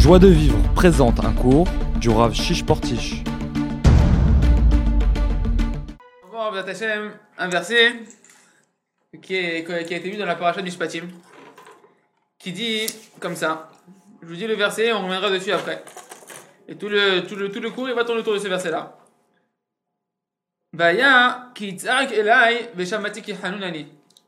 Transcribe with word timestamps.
Joie 0.00 0.18
de 0.18 0.28
vivre 0.28 0.56
présente 0.74 1.22
un 1.22 1.34
cours 1.34 1.68
du 1.96 2.08
Rav 2.08 2.32
Shish 2.32 2.64
Portish. 2.64 3.22
Un 7.36 7.48
verset 7.48 7.92
qui, 9.20 9.62
qui 9.62 9.72
a 9.72 9.80
été 9.80 10.10
lu 10.10 10.16
dans 10.16 10.24
la 10.24 10.36
paracha 10.36 10.62
du 10.62 10.70
Shpatim, 10.70 11.06
qui 12.38 12.52
dit 12.52 12.86
comme 13.20 13.36
ça. 13.36 13.68
Je 14.22 14.28
vous 14.28 14.36
dis 14.36 14.46
le 14.46 14.54
verset, 14.54 14.90
on 14.94 15.02
reviendra 15.02 15.28
dessus 15.28 15.52
après. 15.52 15.84
Et 16.66 16.76
tout 16.76 16.88
le, 16.88 17.20
tout 17.26 17.36
le, 17.36 17.50
tout 17.52 17.60
le 17.60 17.68
cours, 17.68 17.90
il 17.90 17.94
va 17.94 18.02
tourner 18.06 18.22
autour 18.22 18.32
de 18.32 18.38
ce 18.38 18.48
verset-là. 18.48 18.96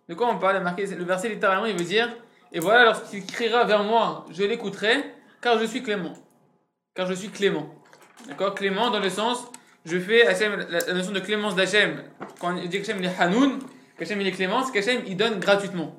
De 0.07 0.15
quoi 0.15 0.29
on 0.29 0.39
parle? 0.39 0.63
Le 0.63 1.05
verset 1.05 1.31
littéralement, 1.31 1.65
il 1.65 1.79
veut 1.79 1.85
dire 1.85 2.15
Et 2.53 2.61
voilà, 2.61 2.85
lorsqu'il 2.85 3.25
criera 3.25 3.65
vers 3.65 3.85
moi, 3.85 4.27
je 4.31 4.43
l'écouterai, 4.43 5.22
car 5.43 5.59
je 5.59 5.67
suis 5.67 5.83
clément. 5.83 6.15
Car 6.95 7.07
je 7.07 7.15
suis 7.15 7.29
clément. 7.29 7.69
D'accord? 8.27 8.55
Clément 8.55 8.91
dans 8.91 9.01
le 9.01 9.11
sens, 9.11 9.45
je 9.85 9.99
fais 9.99 10.27
Hachem, 10.27 10.67
la, 10.71 10.95
notion 10.95 11.13
de 11.13 11.21
clémence 11.21 11.55
d'Hachem. 11.55 12.05
Quand 12.41 12.57
on 12.57 12.67
dit 12.67 12.71
qu'Hachem 12.71 12.99
il 13.01 13.07
est 13.07 13.21
Hanoun, 13.21 13.59
qu'Hachem 13.99 14.21
il 14.21 14.27
est 14.27 14.33
clément, 14.33 14.65
c'est 14.65 14.73
qu'Hachem 14.73 15.03
il 15.07 15.17
donne 15.17 15.41
gratuitement. 15.41 15.95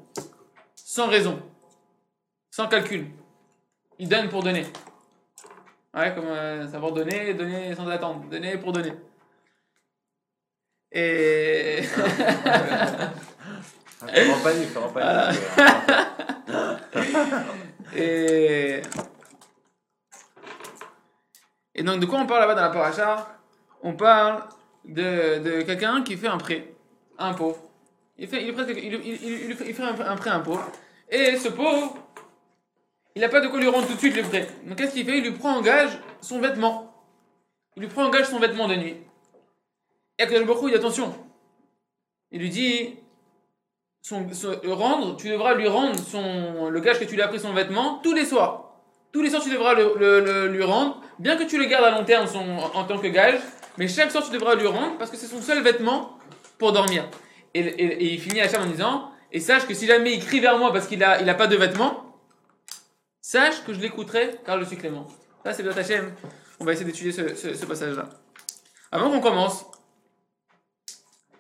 Sans 0.76 1.08
raison. 1.08 1.42
Sans 2.50 2.68
calcul. 2.68 3.08
Il 4.00 4.08
donne 4.08 4.30
pour 4.30 4.42
donner. 4.42 4.66
Ouais, 5.94 6.14
comme 6.16 6.28
euh, 6.28 6.68
savoir 6.68 6.92
donner, 6.92 7.34
donner 7.34 7.76
sans 7.76 7.88
attendre. 7.88 8.26
Donner 8.30 8.58
pour 8.58 8.72
donner. 8.72 8.94
Et. 10.92 11.84
Fais 14.06 14.26
panique. 14.44 14.70
Et... 17.96 18.82
Et 21.76 21.84
donc, 21.84 22.00
de 22.00 22.06
quoi 22.06 22.20
on 22.20 22.26
parle 22.26 22.42
là-bas 22.42 22.56
dans 22.56 22.62
la 22.62 22.70
paracha 22.70 23.40
On 23.82 23.94
parle 23.94 24.44
de, 24.86 25.62
quelqu'un 25.64 26.04
qui 26.04 26.18
fait 26.18 26.28
un 26.28 26.38
prêt 26.38 26.74
à 27.18 27.30
un 27.30 27.34
pauvre. 27.34 27.58
Il 28.18 28.28
fait, 28.28 28.48
un, 28.48 28.54
prêt 30.16 30.30
à 30.30 30.36
un 30.36 30.40
pauvre. 30.40 30.72
Et 31.10 31.38
ce 31.38 31.50
pauvre, 31.50 31.98
il 33.16 33.22
n'a 33.22 33.30
pas 33.30 33.42
de 33.42 33.48
quoi 33.48 33.60
lui 33.60 33.68
rendre 33.68 33.88
tout 33.88 33.94
de 33.94 34.00
suite 34.00 34.16
le 34.16 34.24
prêt. 34.24 34.48
Donc, 34.66 34.78
qu'est-ce 34.78 34.94
qu'il 34.94 35.06
fait? 35.06 35.18
Il 35.18 35.24
lui 35.24 35.32
prend 35.32 35.56
en 35.56 35.62
gage 35.62 35.98
son 36.22 36.40
vêtement. 36.40 36.94
Il 37.76 37.82
lui 37.82 37.90
prend 37.90 38.06
en 38.06 38.10
gage 38.10 38.28
son 38.28 38.40
vêtement 38.40 38.68
de 38.68 38.76
nuit. 38.76 38.98
Et 40.20 40.24
Akadosh 40.24 40.46
Baruch 40.46 40.64
il 40.64 40.70
dit 40.70 40.76
attention. 40.76 41.14
Il 42.32 42.40
lui 42.40 42.50
dit 42.50 42.96
rendre, 44.66 45.16
tu 45.18 45.30
devras 45.30 45.56
lui 45.56 45.68
rendre 45.68 45.98
son, 45.98 46.70
le 46.70 46.80
gage 46.80 47.00
que 47.00 47.06
tu 47.06 47.16
lui 47.16 47.22
as 47.22 47.28
pris 47.28 47.40
son 47.40 47.54
vêtement 47.54 48.00
tous 48.04 48.14
les 48.14 48.26
soirs. 48.26 48.73
Tous 49.14 49.22
les 49.22 49.30
soirs, 49.30 49.44
tu 49.44 49.52
devras 49.52 49.76
le, 49.76 50.48
lui 50.48 50.64
rendre, 50.64 51.00
bien 51.20 51.38
que 51.38 51.44
tu 51.44 51.60
le 51.60 51.66
gardes 51.66 51.86
à 51.86 51.92
long 51.92 52.04
terme 52.04 52.28
en, 52.74 52.84
tant 52.84 52.98
que 52.98 53.08
gage, 53.08 53.40
mais 53.78 53.88
chaque 53.88 54.12
soir, 54.12 54.24
tu 54.24 54.32
devras 54.32 54.56
lui 54.56 54.66
rendre 54.66 54.98
parce 54.98 55.12
que 55.12 55.18
c'est 55.18 55.28
son 55.28 55.40
seul 55.40 55.62
vêtement 55.62 56.18
pour 56.58 56.74
dormir. 56.74 57.08
Et, 57.54 58.14
il 58.14 58.20
finit 58.20 58.42
à 58.42 58.60
en 58.60 58.66
disant 58.66 59.12
Et 59.32 59.40
sache 59.40 59.68
que 59.68 59.76
si 59.76 59.86
jamais 59.86 60.14
il 60.14 60.26
crie 60.26 60.40
vers 60.40 60.58
moi 60.58 60.74
parce 60.74 60.88
qu'il 60.88 60.98
n'a 60.98 61.22
il 61.22 61.30
a 61.30 61.36
pas 61.36 61.46
de 61.46 61.56
vêtements, 61.56 62.18
sache 63.22 63.64
que 63.64 63.72
je 63.72 63.80
l'écouterai 63.80 64.40
car 64.44 64.60
je 64.60 64.66
suis 64.66 64.78
clément. 64.78 65.08
Ça, 65.46 65.54
c'est 65.54 65.62
bien 65.62 65.78
Hachem. 65.78 66.12
On 66.60 66.66
va 66.66 66.74
essayer 66.74 66.86
d'étudier 66.86 67.12
ce 67.12 67.66
passage-là. 67.66 68.10
Avant 68.92 69.12
qu'on 69.12 69.22
commence, 69.22 69.66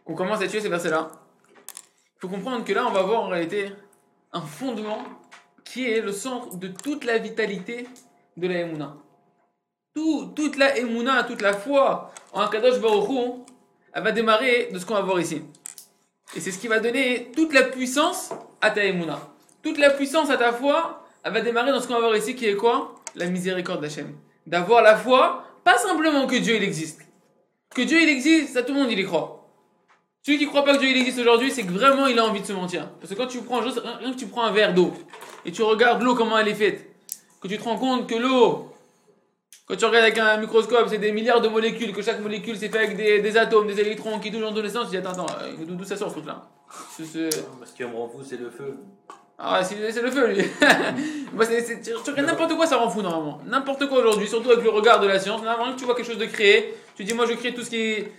qu'on 0.06 0.14
commence 0.14 0.42
à 0.42 0.44
étudier 0.44 0.62
ces 0.62 0.70
versets-là, 0.70 1.10
il 1.56 2.20
faut 2.20 2.28
comprendre 2.28 2.64
que 2.64 2.74
là, 2.74 2.86
on 2.86 2.92
va 2.92 3.02
voir 3.02 3.24
en 3.24 3.30
réalité 3.30 3.72
un 4.32 4.42
fondement 4.42 5.04
qui 5.64 5.90
est 5.90 6.02
le 6.02 6.12
centre 6.12 6.58
de 6.58 6.68
toute 6.68 7.06
la 7.06 7.18
vitalité 7.18 7.88
de 8.38 8.48
la 8.48 8.60
Emouna. 8.60 8.96
Tout, 9.96 10.32
toute 10.36 10.58
la 10.58 10.78
Emouna, 10.78 11.24
toute 11.24 11.42
la 11.42 11.54
foi 11.54 12.12
en 12.32 12.48
Kadosh 12.48 12.80
Baruch 12.80 13.44
elle 13.94 14.04
va 14.04 14.12
démarrer 14.12 14.70
de 14.74 14.80
ce 14.80 14.86
qu'on 14.86 14.96
va 14.96 15.02
voir 15.02 15.20
ici. 15.20 15.44
Et 16.36 16.40
c'est 16.40 16.52
ce 16.52 16.58
qui 16.58 16.68
va 16.68 16.80
donner 16.80 17.32
toute 17.36 17.54
la 17.54 17.64
puissance 17.64 18.32
à 18.60 18.72
ta 18.72 18.84
Emouna. 18.84 19.20
Toute 19.62 19.78
la 19.78 19.92
puissance 19.92 20.32
à 20.32 20.38
ta 20.38 20.52
foi, 20.52 21.06
elle 21.24 21.32
va 21.32 21.42
démarrer 21.42 21.72
dans 21.72 21.80
ce 21.80 21.88
qu'on 21.88 21.94
va 21.94 22.00
voir 22.00 22.16
ici 22.18 22.36
qui 22.36 22.48
est 22.48 22.56
quoi? 22.56 22.96
La 23.16 23.28
miséricorde 23.28 23.82
d'Hachem. 23.82 24.16
D'avoir 24.48 24.82
la 24.82 24.98
foi, 24.98 25.46
pas 25.64 25.78
simplement 25.78 26.26
que 26.26 26.36
Dieu 26.36 26.56
il 26.56 26.64
existe. 26.64 27.02
Que 27.74 27.84
Dieu 27.84 28.02
il 28.02 28.10
existe, 28.10 28.54
ça 28.54 28.64
tout 28.64 28.74
le 28.74 28.80
monde 28.80 28.92
il 28.92 29.00
y 29.00 29.06
croit. 29.06 29.48
Celui 30.24 30.40
qui 30.40 30.48
croit 30.48 30.66
pas 30.66 30.74
que 30.74 30.80
Dieu 30.80 30.90
il 30.90 30.98
existe 30.98 31.20
aujourd'hui, 31.20 31.52
c'est 31.52 31.64
que 31.64 31.72
vraiment 31.72 32.08
il 32.08 32.18
a 32.18 32.26
envie 32.26 32.42
de 32.42 32.46
se 32.46 32.54
mentir. 32.54 32.90
Parce 33.00 33.14
que 33.14 33.18
quand 33.18 33.28
tu 33.28 33.42
prends 33.42 33.62
juste, 33.62 33.80
rien 34.00 34.12
que 34.12 34.18
tu 34.18 34.28
prends 34.28 34.44
un 34.44 34.52
verre 34.52 34.74
d'eau 34.74 34.92
et 35.46 35.52
tu 35.52 35.62
regardes 35.64 36.02
l'eau 36.02 36.16
comment 36.16 36.38
elle 36.38 36.48
est 36.48 36.54
faite, 36.56 36.86
que 37.42 37.48
tu 37.48 37.58
te 37.58 37.64
rends 37.64 37.78
compte 37.78 38.08
que 38.10 38.16
l'eau, 38.16 38.70
quand 39.68 39.76
tu 39.76 39.86
regardes 39.86 40.04
avec 40.06 40.18
un 40.18 40.38
microscope, 40.38 40.88
c'est 40.90 40.98
des 40.98 41.12
milliards 41.12 41.42
de 41.42 41.48
molécules, 41.48 41.94
que 41.94 42.02
chaque 42.02 42.20
molécule 42.20 42.58
c'est 42.58 42.70
fait 42.70 42.80
avec 42.80 42.98
des, 42.98 43.20
des 43.22 43.38
atomes, 43.38 43.68
des 43.68 43.80
électrons 43.80 44.20
qui 44.20 44.32
touchent 44.32 44.42
dans 44.42 44.54
tous 44.54 44.62
les 44.62 44.70
sens, 44.70 44.86
tu 44.86 44.92
dis 44.92 44.98
attends, 44.98 45.12
attends, 45.12 45.28
euh, 45.42 45.52
d'où 45.68 45.84
ça 45.84 45.96
sort 45.98 46.10
ce 46.10 46.16
truc-là 46.16 46.44
Ce- 46.98 47.06
ce- 47.06 47.42
Parce 47.60 47.72
qu'il 47.72 47.88
me 47.88 47.96
rend 47.96 48.08
fou, 48.10 48.20
c'est 48.28 48.38
le 48.40 48.50
feu. 48.50 48.76
Ah, 49.40 49.64
c'est 49.64 49.92
c'est 49.92 50.02
le 50.02 50.12
feu 50.12 50.28
lui 50.28 50.44
tu 51.84 52.12
regardes 52.12 52.28
n'importe 52.28 52.56
quoi, 52.56 52.68
ça 52.68 52.78
rend 52.78 52.90
fou 52.90 53.02
normalement. 53.02 53.40
N'importe 53.48 53.88
quoi 53.90 54.00
aujourd'hui, 54.00 54.28
surtout 54.28 54.52
avec 54.52 54.64
le 54.64 54.70
regard 54.70 55.00
de 55.00 55.08
la 55.08 55.20
science. 55.20 55.42
Normalement, 55.42 55.76
tu 55.76 55.86
vois 55.86 55.96
quelque 55.96 56.06
chose 56.06 56.20
de 56.20 56.26
créé, 56.26 56.74
tu 56.96 57.04
dis 57.04 57.14
moi 57.14 57.26
je 57.26 57.34
crée 57.34 57.54
tout 57.54 57.64
ce 57.64 57.70
qui 57.70 57.78
est 57.78 58.12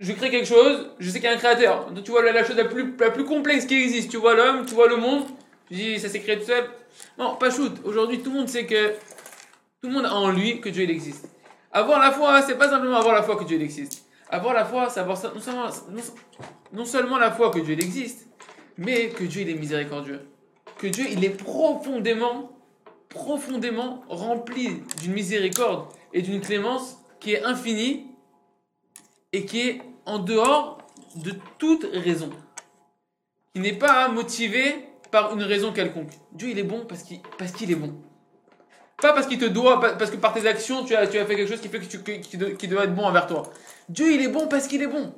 je 0.00 0.12
crée 0.12 0.30
quelque 0.30 0.46
chose, 0.46 0.90
je 0.98 1.10
sais 1.10 1.18
qu'il 1.20 1.28
y 1.28 1.32
a 1.32 1.34
un 1.34 1.38
créateur. 1.38 1.90
Donc, 1.90 2.04
tu 2.04 2.10
vois 2.12 2.22
la, 2.22 2.30
la 2.32 2.44
chose 2.44 2.56
la 2.56 2.64
plus, 2.66 2.94
la 3.00 3.10
plus 3.10 3.24
complexe 3.24 3.66
qui 3.66 3.74
existe. 3.82 4.08
Tu 4.10 4.16
vois 4.16 4.34
l'homme, 4.34 4.64
tu 4.64 4.74
vois 4.74 4.86
le 4.88 4.96
monde. 4.96 5.24
Tu 5.68 5.74
dis 5.74 5.98
ça 5.98 6.08
s'est 6.08 6.20
créé 6.20 6.38
tout 6.38 6.46
seul. 6.46 6.68
Non, 7.18 7.36
pas 7.36 7.50
shoot. 7.50 7.72
Aujourd'hui, 7.84 8.20
tout 8.20 8.30
le 8.30 8.38
monde 8.38 8.48
sait 8.48 8.66
que 8.66 8.94
tout 9.80 9.88
le 9.88 9.90
monde 9.90 10.06
a 10.06 10.14
en 10.14 10.30
lui 10.30 10.60
que 10.60 10.68
Dieu 10.68 10.84
il 10.84 10.90
existe. 10.90 11.28
Avoir 11.70 12.00
la 12.00 12.10
foi, 12.10 12.42
c'est 12.42 12.56
pas 12.56 12.70
simplement 12.70 12.96
avoir 12.96 13.14
la 13.14 13.22
foi 13.22 13.36
que 13.36 13.44
Dieu 13.44 13.56
il 13.56 13.62
existe. 13.62 14.04
Avoir 14.30 14.54
la 14.54 14.64
foi, 14.64 14.88
c'est 14.90 15.00
avoir 15.00 15.18
non 15.34 15.40
seulement, 15.40 15.66
non, 15.90 16.02
non 16.72 16.84
seulement 16.84 17.18
la 17.18 17.30
foi 17.30 17.50
que 17.50 17.58
Dieu 17.60 17.74
il 17.74 17.82
existe, 17.82 18.26
mais 18.76 19.08
que 19.10 19.24
Dieu 19.24 19.42
il 19.42 19.50
est 19.50 19.54
miséricordieux. 19.54 20.20
Que 20.78 20.86
Dieu 20.86 21.06
il 21.10 21.24
est 21.24 21.30
profondément, 21.30 22.50
profondément 23.08 24.04
rempli 24.08 24.82
d'une 25.00 25.12
miséricorde 25.12 25.88
et 26.12 26.22
d'une 26.22 26.40
clémence 26.40 26.98
qui 27.20 27.34
est 27.34 27.44
infinie 27.44 28.06
et 29.32 29.44
qui 29.44 29.60
est 29.60 29.82
en 30.06 30.18
dehors 30.18 30.78
de 31.16 31.32
toute 31.58 31.86
raison. 31.92 32.30
Qui 33.54 33.60
n'est 33.60 33.72
pas 33.72 34.08
motivé 34.08 34.87
par 35.10 35.34
une 35.34 35.42
raison 35.42 35.72
quelconque. 35.72 36.10
Dieu, 36.32 36.48
il 36.50 36.58
est 36.58 36.62
bon 36.64 36.84
parce 36.88 37.02
qu'il 37.02 37.20
parce 37.38 37.52
qu'il 37.52 37.70
est 37.70 37.74
bon. 37.76 37.94
Pas 39.00 39.12
parce 39.12 39.26
qu'il 39.26 39.38
te 39.38 39.44
doit, 39.44 39.80
parce 39.80 40.10
que 40.10 40.16
par 40.16 40.34
tes 40.34 40.46
actions, 40.48 40.84
tu 40.84 40.96
as, 40.96 41.06
tu 41.06 41.18
as 41.18 41.24
fait 41.24 41.36
quelque 41.36 41.48
chose 41.48 41.60
qui 41.60 41.68
fait 41.68 41.78
que 41.78 41.84
tu, 41.84 42.20
qui, 42.56 42.66
doit- 42.68 42.84
être 42.84 42.94
bon 42.94 43.04
envers 43.04 43.26
toi. 43.28 43.44
Dieu, 43.88 44.12
il 44.12 44.20
est 44.22 44.28
bon 44.28 44.48
parce 44.48 44.66
qu'il 44.66 44.82
est 44.82 44.88
bon. 44.88 45.14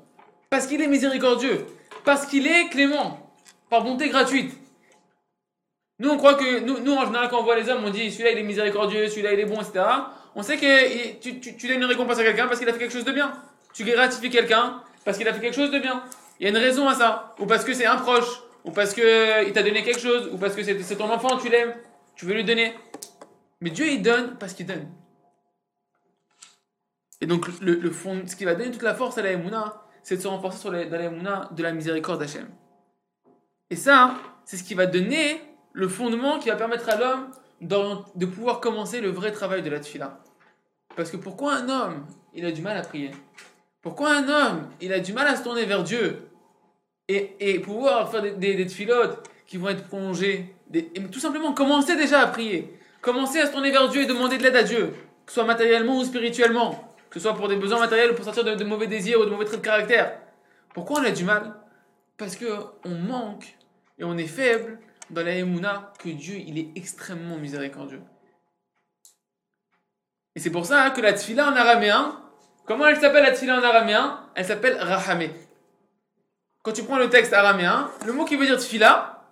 Parce 0.51 0.67
qu'il 0.67 0.83
est 0.83 0.87
miséricordieux. 0.87 1.65
Parce 2.05 2.27
qu'il 2.27 2.47
est 2.47 2.69
clément. 2.69 3.33
Par 3.71 3.83
bonté 3.83 4.09
gratuite. 4.11 4.53
Nous, 5.99 6.11
on 6.11 6.17
croit 6.19 6.35
que, 6.35 6.61
nous, 6.61 6.81
nous, 6.81 6.93
en 6.95 7.07
général, 7.07 7.29
quand 7.31 7.41
on 7.41 7.45
voit 7.45 7.57
les 7.57 7.69
hommes, 7.71 7.85
on 7.85 7.91
dit 7.91 8.11
celui-là, 8.11 8.33
il 8.33 8.39
est 8.39 8.43
miséricordieux, 8.43 9.09
celui-là, 9.09 9.33
il 9.33 9.41
est 9.41 9.45
bon, 9.47 9.61
etc. 9.61 9.83
On 10.35 10.43
sait 10.43 10.57
que 10.59 11.19
tu, 11.21 11.41
tu, 11.41 11.57
tu 11.57 11.67
donnes 11.69 11.79
une 11.79 11.85
récompense 11.85 12.19
à 12.19 12.23
quelqu'un 12.23 12.47
parce 12.49 12.59
qu'il 12.59 12.69
a 12.69 12.73
fait 12.73 12.79
quelque 12.79 12.93
chose 12.93 13.05
de 13.05 13.13
bien. 13.13 13.33
Tu 13.73 13.85
gratifies 13.85 14.31
quelqu'un 14.31 14.83
parce 15.05 15.17
qu'il 15.17 15.27
a 15.29 15.33
fait 15.33 15.41
quelque 15.41 15.55
chose 15.57 15.71
de 15.71 15.79
bien. 15.79 16.03
Il 16.39 16.45
y 16.45 16.47
a 16.47 16.51
une 16.51 16.57
raison 16.59 16.87
à 16.89 16.95
ça. 16.95 17.35
Ou 17.39 17.47
parce 17.47 17.65
que 17.65 17.73
c'est 17.73 17.87
un 17.87 17.97
proche. 17.97 18.43
Ou 18.65 18.71
parce 18.71 18.95
qu'il 18.95 19.53
t'a 19.53 19.63
donné 19.63 19.83
quelque 19.83 20.01
chose. 20.01 20.31
Ou 20.33 20.39
parce 20.39 20.55
que 20.55 20.63
c'est 20.63 20.97
ton 20.97 21.11
enfant, 21.11 21.39
tu 21.39 21.49
l'aimes. 21.49 21.75
Tu 22.15 22.27
veux 22.27 22.35
lui 22.35 22.45
donner. 22.45 22.75
Mais 23.61 23.71
Dieu, 23.71 23.87
il 23.87 24.03
donne 24.03 24.37
parce 24.39 24.55
qu'il 24.55 24.67
donne. 24.67 24.89
Et 27.21 27.27
donc, 27.27 27.47
le, 27.61 27.91
fond, 27.91 28.23
ce 28.27 28.35
qui 28.35 28.45
va 28.45 28.55
donner 28.55 28.71
toute 28.71 28.83
la 28.83 28.95
force 28.95 29.19
à 29.19 29.23
la 29.23 29.33
Emouna, 29.33 29.83
c'est 30.03 30.17
de 30.17 30.23
se 30.23 30.29
renforcer 30.29 30.59
sur 30.59 30.71
la, 30.71 30.87
dans 30.87 31.23
la 31.23 31.49
de 31.51 31.63
la 31.63 31.73
miséricorde 31.73 32.21
d'Hachem. 32.21 32.49
Et 33.69 33.77
ça, 33.77 34.17
c'est 34.45 34.57
ce 34.57 34.65
qui 34.65 34.75
va 34.75 34.87
donner 34.87 35.41
le 35.73 35.89
fondement 35.89 36.39
qui 36.39 36.49
va 36.49 36.57
permettre 36.57 36.89
à 36.89 36.97
l'homme 36.97 37.31
de 37.61 38.27
pouvoir 38.27 38.61
commencer 38.61 39.01
le 39.01 39.11
vrai 39.11 39.33
travail 39.33 39.63
de 39.63 39.71
la 39.71 39.81
tfila. 39.81 40.19
Parce 40.97 41.11
que 41.11 41.17
pourquoi 41.17 41.55
un 41.55 41.69
homme, 41.69 42.07
il 42.35 42.45
a 42.47 42.53
du 42.53 42.63
mal 42.63 42.77
à 42.77 42.83
prier? 42.83 43.11
Pourquoi 43.83 44.15
un 44.17 44.29
homme, 44.29 44.69
il 44.81 44.93
a 44.93 45.01
du 45.01 45.13
mal 45.13 45.27
à 45.27 45.37
se 45.37 45.43
tourner 45.43 45.65
vers 45.67 45.83
Dieu? 45.83 46.30
Et, 47.41 47.59
pouvoir 47.61 48.11
faire 48.11 48.23
des, 48.23 48.55
des, 48.55 48.67
tfilotes 48.67 49.29
qui 49.47 49.57
vont 49.57 49.69
être 49.69 49.87
prolongées 49.87 50.55
et 50.73 50.85
tout 51.11 51.19
simplement 51.19 51.53
commencer 51.53 51.97
déjà 51.97 52.21
à 52.21 52.27
prier. 52.27 52.79
Commencer 53.01 53.41
à 53.41 53.47
se 53.47 53.53
tourner 53.53 53.71
vers 53.71 53.89
Dieu 53.89 54.03
et 54.03 54.07
demander 54.07 54.39
de 54.39 54.43
l'aide 54.43 54.57
à 54.57 54.63
Dieu, 54.63 54.95
que 55.25 55.33
ce 55.33 55.35
soit 55.35 55.45
matériellement 55.45 55.99
ou 55.99 56.05
spirituellement, 56.05 56.95
que 57.09 57.19
ce 57.19 57.25
soit 57.25 57.35
pour 57.35 57.49
des 57.49 57.57
besoins 57.57 57.81
matériels 57.81 58.13
ou 58.13 58.15
pour 58.15 58.25
sortir 58.25 58.45
de, 58.45 58.55
de 58.55 58.65
mauvais 58.65 58.87
désirs 58.87 59.21
ou 59.21 59.25
de 59.25 59.31
mauvais 59.31 59.47
traits 59.47 59.61
de 59.61 59.65
caractère. 59.65 60.19
Pourquoi 60.75 61.01
on 61.01 61.05
a 61.05 61.11
du 61.11 61.25
mal? 61.25 61.55
Parce 62.17 62.37
que 62.37 62.47
on 62.85 62.95
manque 62.95 63.57
et 63.99 64.05
on 64.05 64.17
est 64.17 64.27
faible 64.27 64.79
dans 65.09 65.25
la 65.25 65.35
Emouna 65.35 65.93
que 65.99 66.11
Dieu 66.11 66.37
il 66.37 66.59
est 66.59 66.69
extrêmement 66.77 67.37
miséricordieux. 67.37 68.03
Et 70.37 70.41
c'est 70.41 70.51
pour 70.51 70.67
ça 70.67 70.91
que 70.91 71.01
la 71.01 71.13
tfila 71.13 71.49
en 71.49 71.57
araméen, 71.57 72.21
comment 72.67 72.87
elle 72.87 73.01
s'appelle 73.01 73.25
la 73.25 73.33
tfila 73.33 73.59
en 73.59 73.63
araméen? 73.63 74.21
Elle 74.35 74.45
s'appelle 74.45 74.77
rahamé. 74.79 75.31
Quand 76.63 76.73
tu 76.73 76.83
prends 76.83 76.99
le 76.99 77.09
texte 77.09 77.33
araméen, 77.33 77.91
le 78.05 78.13
mot 78.13 78.25
qui 78.25 78.37
veut 78.37 78.45
dire 78.45 78.59
tfila, 78.59 79.25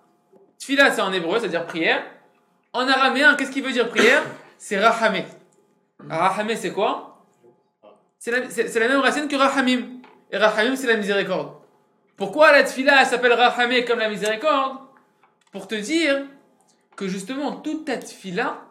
tfila 0.57 0.91
c'est 0.91 1.01
en 1.01 1.13
hébreu, 1.13 1.39
c'est-à-dire 1.39 1.65
prière. 1.65 2.03
En 2.73 2.87
araméen, 2.87 3.35
qu'est-ce 3.35 3.51
qui 3.51 3.61
veut 3.61 3.71
dire 3.71 3.89
prière 3.89 4.23
c'est 4.57 4.79
Rahamé. 4.79 5.25
Rahamé, 6.09 6.55
c'est 6.55 6.71
quoi 6.71 7.23
C'est 8.17 8.31
la, 8.31 8.87
même 8.87 8.99
racine 8.99 9.27
que 9.27 9.35
Rahamim. 9.35 9.99
Et 10.31 10.37
Rahamim, 10.37 10.75
c'est 10.75 10.87
la 10.87 10.97
miséricorde. 10.97 11.53
Pourquoi 12.17 12.51
la 12.51 12.63
tfila 12.63 13.01
elle 13.01 13.07
s'appelle 13.07 13.33
Rahamé 13.33 13.85
comme 13.85 13.99
la 13.99 14.09
miséricorde? 14.09 14.79
Pour 15.51 15.67
te 15.67 15.75
dire 15.75 16.25
que 16.95 17.07
justement, 17.07 17.53
toute 17.57 17.85
ta 17.85 17.97
tfila, 17.97 18.61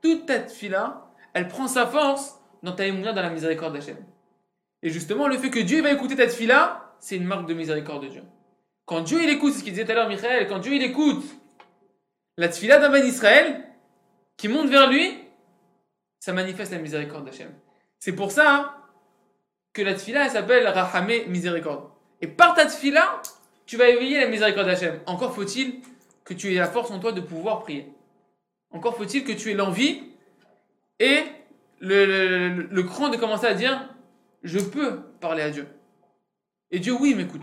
toute 0.00 0.26
ta 0.26 0.38
tfila, 0.38 1.08
elle 1.34 1.48
prend 1.48 1.66
sa 1.66 1.86
force 1.86 2.40
dans 2.62 2.72
ta 2.72 2.86
émouna 2.86 3.12
dans 3.12 3.22
la 3.22 3.30
miséricorde 3.30 3.74
d'Hachem. 3.74 3.96
Et 4.82 4.90
justement, 4.90 5.26
le 5.26 5.36
fait 5.36 5.50
que 5.50 5.58
Dieu 5.58 5.82
va 5.82 5.90
écouter 5.90 6.16
ta 6.16 6.26
tfila, 6.26 6.87
c'est 7.00 7.16
une 7.16 7.24
marque 7.24 7.46
de 7.46 7.54
miséricorde 7.54 8.04
de 8.04 8.08
Dieu. 8.08 8.22
Quand 8.86 9.00
Dieu 9.00 9.22
il 9.22 9.28
écoute, 9.30 9.52
c'est 9.52 9.58
ce 9.60 9.64
qu'il 9.64 9.72
disait 9.72 9.84
tout 9.84 9.92
à 9.92 9.94
l'heure 9.94 10.08
Michael, 10.08 10.48
quand 10.48 10.58
Dieu 10.58 10.74
il 10.74 10.82
écoute 10.82 11.24
la 12.36 12.48
tfila 12.48 12.78
d'un 12.78 12.90
Ben 12.90 13.04
Israël 13.04 13.64
qui 14.36 14.48
monte 14.48 14.68
vers 14.68 14.88
lui, 14.90 15.18
ça 16.20 16.32
manifeste 16.32 16.72
la 16.72 16.78
miséricorde 16.78 17.24
d'Hachem. 17.26 17.52
C'est 17.98 18.14
pour 18.14 18.30
ça 18.32 18.54
hein, 18.54 18.74
que 19.72 19.82
la 19.82 19.94
tfila 19.94 20.24
elle 20.24 20.30
s'appelle 20.30 20.66
Rahamé 20.66 21.26
miséricorde. 21.26 21.90
Et 22.20 22.26
par 22.26 22.54
ta 22.54 22.66
tfila, 22.66 23.20
tu 23.66 23.76
vas 23.76 23.88
éveiller 23.88 24.20
la 24.20 24.28
miséricorde 24.28 24.66
d'Hachem. 24.66 25.00
Encore 25.06 25.34
faut-il 25.34 25.80
que 26.24 26.34
tu 26.34 26.52
aies 26.52 26.58
la 26.58 26.66
force 26.68 26.90
en 26.90 26.98
toi 26.98 27.12
de 27.12 27.20
pouvoir 27.20 27.60
prier. 27.62 27.92
Encore 28.70 28.96
faut-il 28.96 29.24
que 29.24 29.32
tu 29.32 29.50
aies 29.50 29.54
l'envie 29.54 30.02
et 30.98 31.22
le- 31.80 32.48
le 32.70 32.82
cran 32.82 33.08
de 33.08 33.16
commencer 33.16 33.46
à 33.46 33.54
dire 33.54 33.88
je 34.42 34.58
peux 34.58 35.00
parler 35.20 35.42
à 35.42 35.50
Dieu. 35.50 35.66
Et 36.70 36.78
Dieu, 36.80 36.92
oui, 36.98 37.10
il 37.10 37.16
m'écoute. 37.16 37.42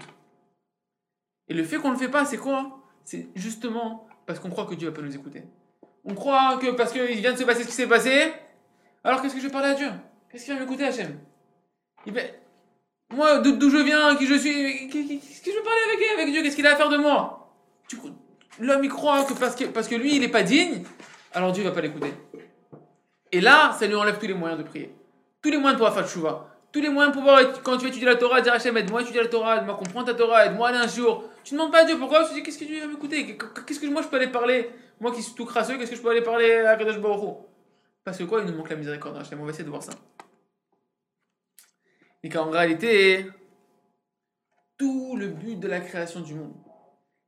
Et 1.47 1.53
le 1.53 1.63
fait 1.63 1.77
qu'on 1.77 1.89
ne 1.89 1.93
le 1.93 1.99
fait 1.99 2.09
pas, 2.09 2.25
c'est 2.25 2.37
quoi? 2.37 2.79
C'est 3.03 3.29
justement 3.35 4.07
parce 4.25 4.39
qu'on 4.39 4.49
croit 4.49 4.65
que 4.65 4.75
Dieu 4.75 4.89
va 4.89 4.95
pas 4.95 5.01
nous 5.01 5.13
écouter. 5.15 5.43
On 6.03 6.13
croit 6.15 6.57
que 6.57 6.71
parce 6.71 6.91
qu'il 6.91 7.05
vient 7.17 7.33
de 7.33 7.37
se 7.37 7.43
passer 7.43 7.63
ce 7.63 7.67
qui 7.67 7.73
s'est 7.73 7.87
passé, 7.87 8.33
alors 9.03 9.21
qu'est-ce 9.21 9.35
que 9.35 9.39
je 9.39 9.45
vais 9.47 9.51
parler 9.51 9.69
à 9.69 9.73
Dieu? 9.75 9.89
Qu'est-ce 10.29 10.45
qu'il 10.45 10.53
va 10.53 10.59
m'écouter, 10.59 10.85
Hachem? 10.85 11.19
Va- 12.07 12.21
Moi, 13.11 13.39
d'où 13.39 13.69
je 13.69 13.77
viens, 13.77 14.15
qui 14.15 14.25
je 14.27 14.35
suis, 14.35 14.87
qu'est-ce 14.89 15.41
que 15.41 15.51
je 15.51 15.55
veux 15.57 15.63
parler 15.63 15.81
avec, 15.93 16.19
avec 16.19 16.31
Dieu? 16.33 16.41
Qu'est-ce 16.43 16.55
qu'il 16.55 16.67
a 16.67 16.73
à 16.73 16.75
faire 16.75 16.89
de 16.89 16.97
moi? 16.97 17.53
L'homme, 18.59 18.83
il 18.83 18.89
croit 18.89 19.23
que 19.25 19.33
parce, 19.33 19.55
que 19.55 19.65
parce 19.65 19.87
que 19.87 19.95
lui, 19.95 20.15
il 20.15 20.21
n'est 20.21 20.29
pas 20.29 20.43
digne, 20.43 20.83
alors 21.33 21.51
Dieu 21.51 21.63
va 21.63 21.71
pas 21.71 21.81
l'écouter. 21.81 22.13
Et 23.31 23.41
là, 23.41 23.75
ça 23.77 23.85
lui 23.85 23.95
enlève 23.95 24.17
tous 24.17 24.27
les 24.27 24.33
moyens 24.33 24.61
de 24.61 24.67
prier. 24.67 24.95
Tous 25.41 25.49
les 25.49 25.57
moyens 25.57 25.79
de 25.79 25.85
pouvoir 25.85 25.93
faire. 25.93 26.45
Tous 26.75 26.81
les 26.81 26.89
moyens 26.89 27.15
de 27.15 27.17
pouvoir, 27.17 27.39
quand 27.63 27.77
tu 27.77 27.83
vas 27.83 27.87
étudier 27.87 28.05
la 28.05 28.17
Torah, 28.17 28.41
dire 28.41 28.51
Hachem, 28.51 28.75
aide-moi 28.75 28.99
à 28.99 29.03
étudier 29.03 29.21
la 29.21 29.29
Torah, 29.29 29.59
aide-moi 29.59 29.75
à 29.75 29.77
comprendre 29.77 30.07
ta 30.07 30.13
Torah, 30.13 30.45
aide-moi 30.45 30.67
à 30.67 30.71
aller 30.71 30.79
un 30.79 30.87
jour. 30.89 31.23
Tu 31.45 31.53
ne 31.53 31.59
demandes 31.59 31.71
pas 31.71 31.83
à 31.83 31.85
Dieu 31.85 31.97
pourquoi, 31.97 32.27
tu 32.27 32.33
dis 32.33 32.43
qu'est-ce 32.43 32.59
que 32.59 32.65
Dieu 32.65 32.81
va 32.81 32.87
m'écouter? 32.87 33.37
Qu'est-ce 33.65 33.79
que 33.79 33.85
moi 33.85 34.01
je 34.01 34.09
peux 34.09 34.17
aller 34.17 34.27
parler? 34.27 34.69
Moi 34.99 35.13
qui 35.13 35.23
suis 35.23 35.33
tout 35.35 35.45
crasseux, 35.45 35.77
qu'est-ce 35.77 35.91
que 35.91 35.95
je 35.95 36.01
peux 36.01 36.09
aller 36.09 36.21
parler 36.21 36.53
à 36.53 36.75
Kadosh 36.75 36.99
Baruch 36.99 37.37
Parce 38.03 38.17
que 38.17 38.25
quoi, 38.25 38.41
il 38.41 38.47
nous 38.47 38.57
manque 38.57 38.69
la 38.69 38.75
miséricorde 38.75 39.17
d'Hachem. 39.17 39.39
On 39.39 39.45
va 39.45 39.51
essayer 39.51 39.63
de 39.63 39.69
voir 39.69 39.83
ça. 39.83 39.93
Et 42.23 42.27
qu'en 42.27 42.49
réalité, 42.49 43.25
tout 44.77 45.15
le 45.17 45.27
but 45.27 45.57
de 45.57 45.69
la 45.69 45.79
création 45.79 46.19
du 46.19 46.33
monde. 46.33 46.55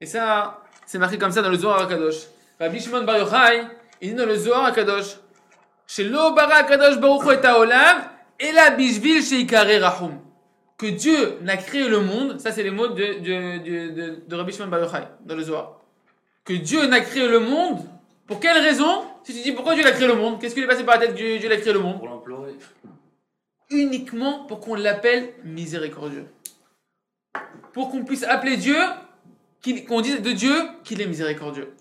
Et 0.02 0.08
ça, 0.08 0.62
c'est 0.86 0.98
marqué 0.98 1.18
comme 1.18 1.32
ça 1.32 1.42
dans 1.42 1.52
le 1.52 1.58
Zohar 1.58 1.84
HaKadosh. 1.84 2.28
Rabbi 2.60 2.82
Shimon 2.82 3.06
Bar 3.06 3.20
Yochai, 3.20 3.66
il 4.02 4.10
dit 4.10 4.14
dans 4.14 4.26
le 4.26 4.36
Zohar 4.36 4.66
HaKadosh, 4.66 5.20
Shelo 5.88 6.34
bara 6.34 6.56
HaKadosh 6.56 7.00
Baruch 7.00 7.42
et 7.42 7.48
haolam, 7.48 8.17
et 8.40 8.52
la 8.52 8.72
bishvil 8.72 9.22
sheikare 9.24 9.82
rahum. 9.82 10.20
Que 10.78 10.86
Dieu 10.86 11.40
n'a 11.42 11.58
créé 11.58 11.88
le 11.88 12.02
monde, 12.02 12.40
ça 12.40 12.52
c'est 12.52 12.62
les 12.62 12.70
mots 12.70 12.88
de, 12.88 12.94
de, 12.94 13.58
de, 13.64 13.90
de, 13.96 14.24
de 14.28 14.36
Rabbi 14.36 14.54
Shimon 14.54 14.68
Bar 14.68 14.82
Yochai, 14.82 15.08
dans 15.26 15.36
le 15.36 15.44
Zohar. 15.44 15.80
Que 16.46 16.54
Dieu 16.54 16.86
n'a 16.86 17.02
créé 17.02 17.28
le 17.28 17.40
monde, 17.40 17.80
pour 18.28 18.40
quelle 18.40 18.58
raison? 18.58 19.06
Si 19.24 19.34
tu 19.34 19.42
dis 19.42 19.52
pourquoi 19.54 19.74
Dieu 19.74 19.86
a 19.86 19.92
créé 19.92 20.08
le 20.08 20.14
monde, 20.16 20.40
qu'est-ce 20.40 20.54
qui 20.54 20.62
lui 20.62 20.66
est 20.66 20.70
passé 20.70 20.84
par 20.84 21.00
la 21.00 21.08
tête 21.08 21.16
que 21.16 21.38
Dieu, 21.40 21.52
a 21.52 21.58
créé 21.58 21.74
le 21.74 21.80
monde? 21.80 21.98
Pour 21.98 22.10
l'implorer. 22.10 22.54
uniquement 23.70 24.46
pour 24.46 24.60
qu'on 24.60 24.76
l'appelle 24.76 25.34
miséricordieux. 25.44 26.28
Pour 27.74 27.90
qu'on 27.90 28.04
puisse 28.04 28.24
appeler 28.24 28.58
Dieu, 28.58 28.78
qu'on 29.88 30.02
dise 30.02 30.22
de 30.22 30.32
Dieu 30.32 30.54
qu'il 30.84 31.02
est 31.02 31.08
miséricordieux. 31.08 31.74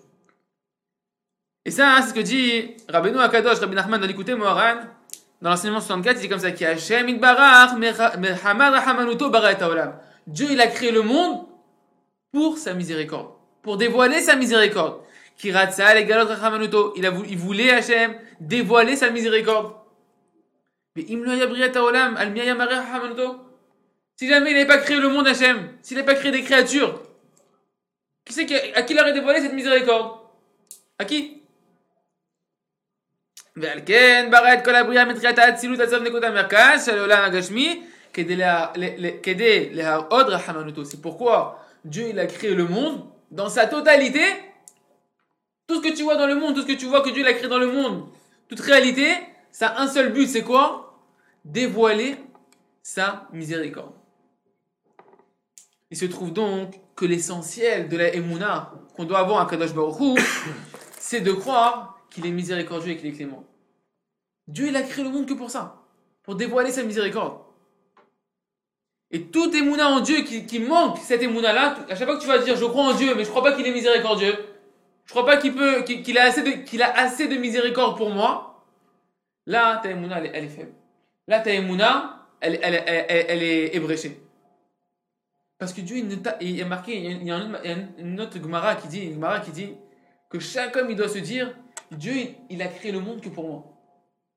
Et 1.65 1.71
ça, 1.71 1.95
hein, 1.95 2.01
c'est 2.01 2.09
ce 2.09 2.13
que 2.13 2.19
dit 2.19 2.75
Rabbeinu 2.89 3.19
Akadosh, 3.19 3.59
Rabbi 3.59 3.75
Nachman 3.75 3.99
dans 3.99 4.07
l'écouter 4.07 4.35
Moharan, 4.35 4.81
dans 5.41 5.51
l'enseignement 5.51 5.81
64, 5.81 6.17
il 6.17 6.21
dit 6.21 6.29
comme 6.29 6.39
ça, 6.39 6.49
et. 6.49 6.53
Dieu, 10.27 10.47
il 10.51 10.59
a 10.61 10.67
créé 10.67 10.91
le 10.91 11.01
monde 11.03 11.45
pour 12.31 12.57
sa 12.57 12.73
miséricorde, 12.73 13.29
pour 13.61 13.77
dévoiler 13.77 14.21
sa 14.21 14.35
miséricorde. 14.35 15.01
Galot 15.43 16.27
rahamanuto. 16.27 16.93
Il 16.97 17.05
a 17.05 17.11
voulu, 17.11 17.29
il 17.29 17.37
voulait 17.37 17.69
Hashem 17.69 18.15
dévoiler 18.39 18.95
sa 18.95 19.11
miséricorde. 19.11 19.73
Mais 20.95 21.03
et. 21.03 21.15
Si 24.19 24.27
jamais 24.27 24.49
il 24.49 24.53
n'avait 24.53 24.65
pas 24.65 24.79
créé 24.79 24.99
le 24.99 25.09
monde 25.09 25.27
Hashem, 25.27 25.69
s'il 25.83 25.95
n'avait 25.95 26.11
pas 26.11 26.15
créé 26.15 26.31
des 26.31 26.41
créatures, 26.41 27.03
qui 28.25 28.33
c'est 28.33 28.73
à 28.75 28.81
qui 28.81 28.93
il 28.93 28.99
aurait 28.99 29.13
dévoilé 29.13 29.39
cette 29.41 29.53
miséricorde? 29.53 30.19
À 30.97 31.05
qui? 31.05 31.36
ועל 33.56 33.80
כן 33.86 34.28
ברא 34.30 34.54
את 34.54 34.64
כל 34.64 34.74
הבריאה 34.74 35.04
מתחילת 35.04 35.38
האצילות 35.38 35.80
עד 35.80 35.88
סוף 35.88 36.02
נקודת 36.02 36.24
המרכז 36.24 36.86
של 36.86 36.98
העולם 36.98 37.24
הגשמי 37.24 37.82
כדי, 38.12 38.36
לה, 38.36 38.66
ל, 38.76 39.06
ל, 39.06 39.10
כדי 39.22 39.68
להראות 39.72 40.26
רחמנותו. 40.26 40.82
C'est 40.82 41.00
pourquoi 41.02 41.58
Dieu 41.84 42.08
il 42.08 42.18
a 42.18 42.26
créé 42.26 42.54
le 42.54 42.64
monde 42.64 43.04
dans 43.30 43.48
sa 43.48 43.66
totalité. 43.66 44.24
Tout 45.66 45.82
ce 45.82 45.88
que 45.88 45.96
tu 45.96 46.02
vois 46.02 46.16
dans 46.16 46.26
le 46.26 46.34
monde, 46.34 46.54
tout 46.54 46.62
ce 46.62 46.66
que 46.66 46.78
tu 46.78 46.86
vois 46.86 47.00
que 47.02 47.10
Dieu 47.10 47.22
il 47.22 47.26
a 47.26 47.32
créé 47.32 47.48
dans 47.48 47.58
le 47.58 47.72
monde, 47.72 48.06
toute 48.48 48.60
réalité, 48.60 49.08
ça 49.50 49.68
a 49.68 49.82
un 49.82 49.88
seul 49.88 50.12
but, 50.12 50.28
c'est 50.28 50.42
quoi 50.42 50.98
Dévoiler 51.44 52.16
sa 52.82 53.28
miséricorde. 53.32 53.94
Il 55.90 55.96
se 55.96 56.04
trouve 56.06 56.32
donc 56.32 56.74
que 56.96 57.04
l'essentiel 57.04 57.88
de 57.88 57.96
la 57.96 58.14
Emouna 58.14 58.72
qu'on 58.94 59.04
doit 59.04 59.18
avoir 59.18 59.40
à 59.40 59.46
Kadosh 59.46 59.74
Baruch 59.74 60.00
Hu, 60.00 60.22
c'est 60.98 61.20
de 61.20 61.32
croire 61.32 61.95
qu'il 62.17 62.25
est 62.25 62.31
miséricordieux 62.31 62.93
et 62.93 62.97
qu'il 62.97 63.05
est 63.05 63.11
clément. 63.11 63.43
Dieu, 64.47 64.69
il 64.69 64.75
a 64.75 64.81
créé 64.81 65.03
le 65.03 65.11
monde 65.11 65.27
que 65.27 65.35
pour 65.35 65.51
ça, 65.51 65.83
pour 66.23 66.33
dévoiler 66.33 66.71
sa 66.71 66.81
miséricorde. 66.81 67.37
Et 69.11 69.25
tout 69.25 69.55
émouna 69.55 69.87
en 69.87 69.99
Dieu 69.99 70.23
qui, 70.23 70.59
manque 70.59 70.97
cette 70.97 71.21
émouna-là, 71.21 71.85
à 71.87 71.95
chaque 71.95 72.07
fois 72.07 72.17
que 72.17 72.21
tu 72.21 72.27
vas 72.27 72.39
dire 72.39 72.55
je 72.55 72.65
crois 72.65 72.85
en 72.85 72.93
Dieu, 72.95 73.13
mais 73.15 73.23
je 73.23 73.29
crois 73.29 73.43
pas 73.43 73.53
qu'il 73.53 73.67
est 73.67 73.71
miséricordieux, 73.71 74.35
je 75.05 75.11
crois 75.11 75.27
pas 75.27 75.37
qu'il 75.37 75.53
peut, 75.53 75.83
qu'il 75.83 76.17
a 76.17 76.23
assez 76.23 77.27
de, 77.27 77.35
miséricorde 77.35 77.95
pour 77.95 78.09
moi, 78.09 78.65
là 79.45 79.79
ta 79.83 79.91
émouna 79.91 80.19
elle, 80.19 80.45
est- 80.45 80.49
faible. 80.49 80.73
Là 81.27 81.39
ta 81.39 81.51
émouna 81.51 82.25
elle, 82.39 82.55
est 82.55 83.75
ébréchée. 83.75 84.19
Parce 85.59 85.71
que 85.71 85.81
Dieu, 85.81 85.97
il, 86.41 86.51
y 86.55 86.61
a 86.63 86.65
marqué, 86.65 86.97
il 86.97 87.23
y 87.23 87.31
a 87.31 87.39
une 87.99 88.19
autre 88.19 88.41
Gemara 88.41 88.75
qui 88.75 88.87
dit, 88.87 89.01
une 89.01 89.13
Gemara 89.13 89.39
qui 89.39 89.51
dit 89.51 89.73
que 90.29 90.39
chaque 90.39 90.75
homme 90.75 90.89
il 90.89 90.95
doit 90.95 91.09
se 91.09 91.19
dire 91.19 91.55
Dieu 91.91 92.13
il, 92.49 92.61
a 92.61 92.67
créé 92.67 92.91
le 92.91 92.99
monde 92.99 93.21
que 93.21 93.29
pour 93.29 93.47
moi. 93.47 93.63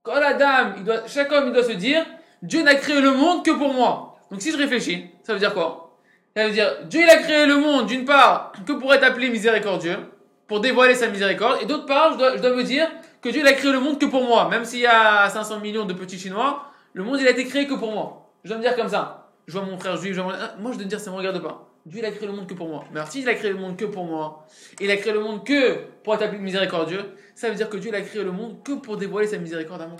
Quand 0.03 0.19
la 0.19 0.35
dame, 0.35 0.85
chaque 1.07 1.31
homme 1.33 1.49
il 1.49 1.53
doit 1.53 1.65
se 1.65 1.73
dire 1.73 2.05
Dieu 2.43 2.63
n'a 2.63 2.75
créé 2.75 3.01
le 3.01 3.13
monde 3.13 3.45
que 3.45 3.51
pour 3.51 3.75
moi. 3.75 4.19
Donc 4.31 4.41
si 4.41 4.53
je 4.53 4.57
réfléchis, 4.57 5.07
ça 5.23 5.33
veut 5.33 5.39
dire 5.39 5.53
quoi? 5.53 5.99
Ça 6.37 6.47
veut 6.47 6.53
dire 6.53 6.85
Dieu 6.85 7.01
il 7.03 7.11
a 7.11 7.17
créé 7.19 7.47
le 7.47 7.57
monde 7.57 7.87
d'une 7.87 8.05
part 8.05 8.53
que 8.67 8.73
pour 8.73 8.95
être 8.95 9.05
appelé 9.05 9.29
miséricordieux, 9.31 9.99
pour 10.47 10.61
dévoiler 10.61 10.95
sa 10.95 11.09
miséricorde, 11.09 11.59
et 11.63 11.67
d'autre 11.67 11.87
part 11.87 12.13
je 12.13 12.19
dois, 12.39 12.55
me 12.55 12.63
dire 12.63 12.89
que 13.21 13.29
Dieu 13.29 13.41
il 13.41 13.47
a 13.47 13.53
créé 13.53 13.73
le 13.73 13.81
monde 13.81 13.99
que 13.99 14.07
pour 14.07 14.23
moi. 14.25 14.49
Même 14.49 14.65
s'il 14.65 14.81
y 14.81 14.87
a 14.87 15.29
500 15.29 15.61
millions 15.61 15.85
de 15.85 15.93
petits 15.93 16.19
Chinois, 16.19 16.65
le 16.93 17.03
monde 17.05 17.19
il 17.21 17.27
a 17.27 17.31
été 17.31 17.45
créé 17.45 17.67
que 17.67 17.75
pour 17.75 17.93
moi. 17.93 18.33
Je 18.45 18.49
dois 18.49 18.59
me 18.59 18.63
dire 18.63 18.77
comme 18.77 18.89
ça. 18.89 19.29
Je 19.47 19.53
vois 19.59 19.67
mon 19.67 19.79
frère 19.79 19.97
juif, 19.97 20.15
je 20.15 20.21
vois 20.21 20.33
mon- 20.33 20.39
Ah, 20.41 20.55
moi 20.59 20.71
je 20.73 20.77
dois 20.77 20.85
me 20.85 20.89
dire 20.91 21.01
ça 21.01 21.11
me 21.11 21.17
regarde 21.17 21.43
pas. 21.43 21.67
Dieu 21.87 21.99
il 22.01 22.05
a 22.05 22.11
créé 22.11 22.27
le 22.27 22.33
monde 22.35 22.47
que 22.47 22.55
pour 22.55 22.69
moi. 22.69 22.85
Mais 22.93 23.01
alors 23.01 23.11
s'il 23.11 23.29
a 23.29 23.35
créé 23.35 23.51
le 23.51 23.57
monde 23.59 23.77
que 23.77 23.87
pour 23.87 24.05
moi, 24.05 24.47
il 24.81 24.91
a 24.91 24.97
créé 24.97 25.13
le 25.13 25.21
monde 25.21 25.45
que 25.45 25.77
pour 26.05 26.15
être 26.15 26.23
appelé 26.23 26.39
miséricordieux, 26.39 27.05
ça 27.41 27.49
veut 27.49 27.55
dire 27.55 27.71
que 27.71 27.79
Dieu 27.79 27.95
a 27.95 28.03
créé 28.03 28.23
le 28.23 28.33
monde 28.33 28.63
que 28.63 28.73
pour 28.73 28.99
dévoiler 28.99 29.27
sa 29.27 29.39
miséricorde 29.39 29.81
à 29.81 29.87
moi. 29.87 29.97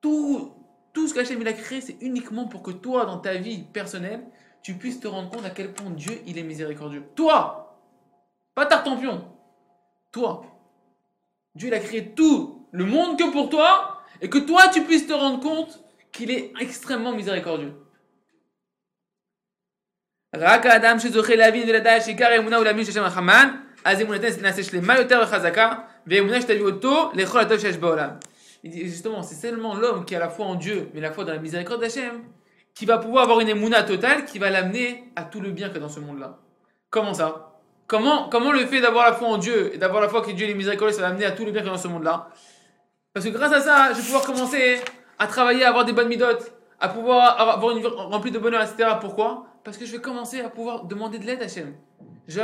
Tout, 0.00 0.54
tout 0.94 1.08
ce 1.08 1.12
qu'Hachem 1.12 1.46
a 1.46 1.52
créé, 1.52 1.82
c'est 1.82 1.98
uniquement 2.00 2.46
pour 2.46 2.62
que 2.62 2.70
toi, 2.70 3.04
dans 3.04 3.18
ta 3.18 3.34
vie 3.34 3.64
personnelle, 3.64 4.24
tu 4.62 4.72
puisses 4.78 4.98
te 4.98 5.06
rendre 5.06 5.28
compte 5.28 5.44
à 5.44 5.50
quel 5.50 5.74
point 5.74 5.90
Dieu, 5.90 6.22
il 6.26 6.38
est 6.38 6.42
miséricordieux. 6.42 7.04
Toi 7.14 7.78
Pas 8.54 8.64
Tartampion 8.64 9.30
Toi 10.10 10.42
Dieu, 11.54 11.70
a 11.70 11.80
créé 11.80 12.14
tout 12.14 12.66
le 12.72 12.86
monde 12.86 13.18
que 13.18 13.30
pour 13.30 13.50
toi, 13.50 14.00
et 14.22 14.30
que 14.30 14.38
toi, 14.38 14.68
tu 14.68 14.84
puisses 14.84 15.06
te 15.06 15.12
rendre 15.12 15.40
compte 15.40 15.84
qu'il 16.12 16.30
est 16.30 16.50
extrêmement 16.60 17.12
miséricordieux. 17.12 17.74
Raka 20.32 20.72
Adam, 20.72 20.96
la 21.36 21.50
vie 21.50 21.66
de 21.66 21.72
la 21.72 22.60
ou 22.60 22.64
la 22.64 22.72
אז 23.85 24.01
אמונתנו 24.01 24.41
נעשה 24.41 24.63
שלמה 24.63 24.97
יותר 24.97 25.19
וחזקה, 25.23 25.73
ואמונה 26.07 26.41
שתביא 26.41 26.61
אותו 26.61 27.11
לכל 27.13 27.39
הטוב 27.39 27.59
שיש 27.59 27.77
בעולם. 27.77 28.09
Il 28.65 28.71
dit 28.71 28.81
justement, 28.87 29.21
c'est 29.21 29.35
seulement 29.35 29.75
l'homme 29.75 30.05
qui 30.05 30.15
a 30.15 30.19
la 30.19 30.29
foi 30.29 30.47
en 30.47 30.55
Dieu, 30.55 30.89
mais 30.93 30.99
la 30.99 31.11
foi 31.11 31.23
dans 31.23 31.33
la 31.33 31.37
miséricorde 31.37 31.81
d'Hachem, 31.81 32.23
qui 32.73 32.87
va 32.87 32.97
pouvoir 32.97 33.25
avoir 33.25 33.39
une 33.39 33.49
émouna 33.49 33.83
totale 33.83 34.25
qui 34.25 34.39
va 34.39 34.49
l'amener 34.49 35.03
à 35.15 35.23
tout 35.23 35.39
le 35.39 35.51
bien 35.51 35.67
qu'il 35.67 35.75
y 35.75 35.79
a 35.79 35.81
dans 35.81 35.89
ce 35.89 35.99
monde-là. 35.99 36.39
Comment 36.89 37.13
ça 37.13 37.51
Comment, 37.85 38.27
comment 38.27 38.51
le 38.51 38.65
fait 38.65 38.81
d'avoir 38.81 39.05
la 39.05 39.13
foi 39.13 39.27
en 39.27 39.37
Dieu 39.37 39.75
et 39.75 39.77
d'avoir 39.77 40.01
la 40.01 40.09
foi 40.09 40.23
que 40.23 40.31
Dieu 40.31 40.49
est 40.49 40.55
miséricordieux, 40.55 40.95
ça 40.95 41.03
va 41.03 41.09
amener 41.09 41.25
à 41.25 41.31
tout 41.31 41.45
le 41.45 41.51
bien 41.51 41.61
qu'il 41.61 41.67
y 41.67 41.73
a 41.73 41.75
dans 41.75 41.81
ce 41.81 41.87
monde-là 41.87 42.29
Parce 43.13 43.23
que 43.23 43.31
grâce 43.31 43.53
à 43.53 43.61
ça, 43.61 43.89
je 43.93 43.97
vais 43.97 44.03
pouvoir 44.03 44.23
commencer 44.23 44.79
à 45.19 45.27
travailler, 45.27 45.63
à 45.63 45.69
avoir 45.69 45.85
des 45.85 45.93
bonnes 45.93 46.07
midotes, 46.07 46.51
à 46.79 46.89
pouvoir 46.89 47.39
avoir 47.39 47.71
une 47.71 47.83
vie 47.83 47.87
remplie 47.87 48.31
de 48.31 48.39
bonheur, 48.39 48.63
etc. 48.63 48.95
Pourquoi 48.99 49.45
Parce 49.63 49.77
que 49.77 49.85
je 49.85 49.91
vais 49.91 50.01
commencer 50.01 50.41
à 50.41 50.49
pouvoir 50.49 50.85
demander 50.85 51.19
de 51.19 51.25
l'aide 51.27 51.43
à 51.43 51.45
Hachem. 51.45 51.75
Je 52.30 52.36
vais, 52.36 52.42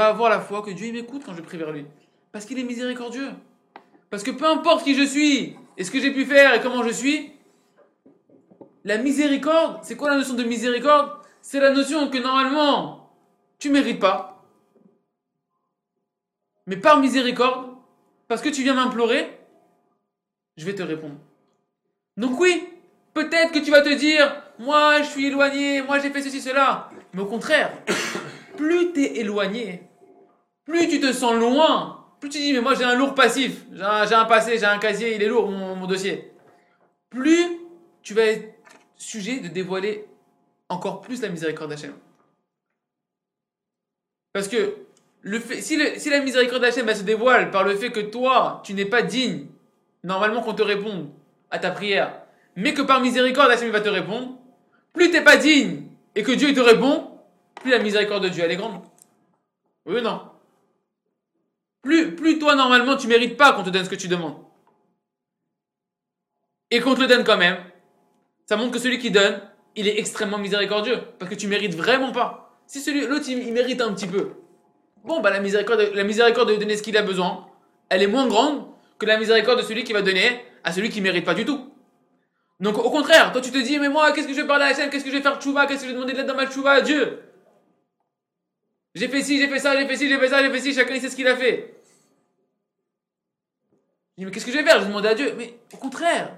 avoir 0.00 0.30
la, 0.30 0.40
foi 0.40 0.62
que 0.62 0.72
Dieu 0.72 0.92
m'écoute 0.92 1.22
quand 1.24 1.32
je 1.32 1.42
prie 1.42 1.56
vers 1.56 1.70
lui. 1.70 1.86
Parce 2.32 2.44
qu'il 2.44 2.58
est 2.58 2.64
miséricordieux. 2.64 3.30
Parce 4.10 4.24
que 4.24 4.32
peu 4.32 4.46
importe 4.46 4.82
qui 4.82 4.96
je 4.96 5.04
suis, 5.04 5.56
et 5.76 5.84
ce 5.84 5.92
que 5.92 6.00
j'ai 6.00 6.12
pu 6.12 6.24
faire 6.24 6.52
et 6.54 6.60
comment 6.60 6.82
je 6.82 6.90
suis, 6.90 7.30
la 8.82 8.98
miséricorde, 8.98 9.78
c'est 9.84 9.96
quoi 9.96 10.10
la 10.10 10.16
notion 10.16 10.34
de 10.34 10.42
miséricorde? 10.42 11.12
C'est 11.40 11.60
la 11.60 11.70
notion 11.70 12.10
que 12.10 12.18
normalement, 12.18 13.12
tu 13.60 13.70
mérites 13.70 14.00
pas. 14.00 14.44
Mais 16.66 16.76
par 16.76 16.98
miséricorde, 16.98 17.76
parce 18.26 18.42
que 18.42 18.48
tu 18.48 18.64
viens 18.64 18.74
m'implorer, 18.74 19.38
je 20.56 20.66
vais 20.66 20.74
te 20.74 20.82
répondre. 20.82 21.14
Donc 22.16 22.40
oui, 22.40 22.68
peut-être 23.14 23.52
que 23.52 23.60
tu 23.60 23.70
vas 23.70 23.82
te 23.82 23.94
dire, 23.94 24.34
moi 24.58 25.00
je 25.02 25.10
suis 25.10 25.26
éloigné, 25.26 25.80
moi 25.80 26.00
j'ai 26.00 26.10
fait 26.10 26.22
ceci, 26.22 26.40
cela. 26.40 26.90
Mais 27.12 27.22
au 27.22 27.26
contraire, 27.26 27.70
plus 28.62 28.92
tu 28.92 29.02
es 29.02 29.18
éloigné, 29.18 29.82
plus 30.64 30.86
tu 30.86 31.00
te 31.00 31.12
sens 31.12 31.34
loin, 31.34 32.06
plus 32.20 32.30
tu 32.30 32.38
dis, 32.38 32.52
mais 32.52 32.60
moi 32.60 32.74
j'ai 32.74 32.84
un 32.84 32.94
lourd 32.94 33.14
passif, 33.14 33.64
j'ai 33.72 34.14
un, 34.14 34.24
passé, 34.24 34.56
j'ai 34.56 34.66
un 34.66 34.78
casier, 34.78 35.16
il 35.16 35.22
est 35.22 35.26
lourd 35.26 35.50
mon, 35.50 35.84
dossier. 35.86 36.32
Plus 37.10 37.58
tu 38.02 38.14
vas 38.14 38.22
être 38.22 38.54
sujet 38.96 39.40
de 39.40 39.48
dévoiler 39.48 40.06
encore 40.68 41.00
plus 41.00 41.20
la 41.22 41.28
miséricorde 41.28 41.70
d'Hachem. 41.70 41.92
Parce 44.32 44.46
que 44.46 44.76
le 45.22 45.40
si, 45.40 45.76
la 45.76 46.20
miséricorde 46.20 46.62
d'Hachem 46.62 46.88
se 46.94 47.02
dévoile 47.02 47.50
par 47.50 47.64
le 47.64 47.74
fait 47.74 47.90
que 47.90 47.98
toi, 47.98 48.62
tu 48.64 48.74
n'es 48.74 48.86
pas 48.86 49.02
digne, 49.02 49.46
normalement 50.04 50.40
qu'on 50.40 50.54
te 50.54 50.62
réponde 50.62 51.10
à 51.50 51.58
ta 51.58 51.72
prière, 51.72 52.22
mais 52.54 52.74
que 52.74 52.82
par 52.82 53.00
miséricorde 53.00 53.50
Hachem 53.50 53.70
va 53.70 53.80
te 53.80 53.88
répondre, 53.88 54.38
plus 54.92 55.10
t'es 55.10 55.24
pas 55.24 55.36
digne 55.36 55.82
et 56.14 56.22
que 56.22 56.30
Dieu 56.30 56.54
te 56.54 56.60
répond, 56.60 57.11
plus 57.62 57.70
la 57.70 57.78
miséricorde 57.78 58.24
de 58.24 58.28
Dieu 58.28 58.42
elle 58.44 58.50
est 58.52 58.56
grande. 58.56 58.82
Oui 59.86 59.98
ou 59.98 60.00
non? 60.00 60.22
Plus, 61.82 62.14
plus 62.14 62.38
toi 62.38 62.54
normalement 62.54 62.96
tu 62.96 63.06
mérites 63.06 63.36
pas 63.36 63.52
qu'on 63.52 63.62
te 63.62 63.70
donne 63.70 63.84
ce 63.84 63.90
que 63.90 63.94
tu 63.94 64.08
demandes. 64.08 64.36
Et 66.70 66.80
qu'on 66.80 66.94
te 66.94 67.00
le 67.00 67.06
donne 67.06 67.24
quand 67.24 67.36
même, 67.36 67.58
ça 68.46 68.56
montre 68.56 68.72
que 68.72 68.78
celui 68.78 68.98
qui 68.98 69.10
donne, 69.10 69.40
il 69.76 69.86
est 69.88 69.98
extrêmement 69.98 70.38
miséricordieux. 70.38 71.00
Parce 71.18 71.30
que 71.30 71.36
tu 71.36 71.46
mérites 71.46 71.74
vraiment 71.74 72.12
pas. 72.12 72.58
Si 72.66 72.80
celui, 72.80 73.06
l'autre, 73.06 73.26
il, 73.28 73.52
mérite 73.52 73.82
un 73.82 73.92
petit 73.92 74.06
peu. 74.06 74.30
Bon, 75.04 75.20
bah, 75.20 75.30
la 75.30 75.40
miséricorde, 75.40 75.80
de 75.80 76.56
donner 76.56 76.76
ce 76.76 76.82
qu'il 76.82 76.96
a 76.96 77.02
besoin, 77.02 77.46
elle 77.90 78.02
est 78.02 78.06
moins 78.06 78.26
grande 78.26 78.66
que 78.98 79.04
la 79.04 79.18
miséricorde 79.18 79.58
de 79.58 79.64
celui 79.64 79.84
qui 79.84 79.92
va 79.92 80.00
donner 80.00 80.44
à 80.64 80.72
celui 80.72 80.88
qui 80.88 81.02
mérite 81.02 81.26
pas 81.26 81.34
du 81.34 81.44
tout. 81.44 81.70
Donc, 82.60 82.78
au 82.78 82.90
contraire, 82.90 83.32
toi, 83.32 83.40
tu 83.40 83.50
te 83.50 83.58
dis, 83.58 83.78
mais 83.78 83.88
moi, 83.88 84.12
qu'est-ce 84.12 84.28
que 84.28 84.32
je 84.34 84.40
vais 84.40 84.46
parler 84.46 84.64
à 84.64 84.68
Hachem 84.68 84.88
Qu'est-ce 84.88 85.04
que 85.04 85.10
je 85.10 85.16
vais 85.16 85.22
faire 85.22 85.40
tchouva? 85.40 85.66
Qu'est-ce 85.66 85.80
que 85.80 85.88
je 85.88 85.88
vais 85.88 85.94
demander 85.94 86.12
de 86.12 86.18
l'aide 86.18 86.26
dans 86.26 86.36
ma 86.36 86.46
tchouva? 86.46 86.70
À 86.72 86.80
Dieu 86.80 87.18
J'ai 88.94 89.08
fait 89.08 89.22
ci, 89.22 89.38
j'ai 89.38 89.48
fait 89.48 89.58
ça, 89.58 89.76
j'ai 89.78 89.86
fait 89.86 89.96
ci, 89.96 90.08
j'ai 90.08 90.18
fait 90.18 90.28
ça, 90.28 90.42
j'ai 90.42 90.50
fait 90.50 90.60
ci, 90.60 90.74
chacun 90.74 90.94
il 90.94 91.00
sait 91.00 91.08
ce 91.08 91.16
qu'il 91.16 91.26
a 91.26 91.36
fait. 91.36 91.74
Je 94.16 94.22
dis, 94.22 94.24
mais 94.26 94.30
qu'est-ce 94.30 94.44
que 94.44 94.52
je 94.52 94.58
vais 94.58 94.64
faire? 94.64 94.76
Je 94.76 94.82
vais 94.82 94.88
demander 94.88 95.08
à 95.08 95.14
Dieu. 95.14 95.34
Mais 95.36 95.54
au 95.72 95.76
contraire, 95.78 96.36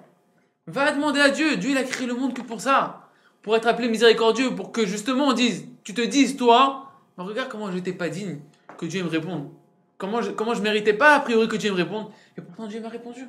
Va 0.67 0.93
demander 0.93 1.21
à 1.21 1.29
Dieu. 1.29 1.57
Dieu, 1.57 1.71
il 1.71 1.77
a 1.77 1.85
créé 1.85 2.07
le 2.07 2.15
monde 2.15 2.35
que 2.35 2.43
pour 2.43 2.61
ça. 2.61 3.09
Pour 3.43 3.57
être 3.57 3.67
appelé 3.67 3.89
miséricordieux. 3.89 4.55
Pour 4.55 4.73
que 4.73 4.87
justement 4.87 5.29
on 5.29 5.33
dise, 5.33 5.67
tu 5.83 5.93
te 5.93 6.01
dises, 6.01 6.37
toi, 6.37 6.91
mais 7.17 7.25
regarde 7.25 7.51
comment 7.51 7.71
je 7.71 7.77
n'étais 7.77 7.93
pas 7.93 8.09
digne 8.09 8.39
que 8.79 8.87
Dieu 8.87 9.03
me 9.03 9.09
réponde. 9.09 9.51
Comment 9.99 10.23
je, 10.23 10.31
comment 10.31 10.55
je 10.55 10.63
méritais 10.63 10.95
pas, 10.95 11.17
a 11.17 11.21
priori, 11.21 11.49
que 11.49 11.57
Dieu 11.57 11.71
me 11.71 11.77
réponde. 11.77 12.11
Et 12.37 12.41
pourtant, 12.41 12.67
Dieu 12.67 12.81
m'a 12.81 12.89
répondu. 12.89 13.27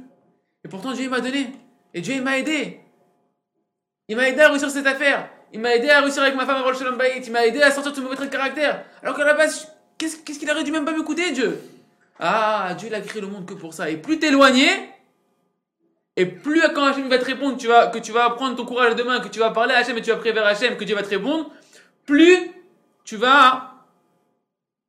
Et 0.64 0.68
pourtant, 0.68 0.94
Dieu 0.94 1.10
m'a 1.10 1.20
donné. 1.20 1.52
Et 1.94 2.02
Dieu, 2.02 2.22
m'a 2.22 2.40
aidé. 2.40 2.80
Il 4.08 4.16
m'a 4.16 4.30
aidé 4.30 4.42
à 4.42 4.50
réussir 4.50 4.70
cette 4.70 4.88
affaire. 4.88 5.30
Il 5.56 5.62
m'a 5.62 5.74
aidé 5.74 5.90
à 5.90 6.02
réussir 6.02 6.22
avec 6.22 6.36
ma 6.36 6.46
femme 6.46 6.58
à 6.58 6.64
Rosh 6.64 6.84
Bayit. 6.98 7.22
Il 7.26 7.32
m'a 7.32 7.46
aidé 7.46 7.62
à 7.62 7.72
sortir 7.72 7.94
de 7.94 7.96
ce 7.96 8.02
mauvais 8.02 8.18
trait 8.18 8.26
de 8.26 8.32
caractère. 8.32 8.84
Alors 9.02 9.16
qu'à 9.16 9.24
la 9.24 9.36
base, 9.36 9.72
qu'est-ce 9.98 10.18
qu'il 10.38 10.52
aurait 10.52 10.66
dû 10.66 10.72
même 10.74 10.84
pas 10.84 10.92
m'écouter, 10.92 11.32
Dieu? 11.32 11.58
Ah, 12.20 12.76
Dieu, 12.78 12.90
il 12.90 12.94
a 12.94 13.00
créé 13.00 13.22
le 13.22 13.28
monde 13.28 13.46
que 13.46 13.54
pour 13.54 13.74
ça. 13.74 13.90
Et 13.90 13.96
plus 13.96 14.20
t'éloigner, 14.20 14.68
et 16.18 16.26
plus 16.26 16.62
quand 16.74 16.84
Hachem 16.84 17.08
va 17.08 17.18
te 17.20 17.24
répondre, 17.24 17.56
que 17.58 18.00
tu 18.00 18.12
vas 18.12 18.30
prendre 18.32 18.58
ton 18.58 18.66
courage 18.66 18.98
demain, 18.98 19.22
que 19.22 19.30
tu 19.30 19.40
vas 19.40 19.52
parler 19.52 19.74
à 19.74 19.78
Hachem 19.78 19.98
et 19.98 20.02
tu 20.02 20.10
vas 20.10 20.18
prier 20.18 20.34
vers 20.34 20.46
Hachem, 20.46 20.76
que 20.76 20.84
Dieu 20.84 20.94
va 20.94 21.04
te 21.04 21.10
répondre, 21.10 21.50
plus 22.06 22.38
tu 23.06 23.16
vas 23.16 23.76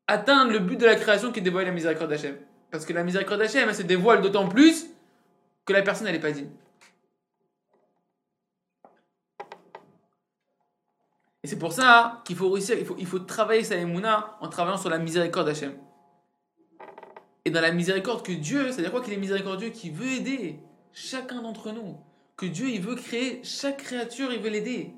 atteindre 0.08 0.50
le 0.50 0.58
but 0.58 0.80
de 0.80 0.86
la 0.86 0.96
création 0.96 1.30
qui 1.30 1.42
dévoile 1.42 1.66
la 1.66 1.70
miséricorde 1.70 2.10
d'Hachem. 2.10 2.34
Parce 2.72 2.84
que 2.84 2.92
la 2.92 3.04
miséricorde 3.04 3.38
d'Hachem, 3.38 3.68
elle 3.68 3.74
se 3.76 3.82
dévoile 3.82 4.20
d'autant 4.20 4.48
plus 4.48 4.86
que 5.64 5.72
la 5.72 5.82
personne, 5.82 6.08
elle 6.08 6.14
n'est 6.14 6.18
pas 6.18 6.32
digne. 6.32 6.50
Et 11.46 11.48
c'est 11.48 11.60
pour 11.60 11.72
ça 11.72 12.22
qu'il 12.24 12.34
faut 12.34 12.50
réussir, 12.50 12.76
il 12.76 12.84
faut, 12.84 12.96
il 12.98 13.06
faut 13.06 13.20
travailler 13.20 13.62
sa 13.62 13.76
émouna 13.76 14.36
en 14.40 14.48
travaillant 14.48 14.78
sur 14.78 14.90
la 14.90 14.98
miséricorde 14.98 15.46
d'Hachem. 15.46 15.74
Et 17.44 17.50
dans 17.50 17.60
la 17.60 17.70
miséricorde 17.70 18.26
que 18.26 18.32
Dieu, 18.32 18.72
c'est-à-dire 18.72 18.90
quoi 18.90 19.00
qu'il 19.00 19.12
est 19.12 19.16
miséricordieux, 19.16 19.68
qui 19.68 19.90
veut 19.90 20.10
aider 20.10 20.58
chacun 20.92 21.42
d'entre 21.42 21.70
nous. 21.70 21.98
Que 22.36 22.46
Dieu, 22.46 22.68
il 22.68 22.80
veut 22.80 22.96
créer 22.96 23.42
chaque 23.44 23.76
créature, 23.76 24.32
il 24.32 24.40
veut 24.40 24.48
l'aider. 24.48 24.92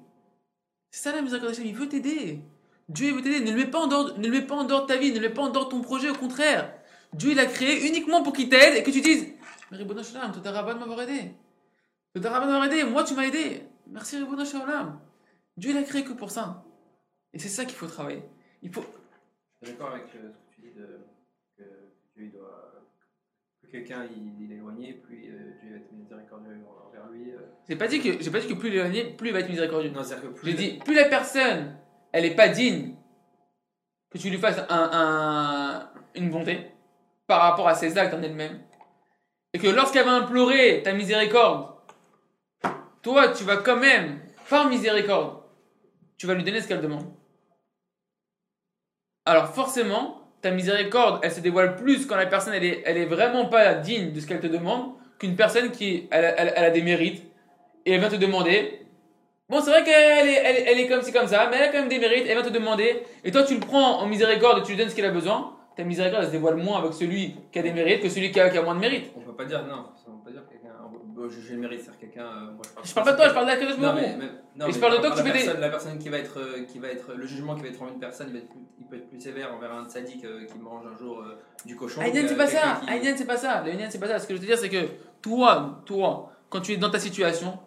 C'est 0.90 1.10
ça 1.10 1.14
la 1.14 1.20
miséricorde 1.20 1.52
d'Hachem, 1.52 1.66
il 1.66 1.74
veut 1.74 1.86
t'aider. 1.86 2.40
Dieu, 2.88 3.08
il 3.08 3.14
veut 3.14 3.20
t'aider. 3.20 3.40
Ne 3.40 3.50
le 3.50 3.56
mets 3.58 3.70
pas 3.70 3.80
en 3.80 3.86
dehors, 3.86 4.18
ne 4.18 4.26
le 4.26 4.32
mets 4.32 4.40
pas 4.40 4.54
en 4.54 4.64
dehors 4.64 4.84
de 4.84 4.86
ta 4.86 4.96
vie, 4.96 5.10
ne 5.10 5.16
le 5.16 5.28
mets 5.28 5.34
pas 5.34 5.42
en 5.42 5.50
dehors 5.50 5.66
de 5.66 5.70
ton 5.72 5.82
projet, 5.82 6.08
au 6.08 6.14
contraire. 6.14 6.72
Dieu, 7.12 7.32
il 7.32 7.40
a 7.40 7.44
créé 7.44 7.86
uniquement 7.86 8.22
pour 8.22 8.32
qu'il 8.32 8.48
t'aide 8.48 8.74
et 8.74 8.82
que 8.82 8.90
tu 8.90 9.02
dises 9.02 9.34
Mais 9.70 9.76
Ribono 9.76 10.02
Shalom, 10.02 10.32
t'as 10.32 10.50
de 10.50 10.78
m'avoir 10.78 11.02
aidé. 11.02 11.34
T'as 12.14 12.20
de 12.20 12.26
m'avoir 12.26 12.64
aidé. 12.64 12.84
Moi, 12.84 13.04
tu 13.04 13.12
m'as 13.12 13.24
aidé. 13.24 13.64
Merci 13.86 14.16
Ribono 14.16 14.46
Shalom. 14.46 14.98
Dieu, 15.58 15.70
il 15.72 15.76
a 15.78 15.82
créé 15.82 16.04
que 16.04 16.12
pour 16.12 16.30
ça. 16.30 16.64
Et 17.32 17.38
c'est 17.38 17.48
ça 17.48 17.64
qu'il 17.64 17.74
faut 17.76 17.86
travailler. 17.86 18.22
Il 18.62 18.72
faut. 18.72 18.84
Je 19.60 19.66
suis 19.66 19.74
d'accord 19.76 19.92
avec 19.92 20.04
euh, 20.14 20.30
ce 20.32 20.38
que 20.38 20.54
tu 20.54 20.60
dis 20.60 20.70
de, 20.72 21.00
que 21.56 21.62
Dieu 22.14 22.26
il 22.26 22.32
doit. 22.32 22.64
Plus 23.60 23.70
quelqu'un 23.70 24.04
il, 24.04 24.44
il 24.44 24.52
est 24.52 24.54
éloigné, 24.56 24.92
plus 24.94 25.16
euh, 25.30 25.52
Dieu 25.60 25.70
va 25.72 25.76
être 25.78 25.92
miséricordieux 25.92 26.56
envers 26.86 27.08
lui. 27.10 27.32
euh. 27.32 27.38
J'ai 27.68 27.76
pas 27.76 27.88
dit 27.88 28.00
que, 28.00 28.22
j'ai 28.22 28.30
pas 28.30 28.38
dit 28.40 28.46
que 28.48 28.54
plus 28.54 28.68
il 28.68 28.74
est 28.76 28.78
éloigné, 28.78 29.04
plus 29.16 29.28
il 29.28 29.32
va 29.32 29.40
être 29.40 29.48
miséricordieux. 29.48 29.90
Non, 29.90 30.02
c'est-à-dire 30.04 30.30
que 30.30 30.34
plus. 30.38 30.50
J'ai 30.50 30.56
dit, 30.56 30.78
plus 30.78 30.94
la 30.94 31.06
personne, 31.06 31.76
elle 32.12 32.24
est 32.24 32.36
pas 32.36 32.48
digne 32.48 32.94
que 34.10 34.18
tu 34.18 34.30
lui 34.30 34.38
fasses 34.38 34.60
un, 34.70 34.90
un- 34.92 35.90
une 36.14 36.30
bonté 36.30 36.70
par 37.26 37.42
rapport 37.42 37.68
à 37.68 37.74
ses 37.74 37.98
actes 37.98 38.14
en 38.14 38.22
elle-même, 38.22 38.62
et 39.52 39.58
que 39.58 39.66
lorsqu'elle 39.66 40.06
va 40.06 40.12
implorer 40.12 40.82
ta 40.82 40.92
miséricorde, 40.94 41.74
toi, 43.02 43.28
tu 43.28 43.44
vas 43.44 43.58
quand 43.58 43.76
même, 43.76 44.20
par 44.48 44.68
miséricorde, 44.68 45.37
tu 46.18 46.26
vas 46.26 46.34
lui 46.34 46.44
donner 46.44 46.60
ce 46.60 46.68
qu'elle 46.68 46.80
demande. 46.80 47.06
Alors 49.24 49.54
forcément, 49.54 50.22
ta 50.42 50.50
miséricorde, 50.50 51.20
elle 51.22 51.32
se 51.32 51.40
dévoile 51.40 51.76
plus 51.76 52.06
quand 52.06 52.16
la 52.16 52.26
personne, 52.26 52.54
elle 52.54 52.64
est, 52.64 52.82
elle 52.84 52.96
est 52.98 53.06
vraiment 53.06 53.46
pas 53.46 53.74
digne 53.74 54.12
de 54.12 54.20
ce 54.20 54.26
qu'elle 54.26 54.40
te 54.40 54.46
demande, 54.46 54.92
qu'une 55.18 55.36
personne 55.36 55.70
qui, 55.70 56.08
elle, 56.10 56.34
elle- 56.36 56.64
a 56.64 56.70
des 56.70 56.82
mérites, 56.82 57.24
et 57.86 57.92
elle 57.92 58.00
vient 58.00 58.08
te 58.08 58.16
demander, 58.16 58.74
Bon, 59.50 59.62
c'est 59.62 59.70
vrai 59.70 59.82
qu'elle 59.82 60.28
est, 60.28 60.42
elle, 60.44 60.78
est- 60.78 60.88
comme 60.88 61.00
ci, 61.00 61.10
comme 61.10 61.26
ça, 61.26 61.48
mais 61.50 61.56
elle 61.56 61.62
a 61.62 61.68
quand 61.68 61.78
même 61.78 61.88
des 61.88 61.98
mérites, 61.98 62.26
elle 62.28 62.36
va 62.36 62.42
te 62.42 62.50
demander, 62.52 63.02
et 63.24 63.30
toi 63.30 63.44
tu 63.44 63.54
le 63.54 63.60
prends 63.60 63.98
en 64.00 64.06
miséricorde 64.06 64.58
et 64.58 64.62
tu 64.62 64.72
lui 64.72 64.76
donnes 64.78 64.90
ce 64.90 64.94
qu'il 64.94 65.06
a 65.06 65.10
besoin, 65.10 65.56
ta 65.74 65.84
miséricorde 65.84 66.24
elle 66.24 66.28
se 66.28 66.32
dévoile 66.32 66.56
moins 66.56 66.80
avec 66.80 66.92
celui 66.92 67.34
qui 67.50 67.58
a 67.58 67.62
des 67.62 67.72
mérites 67.72 68.02
que 68.02 68.10
celui 68.10 68.30
qui 68.30 68.38
a, 68.40 68.50
qui 68.50 68.58
a 68.58 68.62
moins 68.62 68.74
de 68.74 68.80
mérites. 68.80 69.10
On 69.16 69.20
peut 69.20 69.32
pas 69.32 69.46
dire 69.46 69.64
non, 69.64 69.86
Bon, 71.18 71.28
je, 71.28 71.40
je 71.40 71.52
le 71.54 71.58
mérite, 71.58 71.80
c'est-à-dire 71.80 71.98
quelqu'un. 72.00 72.26
euh, 72.26 72.52
moi, 72.52 72.62
Je 72.84 72.94
parle 72.94 73.06
pas 73.06 73.12
de 73.12 73.16
toi, 73.16 73.28
je 73.28 73.34
parle 73.34 73.46
d'Akadosh 73.46 73.76
Non, 73.76 73.82
Baruch 73.88 74.00
mais, 74.02 74.12
Hu. 74.12 74.16
mais- 74.18 74.30
non, 74.56 74.66
Et 74.68 74.72
je 74.72 74.78
parle 74.78 74.92
de 74.92 74.98
toi 74.98 75.10
que 75.10 75.16
tu 75.20 75.26
la 75.26 75.32
fais 75.34 75.46
des- 75.54 75.60
La 75.60 75.68
personne 75.70 75.98
qui 75.98 76.08
va 76.08 76.18
être, 76.18 76.38
euh, 76.40 76.64
qui 76.64 76.78
va 76.78 76.88
être, 76.88 77.12
le 77.14 77.26
jugement 77.26 77.56
qui 77.56 77.62
va 77.62 77.68
être 77.68 77.82
envers 77.82 77.94
une 77.94 78.00
personne, 78.00 78.28
il, 78.28 78.34
va 78.34 78.38
être 78.38 78.48
plus- 78.48 78.60
il 78.80 78.86
peut 78.86 78.96
être 78.96 79.08
plus 79.08 79.20
sévère 79.20 79.52
envers 79.52 79.72
un 79.72 79.88
sadique 79.88 80.24
euh, 80.24 80.44
qui 80.46 80.56
mange 80.58 80.84
un 80.86 80.96
jour 80.96 81.20
euh, 81.22 81.36
du 81.64 81.74
cochon. 81.74 82.00
Que 82.02 82.28
c'est 82.28 82.36
pas 82.36 82.46
ça, 82.46 82.80
qui- 82.86 83.16
c'est 83.18 83.26
pas 83.26 83.36
ça, 83.36 83.62
le 83.64 83.72
Aïnian, 83.72 83.88
c'est 83.90 83.98
pas 83.98 84.06
ça. 84.06 84.18
Ce 84.20 84.28
que 84.28 84.34
je 84.34 84.38
veux 84.38 84.44
te 84.46 84.50
dire, 84.50 84.58
c'est 84.58 84.68
que 84.68 84.86
toi, 85.20 85.82
toi, 85.84 86.30
quand 86.50 86.60
tu 86.60 86.72
es 86.72 86.76
dans 86.76 86.90
ta 86.90 87.00
situation, 87.00 87.58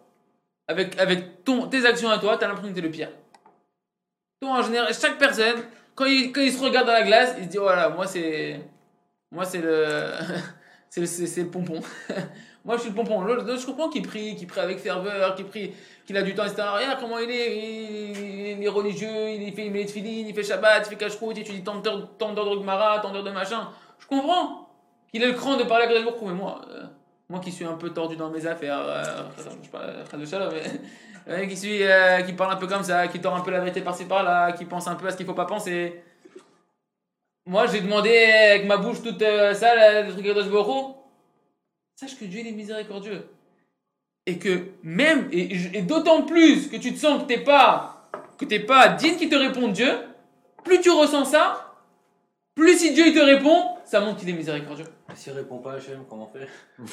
avec, 0.69 0.97
avec 0.97 1.43
ton, 1.43 1.67
tes 1.67 1.85
actions 1.85 2.09
à 2.09 2.19
toi, 2.19 2.37
t'as 2.37 2.47
l'impression 2.47 2.69
que 2.71 2.75
t'es 2.75 2.81
le 2.85 2.91
pire. 2.91 3.09
Toi, 4.41 4.51
en 4.51 4.61
général, 4.61 4.93
chaque 4.93 5.17
personne, 5.17 5.61
quand 5.93 6.05
il, 6.05 6.31
quand 6.31 6.41
il 6.41 6.51
se 6.53 6.63
regarde 6.63 6.87
dans 6.87 6.93
la 6.93 7.03
glace, 7.03 7.35
il 7.37 7.43
se 7.45 7.49
dit, 7.49 7.57
voilà, 7.57 7.89
moi 7.89 8.07
c'est. 8.07 8.61
Moi 9.31 9.43
c'est 9.45 9.59
le. 9.61 9.85
c'est 10.89 11.01
le, 11.01 11.05
c'est- 11.05 11.27
c'est 11.27 11.43
le 11.43 11.49
pompon. 11.49 11.81
moi 12.63 12.75
je 12.77 12.81
suis 12.81 12.89
le 12.89 12.95
pompon. 12.95 13.25
Je 13.27 13.65
comprends 13.65 13.89
qu'il 13.89 14.03
prie, 14.03 14.35
qu'il 14.35 14.47
prie 14.47 14.59
avec 14.59 14.79
ferveur, 14.79 15.35
qu'il 15.35 15.45
prie, 15.45 15.73
qu'il 16.05 16.15
a 16.17 16.21
du 16.21 16.35
temps, 16.35 16.43
etc. 16.43 16.63
Regarde 16.75 16.99
comment 16.99 17.17
il 17.17 17.29
est, 17.29 18.57
il, 18.57 18.63
est 18.63 18.69
religieux, 18.69 19.29
il 19.29 19.53
fait, 19.53 19.65
il 19.65 19.71
met 19.71 19.83
les 19.83 19.97
il 19.97 20.35
fait 20.35 20.43
Shabbat, 20.43 20.85
il 20.85 20.89
fait 20.89 20.95
cache-route, 20.95 21.37
il 21.37 21.41
étudie 21.41 21.63
tant 21.63 21.79
d'heures 21.79 22.09
de 22.17 22.59
Gemara, 22.59 22.99
tant 22.99 23.11
d'heures 23.11 23.23
de 23.23 23.31
machin. 23.31 23.69
Je 23.99 24.05
comprends 24.05 24.69
qu'il 25.11 25.23
ait 25.23 25.27
le 25.27 25.33
cran 25.33 25.57
de 25.57 25.63
parler 25.63 25.85
avec 25.85 25.97
les 25.97 26.25
mais 26.25 26.33
moi, 26.33 26.61
euh, 26.69 26.83
moi 27.29 27.39
qui 27.39 27.51
suis 27.51 27.65
un 27.65 27.73
peu 27.73 27.89
tordu 27.89 28.15
dans 28.15 28.29
mes 28.29 28.45
affaires, 28.45 28.79
euh, 28.79 29.03
je 29.63 29.69
parle 29.69 30.21
de 30.21 30.25
Shalom, 30.25 30.53
mais 31.27 31.47
qui 31.49 31.57
suis, 31.57 31.83
euh, 31.83 32.21
qui 32.21 32.33
parle 32.33 32.53
un 32.53 32.57
peu 32.57 32.67
comme 32.67 32.83
ça, 32.83 33.07
qui 33.07 33.19
tord 33.19 33.35
un 33.35 33.41
peu 33.41 33.51
la 33.51 33.59
vérité 33.59 33.81
par-ci 33.81 34.05
par-là, 34.05 34.51
qui 34.51 34.65
pense 34.65 34.87
un 34.87 34.95
peu 34.95 35.07
à 35.07 35.11
ce 35.11 35.17
qu'il 35.17 35.25
faut 35.25 35.33
pas 35.33 35.45
penser. 35.45 36.03
moi 37.47 37.65
j'ai 37.65 37.81
demandé 37.81 38.15
avec 38.15 38.67
ma 38.67 38.77
bouche 38.77 39.01
toute 39.01 39.19
sale 39.19 40.05
le 40.05 40.13
truc 40.13 40.25
de 40.25 40.43
Baruch 40.43 41.00
sache 42.01 42.17
que 42.17 42.25
Dieu 42.25 42.39
est 42.45 42.51
miséricordieux. 42.51 43.27
Et 44.25 44.37
que 44.39 44.69
même, 44.83 45.27
et, 45.31 45.77
et 45.77 45.81
d'autant 45.81 46.23
plus 46.23 46.67
que 46.67 46.77
tu 46.77 46.93
te 46.93 46.97
sens 46.99 47.21
que 47.23 47.27
t'es 47.27 47.43
pas, 47.43 48.09
que 48.37 48.45
t'es 48.45 48.59
pas 48.59 48.89
digne 48.89 49.15
qu'il 49.17 49.29
te 49.29 49.35
réponde 49.35 49.73
Dieu, 49.73 49.91
plus 50.63 50.79
tu 50.81 50.89
ressens 50.89 51.25
ça, 51.25 51.73
plus 52.55 52.77
si 52.77 52.93
Dieu 52.93 53.07
il 53.07 53.13
te 53.13 53.19
répond, 53.19 53.75
ça 53.85 53.99
montre 53.99 54.19
qu'il 54.19 54.29
est 54.29 54.33
miséricordieux. 54.33 54.85
S'il 55.15 55.33
répond 55.33 55.57
pas 55.59 55.73
à 55.73 55.75
Hachem, 55.75 56.03
comment 56.09 56.29
on 56.33 56.39
fait? 56.39 56.47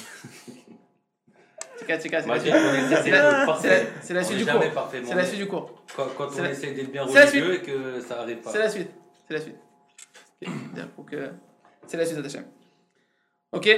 C'est 4.02 4.14
la 4.14 4.24
suite. 4.24 4.38
la- 4.40 4.44
du 4.44 4.44
cours. 4.50 4.64
C'est 5.06 5.14
la 5.14 5.24
suite 5.24 5.38
du 5.38 5.46
cours. 5.46 5.84
Quand, 5.96 6.08
on 6.36 6.42
la- 6.42 6.50
essaie 6.50 6.72
d'être 6.72 6.90
bien 6.90 7.04
religieux 7.04 7.54
et 7.54 7.62
que 7.62 8.00
ça 8.00 8.20
arrive 8.20 8.38
pas. 8.38 8.50
C'est 8.50 8.58
la 8.58 8.68
suite. 8.68 8.90
C'est 9.28 9.34
la 9.34 9.40
suite. 9.40 9.56
Que- 11.06 11.30
C'est 11.86 11.96
la 11.96 12.04
suite 12.04 12.24
Hachem. 12.24 12.44
Ok 13.52 13.68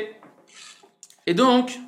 Et 1.30 1.34
donc, 1.34 1.78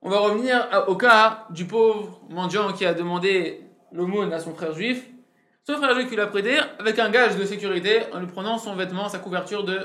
on 0.00 0.08
va 0.08 0.18
revenir 0.20 0.86
au 0.88 0.94
cas 0.94 1.44
du 1.50 1.66
pauvre 1.66 2.18
mendiant 2.30 2.72
qui 2.72 2.86
a 2.86 2.94
demandé 2.94 3.60
l'aumône 3.92 4.32
à 4.32 4.40
son 4.40 4.54
frère 4.54 4.72
juif. 4.72 5.04
Son 5.66 5.76
frère 5.76 5.94
juif 5.94 6.08
qui 6.08 6.16
l'a 6.16 6.28
prêté 6.28 6.56
avec 6.78 6.98
un 6.98 7.10
gage 7.10 7.36
de 7.36 7.44
sécurité 7.44 8.04
en 8.14 8.20
lui 8.20 8.26
prenant 8.26 8.56
son 8.56 8.74
vêtement, 8.74 9.10
sa 9.10 9.18
couverture 9.18 9.64
de, 9.64 9.80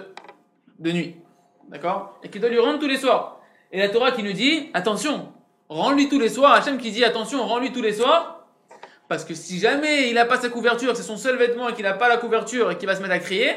de 0.80 0.92
nuit. 0.94 1.18
D'accord? 1.68 2.22
Et 2.24 2.30
qui 2.30 2.40
doit 2.40 2.48
lui 2.48 2.60
rendre 2.60 2.80
tous 2.80 2.88
les 2.88 2.98
soirs. 2.98 3.42
Et 3.74 3.78
la 3.78 3.90
Torah 3.90 4.14
qui 4.14 4.24
nous 4.24 4.32
dit, 4.32 4.70
attention, 4.74 5.34
rends-lui 5.68 6.08
tous 6.08 6.22
les 6.22 6.30
soirs. 6.30 6.54
Hachem 6.54 6.78
qui 6.78 6.92
dit, 6.92 7.04
attention, 7.04 7.46
rends-lui 7.46 7.74
tous 7.74 7.82
les 7.82 7.92
soirs. 7.92 8.48
Parce 9.10 9.26
que 9.26 9.34
si 9.34 9.60
jamais 9.60 10.08
il 10.08 10.14
n'a 10.14 10.24
pas 10.24 10.40
sa 10.40 10.48
couverture, 10.48 10.96
c'est 10.96 11.04
son 11.04 11.18
seul 11.18 11.36
vêtement 11.36 11.68
et 11.68 11.74
qu'il 11.74 11.84
n'a 11.84 11.96
pas 11.96 12.08
la 12.08 12.16
couverture 12.16 12.72
et 12.72 12.78
qu'il 12.78 12.88
va 12.88 12.96
se 12.96 13.02
mettre 13.02 13.16
à 13.16 13.20
crier 13.20 13.52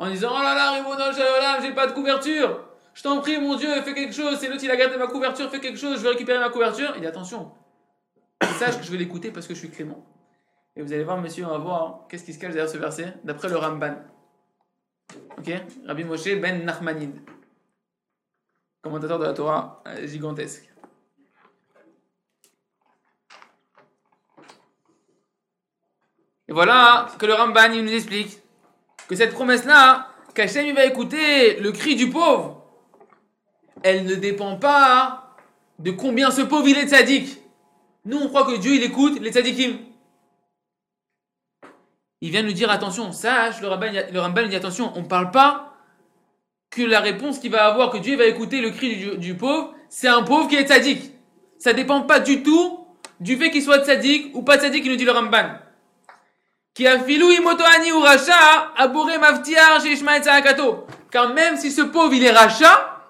en 0.00 0.08
disant 0.08 0.30
Oh 0.32 0.42
là 0.42 0.54
là, 0.54 0.72
Ribono 0.72 1.12
Shalom, 1.12 1.62
j'ai 1.62 1.74
pas 1.74 1.86
de 1.86 1.92
couverture, 1.92 2.64
je 2.94 3.02
t'en 3.02 3.20
prie, 3.20 3.38
mon 3.38 3.54
Dieu, 3.54 3.68
fais 3.82 3.94
quelque 3.94 4.14
chose, 4.14 4.38
c'est 4.40 4.48
l'autre 4.48 4.64
il 4.64 4.70
a 4.70 4.76
gardé 4.76 4.96
ma 4.96 5.06
couverture, 5.06 5.48
fais 5.50 5.60
quelque 5.60 5.78
chose, 5.78 5.98
je 5.98 6.02
vais 6.02 6.08
récupérer 6.08 6.38
ma 6.38 6.48
couverture. 6.48 6.92
Il 6.96 7.02
dit 7.02 7.06
Attention, 7.06 7.52
sache 8.58 8.78
que 8.78 8.84
je 8.84 8.90
vais 8.90 8.96
l'écouter 8.96 9.30
parce 9.30 9.46
que 9.46 9.54
je 9.54 9.58
suis 9.58 9.70
clément. 9.70 10.04
Et 10.74 10.82
vous 10.82 10.92
allez 10.92 11.04
voir, 11.04 11.18
monsieur, 11.20 11.44
on 11.44 11.50
va 11.50 11.58
voir 11.58 11.82
hein, 11.82 12.00
qu'est-ce 12.08 12.24
qui 12.24 12.32
se 12.32 12.38
cache 12.38 12.54
derrière 12.54 12.70
ce 12.70 12.78
verset, 12.78 13.14
d'après 13.24 13.48
le 13.48 13.58
Ramban. 13.58 13.96
Ok? 15.36 15.52
Rabbi 15.86 16.04
Moshe 16.04 16.34
ben 16.40 16.64
Nachmanid, 16.64 17.20
commentateur 18.80 19.18
de 19.18 19.24
la 19.24 19.34
Torah 19.34 19.82
euh, 19.86 20.06
gigantesque. 20.06 20.66
Et 26.48 26.52
voilà 26.52 27.06
que 27.18 27.26
le 27.26 27.34
Ramban 27.34 27.72
il 27.74 27.84
nous 27.84 27.92
explique 27.92 28.39
que 29.08 29.16
cette 29.16 29.32
promesse-là, 29.32 30.08
qu'Hachem 30.34 30.74
va 30.74 30.84
écouter 30.84 31.60
le 31.60 31.72
cri 31.72 31.96
du 31.96 32.10
pauvre, 32.10 32.64
elle 33.82 34.04
ne 34.04 34.14
dépend 34.14 34.56
pas 34.56 35.36
de 35.78 35.90
combien 35.90 36.30
ce 36.30 36.42
pauvre 36.42 36.68
il 36.68 36.78
est 36.78 36.88
tzaddik. 36.88 37.38
Nous 38.04 38.18
on 38.18 38.28
croit 38.28 38.44
que 38.44 38.58
Dieu 38.58 38.74
il 38.74 38.82
écoute 38.82 39.20
les 39.20 39.32
tzaddikim. 39.32 39.78
Il 42.20 42.30
vient 42.30 42.42
nous 42.42 42.52
dire 42.52 42.70
attention, 42.70 43.12
sache, 43.12 43.60
le 43.62 43.68
Ramban, 43.68 43.92
le 44.12 44.20
Ramban 44.20 44.46
dit 44.46 44.56
attention, 44.56 44.92
on 44.94 45.00
ne 45.00 45.06
parle 45.06 45.30
pas 45.30 45.74
que 46.68 46.82
la 46.82 47.00
réponse 47.00 47.38
qu'il 47.38 47.50
va 47.50 47.64
avoir, 47.64 47.90
que 47.90 47.98
Dieu 47.98 48.16
va 48.16 48.26
écouter 48.26 48.60
le 48.60 48.70
cri 48.70 49.16
du, 49.16 49.34
pauvre, 49.34 49.74
c'est 49.88 50.08
un 50.08 50.22
pauvre 50.22 50.48
qui 50.48 50.56
est 50.56 50.66
tzaddik. 50.66 51.12
Ça 51.58 51.72
dépend 51.72 52.02
pas 52.02 52.20
du 52.20 52.42
tout 52.42 52.86
du 53.18 53.36
fait 53.36 53.50
qu'il 53.50 53.62
soit 53.62 53.84
tzaddik 53.84 54.34
ou 54.34 54.42
pas 54.42 54.58
tzaddik, 54.58 54.84
il 54.84 54.90
nous 54.90 54.96
dit 54.96 55.04
le 55.04 55.12
Ramban. 55.12 55.58
Car 56.74 56.98
même 61.34 61.56
si 61.56 61.70
ce 61.72 61.82
pauvre 61.82 62.14
il 62.14 62.24
est 62.24 62.30
racha, 62.30 63.08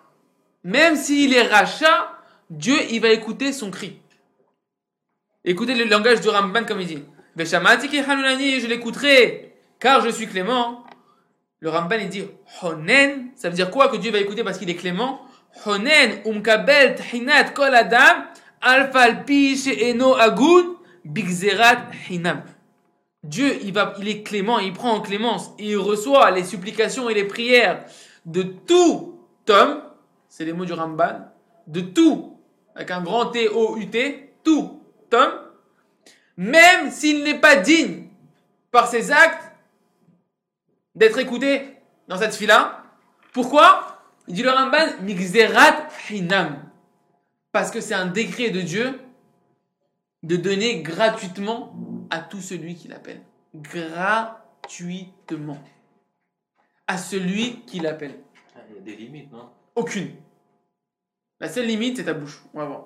même 0.64 0.96
s'il 0.96 1.34
est 1.34 1.46
racha, 1.46 2.16
Dieu 2.48 2.76
il 2.90 3.00
va 3.00 3.08
écouter 3.08 3.52
son 3.52 3.70
cri. 3.70 4.00
Écoutez 5.44 5.74
le 5.74 5.84
langage 5.84 6.20
du 6.20 6.28
Ramban 6.28 6.64
comme 6.64 6.80
il 6.80 6.86
dit. 6.86 7.04
Je 7.36 8.66
l'écouterai, 8.66 9.54
car 9.78 10.00
je 10.02 10.08
suis 10.10 10.26
clément. 10.26 10.84
Le 11.60 11.70
Ramban 11.70 11.96
il 12.00 12.08
dit 12.08 12.24
Honen, 12.62 13.30
ça 13.36 13.50
veut 13.50 13.54
dire 13.54 13.70
quoi 13.70 13.88
que 13.88 13.96
Dieu 13.96 14.10
va 14.10 14.18
écouter 14.18 14.42
parce 14.42 14.58
qu'il 14.58 14.70
est 14.70 14.76
clément? 14.76 15.20
Honen 15.66 16.22
umkabel 16.24 16.96
kol 17.54 17.74
adam 17.74 18.24
alfal 18.60 19.24
pi 19.24 19.56
she'eno 19.56 20.14
agun 20.14 20.76
bigzerat 21.04 21.90
hinam. 22.08 22.42
Dieu, 23.22 23.58
il, 23.62 24.08
est 24.08 24.22
clément, 24.22 24.58
il 24.58 24.72
prend 24.72 24.92
en 24.92 25.00
clémence 25.00 25.50
et 25.58 25.70
il 25.70 25.76
reçoit 25.76 26.30
les 26.30 26.44
supplications 26.44 27.10
et 27.10 27.14
les 27.14 27.24
prières 27.24 27.84
de 28.24 28.42
tout 28.42 29.18
homme, 29.48 29.82
c'est 30.28 30.44
les 30.44 30.52
mots 30.52 30.64
du 30.64 30.72
Ramban, 30.72 31.28
de 31.66 31.80
tout, 31.80 32.38
avec 32.74 32.90
un 32.90 33.02
grand 33.02 33.26
T-O-U-T, 33.26 34.34
tout 34.42 34.80
homme, 35.12 35.34
même 36.36 36.90
s'il 36.90 37.24
n'est 37.24 37.38
pas 37.38 37.56
digne 37.56 38.04
par 38.70 38.88
ses 38.88 39.12
actes 39.12 39.52
d'être 40.94 41.18
écouté 41.18 41.76
dans 42.08 42.16
cette 42.16 42.34
fila. 42.34 42.84
Pourquoi? 43.32 44.02
Il 44.28 44.34
dit 44.34 44.42
le 44.42 44.50
Ramban, 44.50 45.02
Mixerat 45.02 45.88
Hinam. 46.10 46.64
Parce 47.52 47.70
que 47.70 47.80
c'est 47.80 47.94
un 47.94 48.06
décret 48.06 48.50
de 48.50 48.60
Dieu 48.60 48.98
de 50.22 50.36
donner 50.36 50.82
gratuitement 50.82 51.74
à 52.10 52.20
tout 52.20 52.40
celui 52.40 52.74
qui 52.74 52.88
l'appelle. 52.88 53.22
Gratuitement. 53.54 55.58
À 56.86 56.98
celui 56.98 57.60
qui 57.66 57.80
l'appelle. 57.80 58.20
Ah, 58.56 58.60
Il 58.68 58.76
y 58.76 58.78
a 58.78 58.82
des 58.82 58.96
limites, 58.96 59.30
non? 59.32 59.50
Aucune. 59.74 60.10
La 61.38 61.48
seule 61.48 61.66
limite, 61.66 61.96
c'est 61.96 62.04
ta 62.04 62.14
bouche. 62.14 62.42
On 62.52 62.58
va 62.58 62.64
voir. 62.66 62.84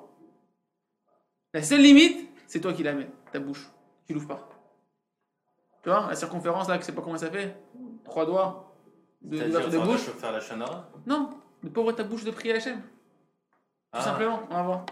La 1.52 1.62
seule 1.62 1.80
limite, 1.80 2.30
c'est 2.46 2.60
toi 2.60 2.72
qui 2.72 2.82
la 2.82 2.92
mets, 2.92 3.08
ta 3.32 3.40
bouche. 3.40 3.68
Tu 4.06 4.14
l'ouvres 4.14 4.28
pas. 4.28 4.48
Tu 5.82 5.88
vois, 5.88 6.06
la 6.08 6.14
circonférence 6.14 6.68
là, 6.68 6.78
je 6.78 6.84
sais 6.84 6.94
pas 6.94 7.02
comment 7.02 7.18
ça 7.18 7.30
fait. 7.30 7.56
Trois 8.04 8.26
doigts 8.26 8.74
de, 9.22 9.38
de, 9.38 9.70
de 9.70 9.78
bouche. 9.78 10.00
faire 10.02 10.32
la 10.32 10.40
chanara 10.40 10.88
Non, 11.06 11.30
de 11.62 11.68
pauvre 11.68 11.92
ta 11.92 12.04
bouche 12.04 12.24
de 12.24 12.30
prier 12.30 12.54
à 12.54 12.56
Hachem. 12.56 12.80
Tout 12.80 12.88
Ah. 13.92 14.02
simplement, 14.02 14.42
on 14.50 14.54
va 14.54 14.62
voir. 14.62 14.86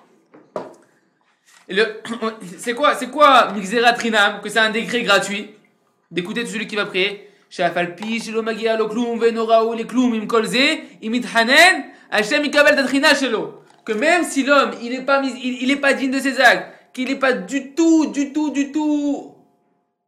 C'est 2.58 2.74
quoi, 2.74 2.94
c'est 2.94 3.10
quoi 3.10 3.48
Trinam 3.96 4.40
Que 4.40 4.48
c'est 4.48 4.58
un 4.58 4.70
décret 4.70 5.02
gratuit 5.02 5.50
d'écouter 6.10 6.44
celui 6.46 6.66
qui 6.66 6.76
va 6.76 6.86
prier? 6.86 7.28
Que 13.84 13.92
même 13.92 14.24
si 14.24 14.42
l'homme, 14.44 14.70
il 14.82 14.94
est 14.94 15.02
pas 15.02 15.20
mis, 15.20 15.32
il, 15.42 15.62
il 15.62 15.70
est 15.70 15.76
pas 15.76 15.92
digne 15.92 16.10
de 16.10 16.18
ses 16.20 16.40
actes, 16.40 16.72
qu'il 16.92 17.10
est 17.10 17.18
pas 17.18 17.32
du 17.32 17.74
tout, 17.74 18.06
du 18.06 18.32
tout, 18.32 18.50
du 18.50 18.70
tout, 18.72 19.34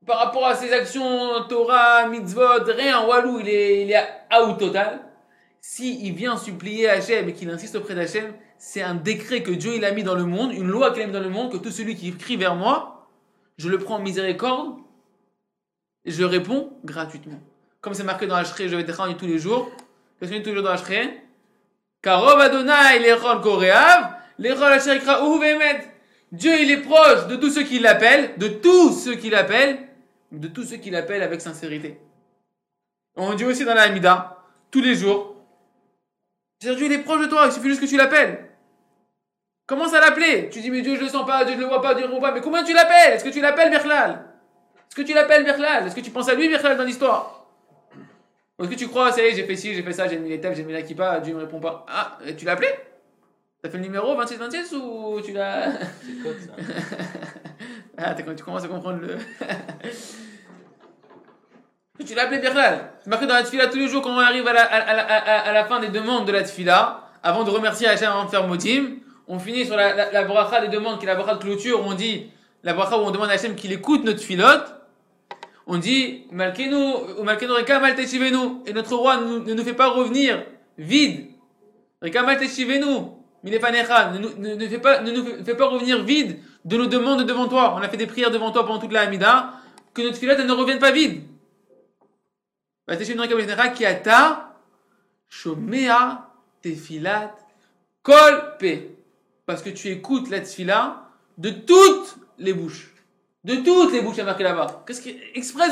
par 0.06 0.18
rapport 0.18 0.46
à 0.46 0.54
ses 0.54 0.72
actions, 0.72 1.44
Torah, 1.48 2.06
mitzvot, 2.08 2.64
rien, 2.66 3.04
walou, 3.06 3.40
il 3.40 3.48
est, 3.48 3.82
il 3.82 3.92
est 3.92 4.06
out 4.38 4.58
total. 4.58 5.00
Si 5.66 6.06
il 6.06 6.12
vient 6.14 6.36
supplier 6.36 6.90
Hachem 6.90 7.26
et 7.26 7.32
qu'il 7.32 7.48
insiste 7.48 7.74
auprès 7.74 7.94
d'Hachem, 7.94 8.34
c'est 8.58 8.82
un 8.82 8.94
décret 8.94 9.42
que 9.42 9.50
Dieu 9.50 9.74
il 9.74 9.84
a 9.86 9.92
mis 9.92 10.02
dans 10.02 10.14
le 10.14 10.26
monde, 10.26 10.52
une 10.52 10.68
loi 10.68 10.92
qu'il 10.92 11.02
a 11.02 11.06
mis 11.06 11.12
dans 11.12 11.20
le 11.20 11.30
monde, 11.30 11.50
que 11.50 11.56
tout 11.56 11.70
celui 11.70 11.96
qui 11.96 12.14
crie 12.14 12.36
vers 12.36 12.54
moi, 12.54 13.08
je 13.56 13.70
le 13.70 13.78
prends 13.78 13.94
en 13.94 13.98
miséricorde 13.98 14.76
et 16.04 16.10
je 16.10 16.22
réponds 16.22 16.70
gratuitement. 16.84 17.40
Comme 17.80 17.94
c'est 17.94 18.04
marqué 18.04 18.26
dans 18.26 18.34
Hachré, 18.34 18.68
je 18.68 18.76
vais 18.76 18.84
te 18.84 19.12
tous 19.14 19.26
les 19.26 19.38
jours. 19.38 19.70
Qu'est-ce 20.20 20.30
qu'on 20.30 20.36
dit 20.36 20.42
tous 20.42 20.50
les 20.50 20.56
jours 20.56 20.64
dans 20.64 20.70
Hachré 20.70 21.22
Karov 22.02 22.38
Adonai 22.40 22.98
l'Echol 23.00 23.40
Koreav, 23.40 24.16
l'Echol. 24.38 24.78
Dieu 26.30 26.60
il 26.60 26.70
est 26.72 26.82
proche 26.82 27.26
de 27.28 27.36
tous 27.36 27.50
ceux 27.50 27.62
qui 27.62 27.78
l'appellent, 27.78 28.36
de 28.36 28.48
tous 28.48 28.92
ceux 28.92 29.14
qui 29.14 29.30
l'appellent, 29.30 29.78
de 30.30 30.46
tous 30.46 30.64
ceux 30.64 30.76
qui 30.76 30.90
l'appellent 30.90 31.22
avec 31.22 31.40
sincérité. 31.40 31.98
On 33.16 33.32
dit 33.32 33.46
aussi 33.46 33.64
dans 33.64 33.74
la 33.74 33.84
Hamida, 33.84 34.44
tous 34.70 34.82
les 34.82 34.94
jours, 34.94 35.33
c'est-à-dire, 36.64 36.88
Dieu 36.88 36.96
il 36.96 37.00
est 37.00 37.04
proche 37.04 37.20
de 37.20 37.26
toi, 37.26 37.42
il 37.46 37.52
suffit 37.52 37.68
juste 37.68 37.82
que 37.82 37.86
tu 37.86 37.96
l'appelles. 37.96 38.42
Commence 39.66 39.92
à 39.92 40.00
l'appeler? 40.00 40.48
Tu 40.50 40.60
dis, 40.60 40.70
mais 40.70 40.80
Dieu, 40.80 40.96
je 40.96 41.02
le 41.02 41.08
sens 41.08 41.26
pas, 41.26 41.44
Dieu, 41.44 41.54
je 41.54 41.60
le 41.60 41.66
vois 41.66 41.82
pas, 41.82 41.94
Dieu, 41.94 42.04
je 42.04 42.10
le 42.10 42.18
vois 42.18 42.28
pas. 42.28 42.34
Mais 42.34 42.40
combien 42.40 42.64
tu 42.64 42.72
l'appelles? 42.72 43.14
Est-ce 43.14 43.24
que 43.24 43.30
tu 43.30 43.40
l'appelles 43.40 43.70
Berlal 43.70 44.24
Est-ce 44.88 44.96
que 44.96 45.02
tu 45.02 45.12
l'appelles 45.12 45.44
Berlal 45.44 45.86
Est-ce 45.86 45.94
que 45.94 46.00
tu 46.00 46.10
penses 46.10 46.28
à 46.28 46.34
lui, 46.34 46.48
Berlal, 46.48 46.76
dans 46.76 46.84
l'histoire? 46.84 47.46
Ou 48.58 48.64
est-ce 48.64 48.70
que 48.70 48.76
tu 48.76 48.88
crois, 48.88 49.12
ça 49.12 49.22
y 49.22 49.26
est, 49.26 49.34
j'ai 49.34 49.44
fait 49.44 49.56
ci, 49.56 49.74
j'ai 49.74 49.82
fait 49.82 49.92
ça, 49.92 50.08
j'ai 50.08 50.18
mis 50.18 50.30
les 50.30 50.40
tables, 50.40 50.56
j'ai 50.56 50.62
mis 50.62 50.72
la 50.72 50.82
kippa, 50.82 51.20
Dieu 51.20 51.34
me 51.34 51.40
répond 51.40 51.60
pas 51.60 51.84
Ah, 51.88 52.18
et 52.24 52.34
tu 52.34 52.46
l'as 52.46 52.52
appelé? 52.52 52.68
T'as 53.62 53.68
fait 53.68 53.78
le 53.78 53.84
numéro 53.84 54.14
2626 54.14 54.72
ou 54.74 55.20
tu 55.22 55.32
l'as? 55.32 55.72
C'est 55.72 56.46
ça 56.46 56.52
Ah, 57.98 58.14
tu 58.14 58.42
commences 58.42 58.64
à 58.64 58.68
comprendre 58.68 59.00
le. 59.00 59.16
tu 62.06 62.14
l'as 62.14 62.22
appelé 62.24 62.40
Birlal. 62.40 62.90
C'est 63.02 63.10
marqué 63.10 63.26
dans 63.26 63.34
la 63.34 63.42
tfila 63.44 63.68
tous 63.68 63.78
les 63.78 63.88
jours 63.88 64.02
quand 64.02 64.10
on 64.10 64.18
arrive 64.18 64.46
à 64.48 64.52
la, 64.52 64.62
à, 64.62 64.78
à- 64.78 65.48
à- 65.48 65.52
la 65.52 65.64
fin 65.64 65.78
des 65.80 65.88
demandes 65.88 66.26
de 66.26 66.32
la 66.32 66.42
tfila, 66.42 67.08
avant 67.22 67.44
de 67.44 67.50
remercier 67.50 67.86
Hachem 67.86 68.10
avant 68.10 68.24
de 68.24 68.30
faire 68.30 68.46
motim, 68.46 68.96
on 69.28 69.38
finit 69.38 69.64
sur 69.64 69.76
la, 69.76 69.94
la, 69.94 70.10
la 70.12 70.24
bracha 70.24 70.60
des 70.60 70.68
demandes 70.68 70.98
qui 70.98 71.04
est 71.04 71.08
la 71.08 71.14
bracha 71.14 71.34
de 71.34 71.38
clôture 71.42 71.80
où 71.86 71.90
on 71.90 71.94
dit, 71.94 72.26
la 72.64 72.74
bracha 72.74 72.98
où 72.98 73.02
on 73.02 73.10
demande 73.10 73.30
à 73.30 73.34
Hachem 73.34 73.54
qu'il 73.54 73.72
écoute 73.72 74.04
notre 74.04 74.20
filote. 74.20 74.64
On 75.66 75.78
dit 75.78 76.24
Malkenu, 76.30 76.74
ou 77.18 77.22
Malkenu 77.22 77.52
Reka 77.52 77.80
Malteshivenu. 77.80 78.60
Et 78.66 78.72
notre 78.74 78.94
roi 78.96 79.16
ne 79.16 79.54
nous 79.54 79.64
fait 79.64 79.72
pas 79.72 79.88
revenir 79.88 80.42
vide. 80.76 81.28
Reka 82.02 82.22
Malteshivenu. 82.22 82.84
Milefanecha. 83.44 84.10
Ne, 84.10 84.18
ne, 84.50 84.54
ne 84.56 84.68
fait 84.68 84.78
pas, 84.78 85.00
ne 85.00 85.10
nous 85.10 85.24
fait 85.44 85.54
pas 85.54 85.66
revenir 85.66 86.02
vide 86.02 86.38
de 86.66 86.76
nos 86.76 86.84
demandes 86.86 87.22
devant 87.24 87.48
toi. 87.48 87.74
On 87.78 87.82
a 87.82 87.88
fait 87.88 87.96
des 87.96 88.06
prières 88.06 88.30
devant 88.30 88.50
toi 88.50 88.66
pendant 88.66 88.78
toute 88.78 88.92
la 88.92 89.02
Hamida. 89.02 89.52
Que 89.94 90.02
notre 90.02 90.16
filette 90.18 90.38
elle 90.40 90.46
ne 90.46 90.52
revienne 90.52 90.78
pas 90.80 90.90
vide. 90.90 91.22
Parce 99.46 99.62
que 99.62 99.70
tu 99.70 99.88
écoutes 99.88 100.30
la 100.30 100.40
tfila 100.40 101.08
de 101.38 101.50
toutes 101.50 102.16
les 102.38 102.52
bouches. 102.52 102.92
De 103.44 103.56
toutes 103.56 103.92
les 103.92 104.00
bouches, 104.00 104.16
il 104.16 104.18
y 104.18 104.22
a 104.22 104.24
marqué 104.24 104.42
là-bas. 104.42 104.84
Qu'est-ce 104.86 105.02
qui, 105.02 105.18
exprès. 105.34 105.64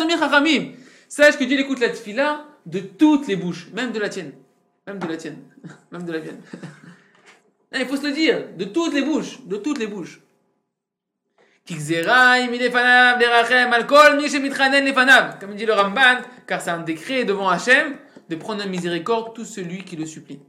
Sache 1.09 1.37
que 1.38 1.44
Dieu 1.44 1.61
écoute 1.61 1.81
la 1.81 1.90
tfila 1.90 2.46
de 2.66 2.81
toutes 2.81 3.27
les 3.27 3.37
bouches, 3.37 3.68
même 3.72 3.92
de 3.92 3.98
la 3.98 4.09
tienne. 4.09 4.33
Même 4.87 4.98
de 4.98 5.07
la 5.07 5.16
tienne. 5.16 5.38
même 5.90 6.05
de 6.05 6.12
la 6.12 6.20
mienne. 6.20 6.40
Non, 7.72 7.81
il 7.81 7.87
faut 7.87 7.96
se 7.96 8.07
le 8.07 8.12
dire. 8.12 8.55
De 8.55 8.66
toutes 8.66 8.92
les 8.92 9.01
bouches. 9.01 9.40
De 9.46 9.57
toutes 9.57 9.79
les 9.79 9.87
bouches. 9.87 10.20
Comme 11.68 11.79
dit 15.55 15.66
le 15.66 15.72
Ramban, 15.72 16.22
car 16.46 16.61
c'est 16.61 16.70
un 16.70 16.81
décret 16.81 17.25
devant 17.25 17.48
Hachem 17.48 17.96
de 18.29 18.37
prendre 18.37 18.64
en 18.64 18.68
miséricorde 18.68 19.33
tout 19.35 19.44
celui 19.44 19.85
qui 19.85 19.94
le 19.96 20.05
supplie. 20.07 20.40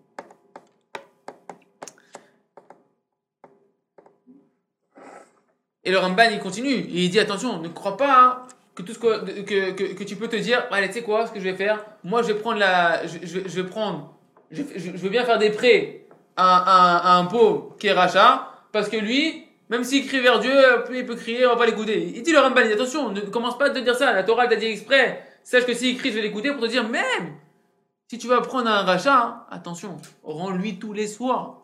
Et 5.84 5.92
le 5.92 6.00
Ramban, 6.00 6.30
il 6.32 6.40
continue. 6.40 6.86
Il 6.90 7.10
dit 7.10 7.20
attention, 7.20 7.60
ne 7.60 7.68
crois 7.68 7.98
pas 7.98 8.48
que 8.74 8.82
tout 8.82 8.94
ce 8.94 9.00
que, 9.00 9.42
que, 9.42 9.94
que, 9.94 10.04
tu 10.04 10.16
peux 10.16 10.28
te 10.28 10.36
dire, 10.36 10.66
allez, 10.72 10.88
tu 10.88 10.94
sais 10.94 11.04
quoi, 11.04 11.28
ce 11.28 11.32
que 11.32 11.40
je 11.40 11.44
vais 11.44 11.56
faire, 11.56 11.86
moi 12.04 12.24
je 12.24 12.30
vais 12.30 12.40
prendre 12.40 12.58
la. 12.58 13.06
Je, 13.06 13.20
je, 13.22 13.48
je 13.48 13.62
vais 13.62 13.70
prendre. 13.70 14.16
Je, 14.50 14.64
je, 14.76 14.92
veux 14.92 15.10
bien 15.10 15.26
faire 15.26 15.38
des 15.38 15.52
prêts 15.52 16.06
à 16.36 17.18
un 17.18 17.26
pauvre 17.26 17.76
qui 17.78 17.88
est 17.88 17.94
rachat, 17.94 18.50
parce 18.72 18.90
que 18.90 18.98
lui, 18.98 19.46
même 19.70 19.84
s'il 19.84 20.06
crie 20.06 20.20
vers 20.20 20.40
Dieu, 20.40 20.52
il 20.94 21.06
peut 21.06 21.16
crier, 21.16 21.46
on 21.46 21.52
va 21.52 21.56
pas 21.56 21.66
l'écouter. 21.66 22.12
Il 22.16 22.24
dit 22.24 22.32
le 22.32 22.40
Ramban, 22.40 22.62
attention, 22.62 23.10
ne 23.12 23.22
commence 23.22 23.58
pas 23.58 23.68
à 23.68 23.70
te 23.70 23.80
dire 23.80 23.96
ça, 23.96 24.14
la 24.14 24.24
Torah 24.24 24.48
t'a 24.48 24.56
dit 24.56 24.66
exprès. 24.66 25.26
Sache 25.44 25.66
que 25.66 25.74
s'il 25.74 25.98
crie, 25.98 26.10
je 26.10 26.16
vais 26.16 26.22
l'écouter 26.22 26.52
pour 26.52 26.62
te 26.62 26.68
dire, 26.68 26.88
même 26.88 27.36
si 28.08 28.18
tu 28.18 28.28
vas 28.28 28.42
prendre 28.42 28.70
un 28.70 28.84
rachat, 28.84 29.24
hein, 29.24 29.46
attention, 29.50 29.98
rends-lui 30.24 30.78
tous 30.80 30.94
les 30.94 31.08
soirs. 31.08 31.62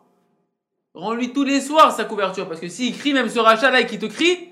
Rends-lui 0.94 1.32
tous 1.32 1.44
les 1.44 1.60
soirs 1.60 1.92
sa 1.92 2.04
couverture. 2.04 2.48
Parce 2.48 2.60
que 2.60 2.68
s'il 2.68 2.96
crie 2.96 3.12
même 3.12 3.28
ce 3.28 3.38
rachat-là 3.38 3.80
et 3.80 3.86
qu'il 3.86 4.00
te 4.00 4.06
crie, 4.06 4.48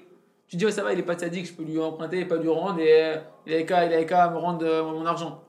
tu 0.47 0.57
dis, 0.57 0.65
ouais, 0.65 0.73
ça 0.73 0.83
va, 0.83 0.93
il 0.93 0.99
est 0.99 1.03
pas 1.03 1.19
sadique, 1.19 1.47
je 1.47 1.53
peux 1.53 1.63
lui 1.63 1.79
emprunter, 1.79 2.25
pas 2.25 2.37
lui 2.37 2.49
rendre, 2.49 2.81
et 2.81 3.17
euh, 3.17 3.17
il 3.47 3.55
a 3.55 4.05
qu'à 4.05 4.31
me 4.31 4.39
rendre 4.39 4.65
euh, 4.65 4.83
mon 4.83 5.05
argent. 5.05 5.45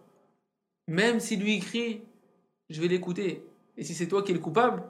Même 0.88 1.20
si 1.20 1.38
lui 1.38 1.60
crie, 1.60 2.02
je 2.70 2.82
vais 2.82 2.88
l'écouter. 2.88 3.46
Et 3.78 3.84
si 3.84 3.94
c'est 3.94 4.08
toi 4.08 4.24
qui 4.24 4.32
es 4.32 4.34
le 4.34 4.42
coupable, 4.42 4.84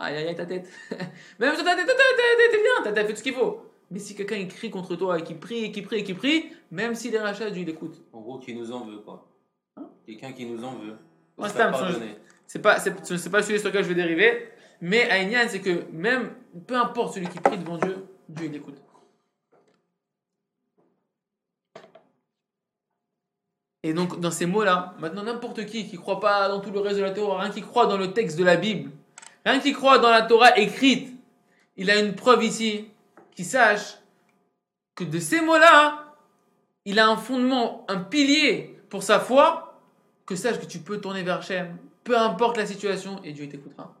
aïe 0.00 0.16
aïe 0.16 0.28
aïe 0.28 0.34
ta 0.34 0.46
tête. 0.46 0.68
même 1.38 1.54
ta 1.56 1.62
tête, 1.62 1.64
ta 1.64 1.74
tête, 1.74 1.86
ta 1.86 1.94
tête, 1.94 2.50
t'es 2.50 2.56
bien, 2.58 2.82
t'as 2.84 2.92
t'as 2.92 3.04
fait 3.04 3.12
tout 3.12 3.18
ce 3.18 3.22
qu'il 3.22 3.34
faut. 3.34 3.62
Mais 3.90 3.98
si 3.98 4.14
quelqu'un 4.14 4.36
il 4.36 4.48
crie 4.48 4.70
contre 4.70 4.94
toi 4.96 5.18
et 5.18 5.22
qui 5.22 5.34
prie 5.34 5.64
et 5.64 5.72
qui 5.72 5.82
prie 5.82 5.98
et 5.98 6.04
qui 6.04 6.14
prie, 6.14 6.50
même 6.70 6.94
s'il 6.94 7.14
est 7.14 7.18
rachat, 7.20 7.50
Dieu 7.50 7.62
il 7.62 7.68
écoute. 7.68 8.02
En 8.12 8.20
gros, 8.20 8.38
qui 8.38 8.54
nous 8.54 8.70
en 8.72 8.84
veut, 8.84 8.98
quoi. 8.98 9.26
Hein? 9.76 9.88
Quelqu'un 10.06 10.32
qui 10.32 10.46
nous 10.46 10.62
en 10.64 10.74
veut. 10.76 10.96
C'est 12.46 12.62
pas, 12.62 12.78
c'est, 12.78 13.04
ce- 13.06 13.16
c'est 13.16 13.30
pas 13.30 13.42
celui 13.42 13.58
sur 13.58 13.68
lequel 13.68 13.84
je 13.84 13.88
vais 13.88 13.94
dériver. 13.94 14.48
Mais 14.80 15.08
Aïnian, 15.10 15.40
c'est 15.48 15.60
que 15.60 15.84
même, 15.92 16.30
peu 16.66 16.74
importe 16.76 17.14
celui 17.14 17.28
qui 17.28 17.38
prie 17.40 17.58
devant 17.58 17.76
Dieu, 17.78 17.96
Dieu 18.28 18.46
il 18.46 18.56
écoute. 18.56 18.76
Et 23.82 23.94
donc, 23.94 24.20
dans 24.20 24.30
ces 24.30 24.46
mots-là, 24.46 24.94
maintenant, 24.98 25.22
n'importe 25.22 25.64
qui 25.66 25.88
qui 25.88 25.96
croit 25.96 26.20
pas 26.20 26.48
dans 26.48 26.60
tout 26.60 26.70
le 26.70 26.80
reste 26.80 26.98
de 26.98 27.02
la 27.02 27.12
Torah, 27.12 27.40
rien 27.42 27.50
qui 27.50 27.62
croit 27.62 27.86
dans 27.86 27.96
le 27.96 28.12
texte 28.12 28.38
de 28.38 28.44
la 28.44 28.56
Bible, 28.56 28.90
rien 29.44 29.60
qui 29.60 29.72
croit 29.72 29.98
dans 29.98 30.10
la 30.10 30.22
Torah 30.22 30.56
écrite, 30.58 31.12
il 31.76 31.90
a 31.90 31.98
une 31.98 32.14
preuve 32.14 32.44
ici 32.44 32.88
qui 33.34 33.44
sache 33.44 33.98
que 34.94 35.04
de 35.04 35.18
ces 35.18 35.40
mots-là, 35.40 36.14
il 36.84 36.98
a 36.98 37.08
un 37.08 37.16
fondement, 37.16 37.84
un 37.88 37.98
pilier 37.98 38.78
pour 38.88 39.02
sa 39.02 39.20
foi, 39.20 39.80
que 40.26 40.36
sache 40.36 40.60
que 40.60 40.66
tu 40.66 40.78
peux 40.80 41.00
tourner 41.00 41.22
vers 41.22 41.38
Hachem, 41.38 41.76
peu 42.04 42.18
importe 42.18 42.56
la 42.56 42.66
situation, 42.66 43.20
et 43.24 43.32
Dieu 43.32 43.48
t'écoutera. 43.48 43.94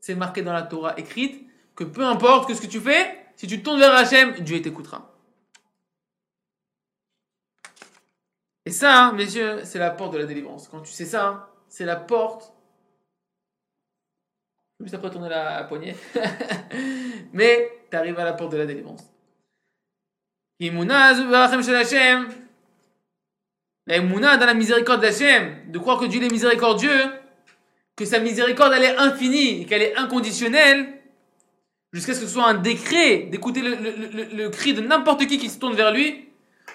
C'est 0.00 0.14
marqué 0.14 0.42
dans 0.42 0.52
la 0.52 0.62
Torah 0.62 0.98
écrite 0.98 1.46
que 1.74 1.84
peu 1.84 2.04
importe 2.04 2.48
que 2.48 2.54
ce 2.54 2.60
que 2.60 2.66
tu 2.66 2.80
fais, 2.80 3.26
si 3.36 3.46
tu 3.46 3.62
tournes 3.62 3.78
vers 3.78 3.94
Hachem, 3.94 4.32
Dieu 4.40 4.60
t'écoutera. 4.62 5.12
Et 8.64 8.72
ça, 8.72 9.06
hein, 9.06 9.12
messieurs, 9.12 9.60
c'est 9.64 9.78
la 9.78 9.90
porte 9.90 10.12
de 10.14 10.18
la 10.18 10.26
délivrance. 10.26 10.66
Quand 10.68 10.80
tu 10.80 10.92
sais 10.92 11.04
ça, 11.04 11.50
c'est 11.68 11.84
la 11.84 11.96
porte. 11.96 12.52
Juste 14.80 14.94
après 14.94 15.10
tourner 15.10 15.28
la 15.28 15.64
poignée. 15.64 15.94
Mais 17.32 17.70
tu 17.90 17.96
arrives 17.96 18.18
à 18.18 18.24
la 18.24 18.34
porte 18.34 18.52
de 18.52 18.58
la 18.58 18.66
délivrance. 18.66 19.02
La 23.86 23.96
Emouna 23.96 24.36
dans 24.36 24.46
la 24.46 24.54
miséricorde 24.54 25.00
d'Hachem, 25.00 25.70
de 25.70 25.78
croire 25.78 25.98
que 25.98 26.06
Dieu 26.06 26.22
est 26.22 26.30
miséricordieux, 26.30 27.12
que 27.94 28.04
sa 28.04 28.18
miséricorde 28.18 28.72
elle 28.74 28.84
est 28.84 28.96
infinie 28.96 29.62
et 29.62 29.64
qu'elle 29.66 29.82
est 29.82 29.96
inconditionnelle, 29.96 30.92
jusqu'à 31.92 32.14
ce 32.14 32.20
que 32.20 32.26
ce 32.26 32.32
soit 32.32 32.46
un 32.46 32.54
décret 32.54 33.18
d'écouter 33.30 33.62
le, 33.62 33.74
le- 33.76 34.08
le- 34.12 34.36
le 34.36 34.50
cri 34.50 34.74
de 34.74 34.80
n'importe 34.80 35.26
qui 35.26 35.38
qui 35.38 35.48
se 35.48 35.58
tourne 35.58 35.74
vers 35.74 35.92
lui, 35.92 36.28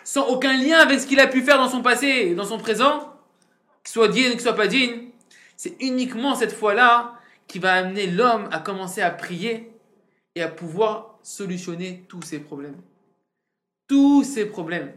sans 0.04 0.26
aucun 0.28 0.54
lien 0.54 0.78
avec 0.80 1.00
ce 1.00 1.06
qu'il 1.06 1.20
a 1.20 1.28
pu 1.28 1.42
faire 1.42 1.58
dans 1.58 1.70
son 1.70 1.82
passé 1.82 2.08
et 2.08 2.34
dans 2.36 2.46
son 2.46 2.58
présent, 2.58 3.14
qu'il 3.84 3.92
soit 3.92 4.08
digne 4.08 4.30
ou 4.30 4.32
qu'il 4.32 4.42
soit 4.42 4.56
pas 4.56 4.68
digne. 4.68 5.10
C'est 5.58 5.76
uniquement 5.82 6.34
cette 6.36 6.54
fois-là 6.54 7.14
qui 7.52 7.60
va 7.60 7.74
amener 7.74 8.08
l'homme 8.08 8.48
à 8.54 8.60
commencer 8.60 9.02
à 9.02 9.12
prier 9.12 9.74
et 10.36 10.42
à 10.42 10.48
pouvoir 10.48 11.20
solutionner 11.22 12.06
tous 12.08 12.22
ses 12.22 12.40
problèmes. 12.40 12.78
Tous 13.90 14.24
ses 14.24 14.46
problèmes. 14.46 14.94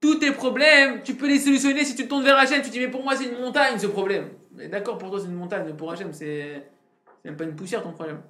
Tous 0.00 0.20
tes 0.20 0.30
problèmes, 0.30 1.02
tu 1.02 1.16
peux 1.16 1.26
les 1.26 1.40
solutionner 1.40 1.84
si 1.84 1.96
tu 1.96 2.04
te 2.04 2.08
tournes 2.08 2.22
vers 2.22 2.38
Hachem. 2.38 2.62
Tu 2.62 2.68
te 2.68 2.72
dis, 2.72 2.78
mais 2.78 2.92
pour 2.92 3.02
moi, 3.02 3.16
c'est 3.16 3.24
une 3.24 3.40
montagne 3.40 3.76
ce 3.76 3.88
problème. 3.88 4.28
Mais 4.52 4.68
d'accord, 4.68 4.98
pour 4.98 5.10
toi, 5.10 5.18
c'est 5.18 5.26
une 5.26 5.34
montagne, 5.34 5.64
mais 5.66 5.72
pour 5.72 5.90
Hachem, 5.90 6.12
c'est 6.12 6.62
même 7.24 7.36
pas 7.36 7.42
une 7.42 7.56
poussière 7.56 7.82
ton 7.82 7.90
problème. 7.90 8.20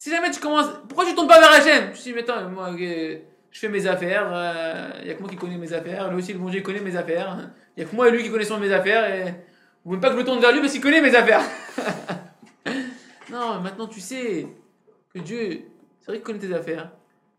Si 0.00 0.10
jamais 0.10 0.32
tu 0.32 0.40
commences. 0.40 0.72
Pourquoi 0.88 1.06
tu 1.06 1.14
tournes 1.14 1.28
pas 1.28 1.38
vers 1.38 1.52
Hachem? 1.52 1.92
Tu 1.92 1.98
te 1.98 2.02
dis, 2.02 2.12
mais 2.12 2.22
attends, 2.22 2.48
moi, 2.48 2.72
euh, 2.72 3.18
je 3.52 3.58
fais 3.60 3.68
mes 3.68 3.86
affaires. 3.86 4.96
Il 4.98 5.04
n'y 5.04 5.12
a 5.12 5.14
que 5.14 5.20
moi 5.20 5.30
qui 5.30 5.36
connais 5.36 5.56
mes 5.56 5.72
affaires. 5.72 6.10
Lui 6.10 6.18
aussi, 6.18 6.32
le 6.32 6.40
bon 6.40 6.48
Dieu, 6.48 6.60
connaît 6.60 6.80
mes 6.80 6.96
affaires. 6.96 7.52
Il 7.76 7.84
n'y 7.84 7.86
a 7.86 7.88
que 7.88 7.94
moi 7.94 8.08
et 8.08 8.10
lui 8.10 8.24
qui 8.24 8.32
connaissons 8.32 8.58
mes 8.58 8.72
affaires. 8.72 9.32
Vous 9.88 9.94
voulez 9.94 10.02
pas 10.02 10.08
que 10.08 10.16
je 10.16 10.18
me 10.18 10.24
tourne 10.26 10.38
vers 10.38 10.52
lui 10.52 10.60
parce 10.60 10.74
qu'il 10.74 10.82
connaît 10.82 11.00
mes 11.00 11.14
affaires. 11.14 11.42
non, 13.32 13.58
maintenant 13.58 13.86
tu 13.86 14.02
sais 14.02 14.46
que 15.14 15.18
Dieu, 15.18 15.62
c'est 16.00 16.08
vrai 16.08 16.16
qu'il 16.16 16.24
connaît 16.24 16.40
tes 16.40 16.52
affaires, 16.52 16.92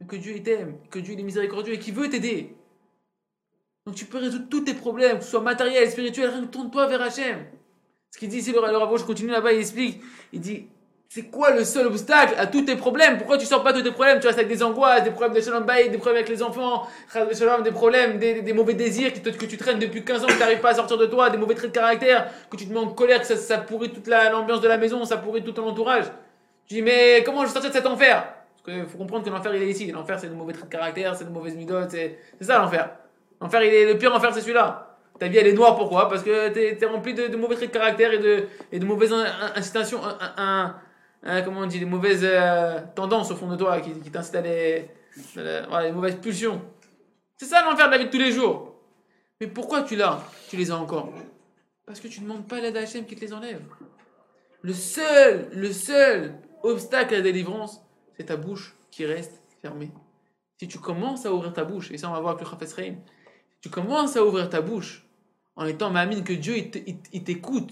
que 0.07 0.15
Dieu 0.15 0.41
t'aime, 0.41 0.79
que 0.89 0.97
Dieu 0.97 1.13
est 1.13 1.21
miséricordieux 1.21 1.75
et 1.75 1.77
qu'il 1.77 1.93
veut 1.93 2.09
t'aider. 2.09 2.55
Donc 3.85 3.93
tu 3.93 4.05
peux 4.05 4.17
résoudre 4.17 4.49
tous 4.49 4.61
tes 4.61 4.73
problèmes, 4.73 5.19
que 5.19 5.25
ce 5.25 5.29
soit 5.29 5.41
matériel, 5.41 5.91
spirituel, 5.91 6.31
rien 6.31 6.41
que 6.41 6.47
tourne-toi 6.47 6.87
vers 6.87 7.03
Hachem. 7.03 7.45
Ce 8.09 8.17
qu'il 8.17 8.29
dit 8.29 8.37
ici, 8.37 8.51
le, 8.51 8.59
le 8.59 8.97
je 8.97 9.03
continue 9.03 9.29
là-bas, 9.29 9.53
il 9.53 9.59
explique, 9.59 10.01
il 10.33 10.39
dit, 10.39 10.65
c'est 11.11 11.23
quoi 11.23 11.49
le 11.51 11.63
seul 11.63 11.87
obstacle 11.87 12.35
à 12.37 12.45
tous 12.45 12.61
tes 12.61 12.75
problèmes? 12.75 13.17
Pourquoi 13.17 13.39
tu 13.39 13.45
sors 13.47 13.63
pas 13.63 13.73
de 13.73 13.81
tes 13.81 13.89
problèmes? 13.91 14.19
Tu 14.19 14.27
restes 14.27 14.37
avec 14.37 14.47
des 14.51 14.61
angoisses, 14.61 15.03
des 15.03 15.09
problèmes 15.09 15.33
de 15.35 15.41
shalom 15.41 15.63
bayit, 15.63 15.89
des 15.89 15.97
problèmes 15.97 16.17
avec 16.17 16.29
les 16.29 16.43
enfants, 16.43 16.87
des 17.63 17.71
problèmes, 17.71 18.19
des, 18.19 18.43
des 18.43 18.53
mauvais 18.53 18.75
désirs 18.75 19.11
qui 19.11 19.19
te- 19.21 19.29
que 19.31 19.45
tu 19.47 19.57
traînes 19.57 19.79
depuis 19.79 20.05
15 20.05 20.23
ans, 20.23 20.27
que 20.27 20.33
tu 20.33 20.39
n'arrives 20.39 20.59
pas 20.59 20.69
à 20.69 20.75
sortir 20.75 20.99
de 20.99 21.07
toi, 21.07 21.31
des 21.31 21.37
mauvais 21.39 21.55
traits 21.55 21.71
de 21.71 21.75
caractère, 21.75 22.29
que 22.51 22.55
tu 22.55 22.67
te 22.67 22.71
mets 22.71 22.77
en 22.79 22.89
colère, 22.89 23.21
que 23.21 23.35
ça, 23.35 23.57
pourrit 23.57 23.89
toute 23.91 24.05
la- 24.05 24.29
l'ambiance 24.29 24.61
de 24.61 24.67
la 24.67 24.77
maison, 24.77 25.03
ça 25.03 25.17
pourrit 25.17 25.43
tout 25.43 25.51
ton 25.51 25.67
entourage. 25.67 26.05
Tu 26.67 26.75
dis, 26.75 26.81
mais 26.83 27.23
comment 27.25 27.41
je 27.41 27.47
vais 27.47 27.53
sortir 27.53 27.71
de 27.71 27.75
cet 27.75 27.87
enfer? 27.87 28.27
Parce 28.63 28.77
qu'il 28.77 28.87
faut 28.87 28.99
comprendre 28.99 29.25
que 29.25 29.31
l'enfer 29.31 29.55
il 29.55 29.63
est 29.63 29.69
ici. 29.69 29.91
L'enfer 29.91 30.19
c'est 30.19 30.27
de 30.29 30.35
mauvais 30.35 30.53
traits 30.53 30.67
de 30.69 30.71
caractère, 30.71 31.15
c'est 31.15 31.25
de 31.25 31.31
mauvaises 31.31 31.55
midotes, 31.55 31.89
c'est 31.89 32.19
ça 32.41 32.59
l'enfer. 32.59 32.87
L'enfer, 33.41 33.63
il 33.63 33.73
est 33.73 33.85
le 33.93 33.97
pire 33.97 34.13
enfer, 34.13 34.31
c'est 34.31 34.41
celui-là. 34.41 34.95
Ta 35.19 35.27
vie, 35.27 35.37
elle 35.37 35.47
est 35.47 35.53
noire, 35.53 35.75
pourquoi? 35.75 36.07
Parce 36.07 36.21
que 36.21 36.49
t'es 36.49 36.77
es 36.79 36.85
rempli 36.85 37.15
de, 37.15 37.27
de 37.27 37.35
mauvais 37.35 37.55
traits 37.55 37.69
de 37.69 37.73
caractère 37.77 38.13
et 38.13 38.19
de, 38.19 38.85
mauvaises 38.85 39.11
in- 39.11 39.25
in- 39.25 39.53
incitations, 39.55 39.99
un- 41.23 41.41
comment 41.41 41.61
on 41.61 41.65
dit, 41.67 41.79
des 41.79 41.85
mauvaises 41.85 42.23
euh, 42.23 42.79
tendances 42.95 43.31
au 43.31 43.35
fond 43.35 43.47
de 43.49 43.55
toi 43.55 43.79
qui, 43.81 43.91
qui 43.91 44.11
t'incitent 44.11 44.35
mauvaises 45.93 46.15
pulsions. 46.15 46.61
C'est 47.37 47.45
ça 47.45 47.63
l'enfer 47.63 47.87
de 47.87 47.91
la 47.91 47.97
vie 47.97 48.05
de 48.05 48.09
tous 48.11 48.17
les 48.17 48.31
jours. 48.31 48.75
Mais 49.41 49.47
pourquoi 49.47 49.83
tu 49.83 49.95
l'as 49.95 50.21
Tu 50.49 50.57
les 50.57 50.71
as 50.71 50.75
encore? 50.75 51.13
Parce 51.85 51.99
que 51.99 52.07
tu 52.07 52.19
ne 52.21 52.25
demandes 52.25 52.47
pas 52.47 52.59
l'aide 52.59 52.77
à 52.77 52.81
Hachem 52.81 53.05
qui 53.05 53.15
te 53.15 53.21
les 53.21 53.33
enlève. 53.33 53.61
Le 54.61 54.73
seul, 54.73 55.49
le 55.53 55.71
seul 55.71 56.35
obstacle 56.63 57.13
à 57.13 57.17
la 57.17 57.23
délivrance, 57.23 57.81
c'est 58.17 58.25
ta 58.25 58.35
bouche 58.35 58.75
qui 58.91 59.05
reste 59.05 59.41
fermée. 59.61 59.91
Si 60.59 60.67
tu 60.67 60.77
commences 60.79 61.25
à 61.25 61.33
ouvrir 61.33 61.53
ta 61.53 61.63
bouche, 61.63 61.89
et 61.91 61.97
ça 61.97 62.09
on 62.09 62.13
va 62.13 62.19
voir 62.19 62.33
avec 62.35 62.45
le 62.45 62.51
Chafetz 62.51 62.75
Chaim, 62.75 62.95
tu 63.61 63.69
commences 63.69 64.17
à 64.17 64.23
ouvrir 64.25 64.49
ta 64.49 64.59
bouche 64.61 65.05
en 65.55 65.65
étant 65.65 65.89
mamine 65.89 66.23
que 66.23 66.33
Dieu 66.33 66.57
il 66.57 66.69
te- 66.71 66.79
il- 66.85 66.97
il 67.13 67.23
t'écoute. 67.23 67.71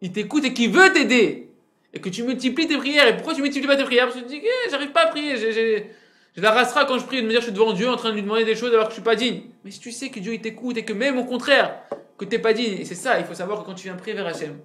Il 0.00 0.10
t'écoute 0.12 0.44
et 0.44 0.52
qu'il 0.52 0.72
veut 0.72 0.92
t'aider. 0.92 1.49
Et 1.92 2.00
que 2.00 2.08
tu 2.08 2.22
multiplies 2.22 2.68
tes 2.68 2.76
prières. 2.76 3.08
Et 3.08 3.14
pourquoi 3.16 3.34
tu 3.34 3.42
multiplies 3.42 3.66
pas 3.66 3.76
tes 3.76 3.84
prières? 3.84 4.06
Parce 4.06 4.16
que 4.16 4.20
tu 4.20 4.26
te 4.26 4.30
dis, 4.30 4.42
Eh, 4.44 4.70
j'arrive 4.70 4.92
pas 4.92 5.04
à 5.04 5.06
prier. 5.08 5.36
j'ai- 5.36 5.90
la 6.36 6.52
rasera 6.52 6.84
quand 6.86 6.98
je 6.98 7.04
prie 7.04 7.20
de 7.20 7.26
me 7.26 7.30
dire 7.30 7.40
je 7.40 7.46
suis 7.46 7.52
devant 7.52 7.72
Dieu 7.72 7.88
en 7.88 7.96
train 7.96 8.10
de 8.10 8.14
lui 8.14 8.22
demander 8.22 8.44
des 8.44 8.54
choses 8.54 8.72
alors 8.72 8.84
que 8.84 8.90
je 8.90 8.94
suis 8.94 9.02
pas 9.02 9.16
digne. 9.16 9.42
Mais 9.64 9.70
si 9.70 9.80
tu 9.80 9.90
sais 9.92 10.08
que 10.10 10.20
Dieu 10.20 10.32
il 10.32 10.40
t'écoute 10.40 10.76
et 10.78 10.84
que 10.84 10.92
même 10.92 11.18
au 11.18 11.24
contraire, 11.24 11.82
que 12.16 12.24
t'es 12.24 12.38
pas 12.38 12.52
digne, 12.52 12.80
et 12.80 12.84
c'est 12.84 12.94
ça, 12.94 13.18
il 13.18 13.24
faut 13.26 13.34
savoir 13.34 13.60
que 13.60 13.66
quand 13.66 13.74
tu 13.74 13.84
viens 13.84 13.96
prier 13.96 14.14
vers 14.16 14.26
Hachem, 14.26 14.58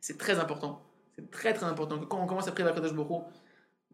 c'est 0.00 0.18
très 0.18 0.38
important. 0.38 0.82
C'est 1.16 1.30
très 1.30 1.52
très 1.54 1.66
important 1.66 1.98
que 1.98 2.04
quand 2.04 2.20
on 2.22 2.26
commence 2.26 2.46
à 2.48 2.52
prier 2.52 2.64
vers 2.64 2.74
Kadosh 2.74 2.92
Hu, 2.92 2.96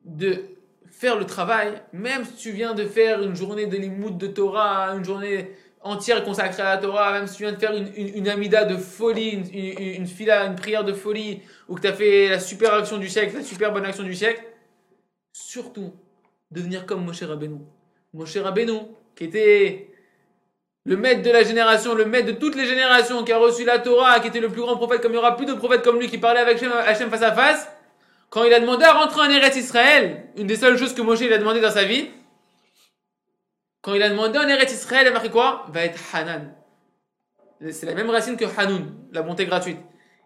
de 0.04 0.44
faire 0.90 1.16
le 1.16 1.24
travail, 1.26 1.80
même 1.92 2.24
si 2.24 2.34
tu 2.34 2.50
viens 2.50 2.74
de 2.74 2.84
faire 2.84 3.22
une 3.22 3.36
journée 3.36 3.66
de 3.66 3.76
limoud 3.76 4.18
de 4.18 4.26
Torah, 4.26 4.88
une 4.96 5.04
journée 5.04 5.52
entière 5.82 6.22
consacrée 6.24 6.62
à 6.62 6.74
la 6.74 6.78
Torah, 6.78 7.12
même 7.12 7.26
si 7.26 7.36
tu 7.36 7.42
viens 7.44 7.52
de 7.52 7.58
faire 7.58 7.72
une, 7.74 8.28
amida 8.28 8.64
de 8.64 8.76
folie, 8.76 9.30
une, 9.30 9.44
une, 9.52 9.94
une 10.00 10.06
fila, 10.06 10.44
une 10.44 10.56
prière 10.56 10.84
de 10.84 10.92
folie, 10.92 11.40
ou 11.68 11.74
que 11.74 11.80
tu 11.80 11.86
as 11.86 11.92
fait 11.92 12.28
la 12.28 12.38
super 12.38 12.74
action 12.74 12.98
du 12.98 13.08
siècle, 13.08 13.36
la 13.36 13.42
super 13.42 13.72
bonne 13.72 13.86
action 13.86 14.02
du 14.02 14.14
siècle, 14.14 14.42
surtout 15.32 15.92
devenir 16.50 16.86
comme 16.86 17.04
Moshe 17.04 17.22
Rabbeinu. 17.22 17.60
Moshe 18.12 18.36
Rabbeinu, 18.36 18.80
qui 19.16 19.24
était 19.24 19.90
le 20.84 20.96
maître 20.96 21.22
de 21.22 21.30
la 21.30 21.44
génération, 21.44 21.94
le 21.94 22.04
maître 22.04 22.26
de 22.26 22.32
toutes 22.32 22.56
les 22.56 22.66
générations, 22.66 23.24
qui 23.24 23.32
a 23.32 23.38
reçu 23.38 23.64
la 23.64 23.78
Torah, 23.78 24.20
qui 24.20 24.28
était 24.28 24.40
le 24.40 24.48
plus 24.48 24.60
grand 24.60 24.76
prophète, 24.76 25.00
comme 25.00 25.12
il 25.12 25.14
n'y 25.14 25.18
aura 25.18 25.36
plus 25.36 25.46
de 25.46 25.54
prophètes 25.54 25.82
comme 25.82 25.98
lui, 25.98 26.08
qui 26.08 26.18
parlait 26.18 26.40
avec 26.40 26.62
Hachem 26.62 27.10
face 27.10 27.22
à 27.22 27.32
face, 27.32 27.68
quand 28.28 28.44
il 28.44 28.52
a 28.52 28.60
demandé 28.60 28.84
à 28.84 28.92
rentrer 28.92 29.22
en 29.22 29.30
Eretz 29.30 29.56
Israël, 29.56 30.24
une 30.36 30.46
des 30.46 30.56
seules 30.56 30.78
choses 30.78 30.94
que 30.94 31.02
Moshe 31.02 31.20
il 31.20 31.32
a 31.32 31.38
demandé 31.38 31.60
dans 31.60 31.70
sa 31.70 31.84
vie, 31.84 32.08
quand 33.82 33.94
il 33.94 34.02
a 34.02 34.10
demandé 34.10 34.38
en 34.38 34.48
Eretz 34.48 34.72
Israël, 34.72 35.02
il 35.06 35.08
a 35.08 35.12
marqué 35.12 35.30
quoi? 35.30 35.66
Va 35.72 35.84
être 35.84 35.98
Hanan. 36.14 36.52
C'est 37.70 37.86
la 37.86 37.94
même 37.94 38.10
racine 38.10 38.36
que 38.36 38.44
Hanoun, 38.44 38.94
la 39.12 39.22
bonté 39.22 39.46
gratuite. 39.46 39.78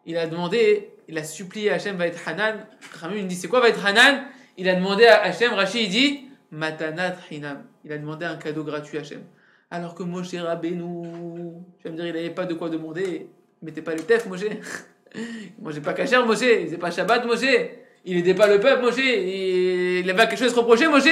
Il 0.07 0.17
a 0.17 0.27
demandé, 0.27 0.93
il 1.09 1.19
a 1.19 1.25
supplié 1.25 1.71
Hachem 1.71 1.97
va 1.97 2.07
être 2.07 2.29
Hanan. 2.29 2.67
Ramim 3.01 3.17
il 3.17 3.27
dit 3.27 3.35
c'est 3.35 3.49
quoi 3.49 3.61
va 3.61 3.69
être 3.69 3.85
Hanan? 3.85 4.25
Il 4.57 4.69
a 4.69 4.75
demandé 4.75 5.07
à 5.07 5.23
Hachem, 5.23 5.53
Rashi 5.53 5.85
il 5.85 5.91
dit 5.91 6.29
Matanat 6.53 7.17
Hinam. 7.31 7.65
Il 7.85 7.93
a 7.93 7.99
demandé 7.99 8.25
un 8.25 8.37
cadeau 8.37 8.65
gratuit 8.65 8.99
à 8.99 9.01
Hachem. 9.01 9.23
Alors 9.71 9.95
que 9.95 10.05
Moshe 10.05 10.35
Rabbeinu, 10.35 10.85
tu 11.79 11.85
vas 11.85 11.91
me 11.91 11.97
dire, 11.97 12.07
il 12.07 12.13
n'avait 12.13 12.31
pas 12.31 12.45
de 12.45 12.55
quoi 12.55 12.71
demander. 12.71 13.29
Mettait 13.63 13.83
pas 13.83 13.95
les 13.95 14.03
tefs, 14.03 14.27
Moshe. 14.27 14.45
Il 15.17 15.63
mangeait 15.63 15.81
pas 15.81 15.95
cacher, 15.95 16.19
Moshe. 16.25 16.43
Il 16.43 16.67
faisait 16.67 16.79
pas 16.79 16.91
Shabbat, 16.91 17.25
Moshe. 17.25 17.47
Il 18.05 18.19
aidait 18.19 18.35
pas 18.35 18.47
le 18.47 18.61
peuple, 18.61 18.83
Moshe. 18.83 18.99
Il 18.99 20.09
avait 20.11 20.27
quelque 20.27 20.39
chose 20.39 20.49
à 20.49 20.55
se 20.55 20.59
reprocher, 20.59 20.89
Moshe. 20.89 21.09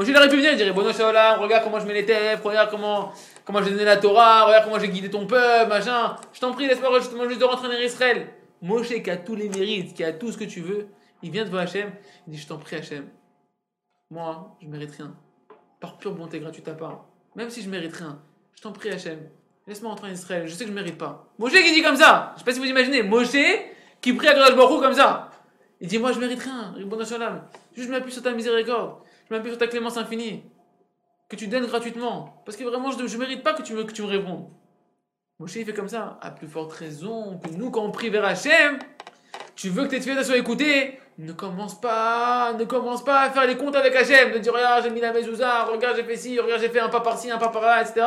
Moshe, 0.00 0.08
il 0.08 0.16
aurait 0.16 0.30
pu 0.30 0.36
venir, 0.36 0.56
dirait, 0.56 0.72
bon, 0.72 0.90
Shalom, 0.94 1.42
regarde 1.42 1.62
comment 1.62 1.78
je 1.78 1.84
mets 1.84 1.92
les 1.92 2.06
tefs, 2.06 2.42
regarde 2.42 2.70
comment, 2.70 3.12
comment 3.44 3.62
j'ai 3.62 3.70
donné 3.70 3.84
la 3.84 3.98
Torah, 3.98 4.46
regarde 4.46 4.64
comment 4.64 4.78
j'ai 4.78 4.88
guidé 4.88 5.10
ton 5.10 5.26
peuple, 5.26 5.68
machin. 5.68 6.16
Je 6.32 6.40
t'en 6.40 6.52
prie, 6.52 6.66
laisse-moi 6.66 7.00
justement 7.00 7.28
juste 7.28 7.38
de 7.38 7.44
rentrer 7.44 7.68
en 7.68 7.78
Israël. 7.78 8.28
Moshe, 8.62 8.88
qui 8.88 9.10
a 9.10 9.18
tous 9.18 9.34
les 9.34 9.50
mérites, 9.50 9.92
qui 9.92 10.02
a 10.02 10.14
tout 10.14 10.32
ce 10.32 10.38
que 10.38 10.44
tu 10.44 10.62
veux, 10.62 10.88
il 11.22 11.30
vient 11.30 11.44
devant 11.44 11.58
Hachem, 11.58 11.92
il 12.26 12.32
dit, 12.32 12.38
je 12.38 12.46
t'en 12.46 12.56
prie, 12.56 12.76
Hachem. 12.76 13.10
Moi, 14.10 14.56
je 14.62 14.68
mérite 14.68 14.92
rien. 14.92 15.14
Par 15.80 15.98
pure 15.98 16.14
bonté 16.14 16.40
gratuite 16.40 16.68
à 16.68 16.72
part. 16.72 17.04
Même 17.36 17.50
si 17.50 17.60
je 17.60 17.68
mérite 17.68 17.94
rien, 17.94 18.22
je 18.54 18.62
t'en 18.62 18.72
prie, 18.72 18.88
Hachem. 18.88 19.18
Laisse-moi 19.66 19.90
rentrer 19.90 20.08
en 20.08 20.12
Israël, 20.12 20.46
je 20.46 20.54
sais 20.54 20.64
que 20.64 20.70
je 20.70 20.74
mérite 20.74 20.96
pas. 20.96 21.26
Moshe 21.38 21.52
qui 21.52 21.74
dit 21.74 21.82
comme 21.82 21.96
ça, 21.96 22.32
je 22.36 22.38
sais 22.38 22.44
pas 22.46 22.54
si 22.54 22.58
vous 22.58 22.64
imaginez, 22.64 23.02
Moshe 23.02 23.36
qui 24.00 24.14
prie 24.14 24.28
à 24.28 24.32
Kadosh 24.32 24.56
comme 24.56 24.94
ça. 24.94 25.30
Il 25.78 25.88
dit, 25.88 25.98
moi 25.98 26.12
je 26.12 26.20
mérite 26.20 26.40
rien, 26.40 26.72
Ribbon. 26.74 26.98
Juste 27.00 27.18
je 27.76 27.88
m'appuie 27.90 28.12
sur 28.12 28.22
ta 28.22 28.32
miséricorde, 28.32 28.96
je 29.30 29.36
m'appuie 29.36 29.50
sur 29.50 29.58
ta 29.58 29.68
clémence 29.68 29.96
infinie, 29.96 30.42
que 31.28 31.36
tu 31.36 31.46
donnes 31.46 31.66
gratuitement. 31.66 32.42
Parce 32.44 32.56
que 32.56 32.64
vraiment, 32.64 32.90
je 32.90 32.98
ne 32.98 33.18
mérite 33.18 33.44
pas 33.44 33.52
que 33.52 33.62
tu 33.62 33.74
me, 33.74 33.84
que 33.84 33.92
tu 33.92 34.02
me 34.02 34.08
répondes. 34.08 34.48
Moshe 35.38 35.56
il 35.56 35.64
fait 35.64 35.72
comme 35.72 35.88
ça, 35.88 36.18
à 36.20 36.32
plus 36.32 36.48
forte 36.48 36.72
raison 36.72 37.40
que 37.42 37.48
nous 37.50 37.70
quand 37.70 37.82
on 37.82 37.90
prie 37.92 38.10
vers 38.10 38.24
Hachem, 38.24 38.78
tu 39.54 39.70
veux 39.70 39.84
que 39.84 39.90
tes 39.90 40.00
filles 40.00 40.22
soient 40.22 40.36
écoutées, 40.36 41.00
ne 41.16 41.32
commence 41.32 41.80
pas, 41.80 42.52
ne 42.58 42.64
commence 42.64 43.02
pas 43.02 43.22
à 43.22 43.30
faire 43.30 43.46
les 43.46 43.56
comptes 43.56 43.76
avec 43.76 43.94
Hachem, 43.96 44.32
de 44.32 44.38
dire 44.38 44.52
regarde 44.52 44.84
j'ai 44.84 44.90
mis 44.90 45.00
la 45.00 45.14
mezouza, 45.14 45.64
regarde 45.64 45.96
j'ai 45.96 46.04
fait 46.04 46.16
ci, 46.16 46.38
regarde 46.38 46.60
j'ai 46.60 46.68
fait 46.68 46.80
un 46.80 46.90
pas 46.90 47.00
par-ci, 47.00 47.30
un 47.30 47.38
pas 47.38 47.48
par-là, 47.48 47.80
etc. 47.80 48.04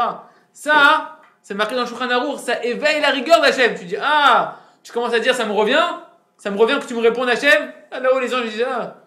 Ça, 0.51 1.19
c'est 1.41 1.55
marqué 1.55 1.73
dans 1.73 1.81
le 1.81 2.37
ça 2.37 2.63
éveille 2.63 3.01
la 3.01 3.09
rigueur 3.09 3.41
d'Hachem. 3.41 3.73
Tu 3.79 3.85
dis 3.85 3.97
ah, 3.99 4.59
tu 4.83 4.91
commences 4.91 5.13
à 5.13 5.19
dire 5.19 5.33
ça 5.33 5.45
me 5.45 5.53
revient, 5.53 5.87
ça 6.37 6.51
me 6.51 6.57
revient 6.57 6.77
que 6.79 6.85
tu 6.85 6.93
me 6.93 7.01
répondes 7.01 7.29
Hachem. 7.29 7.71
Ah, 7.91 7.99
là 7.99 8.13
où 8.15 8.19
les 8.19 8.27
gens 8.27 8.41
ils 8.43 8.51
disent 8.51 8.65
ah, 8.69 9.02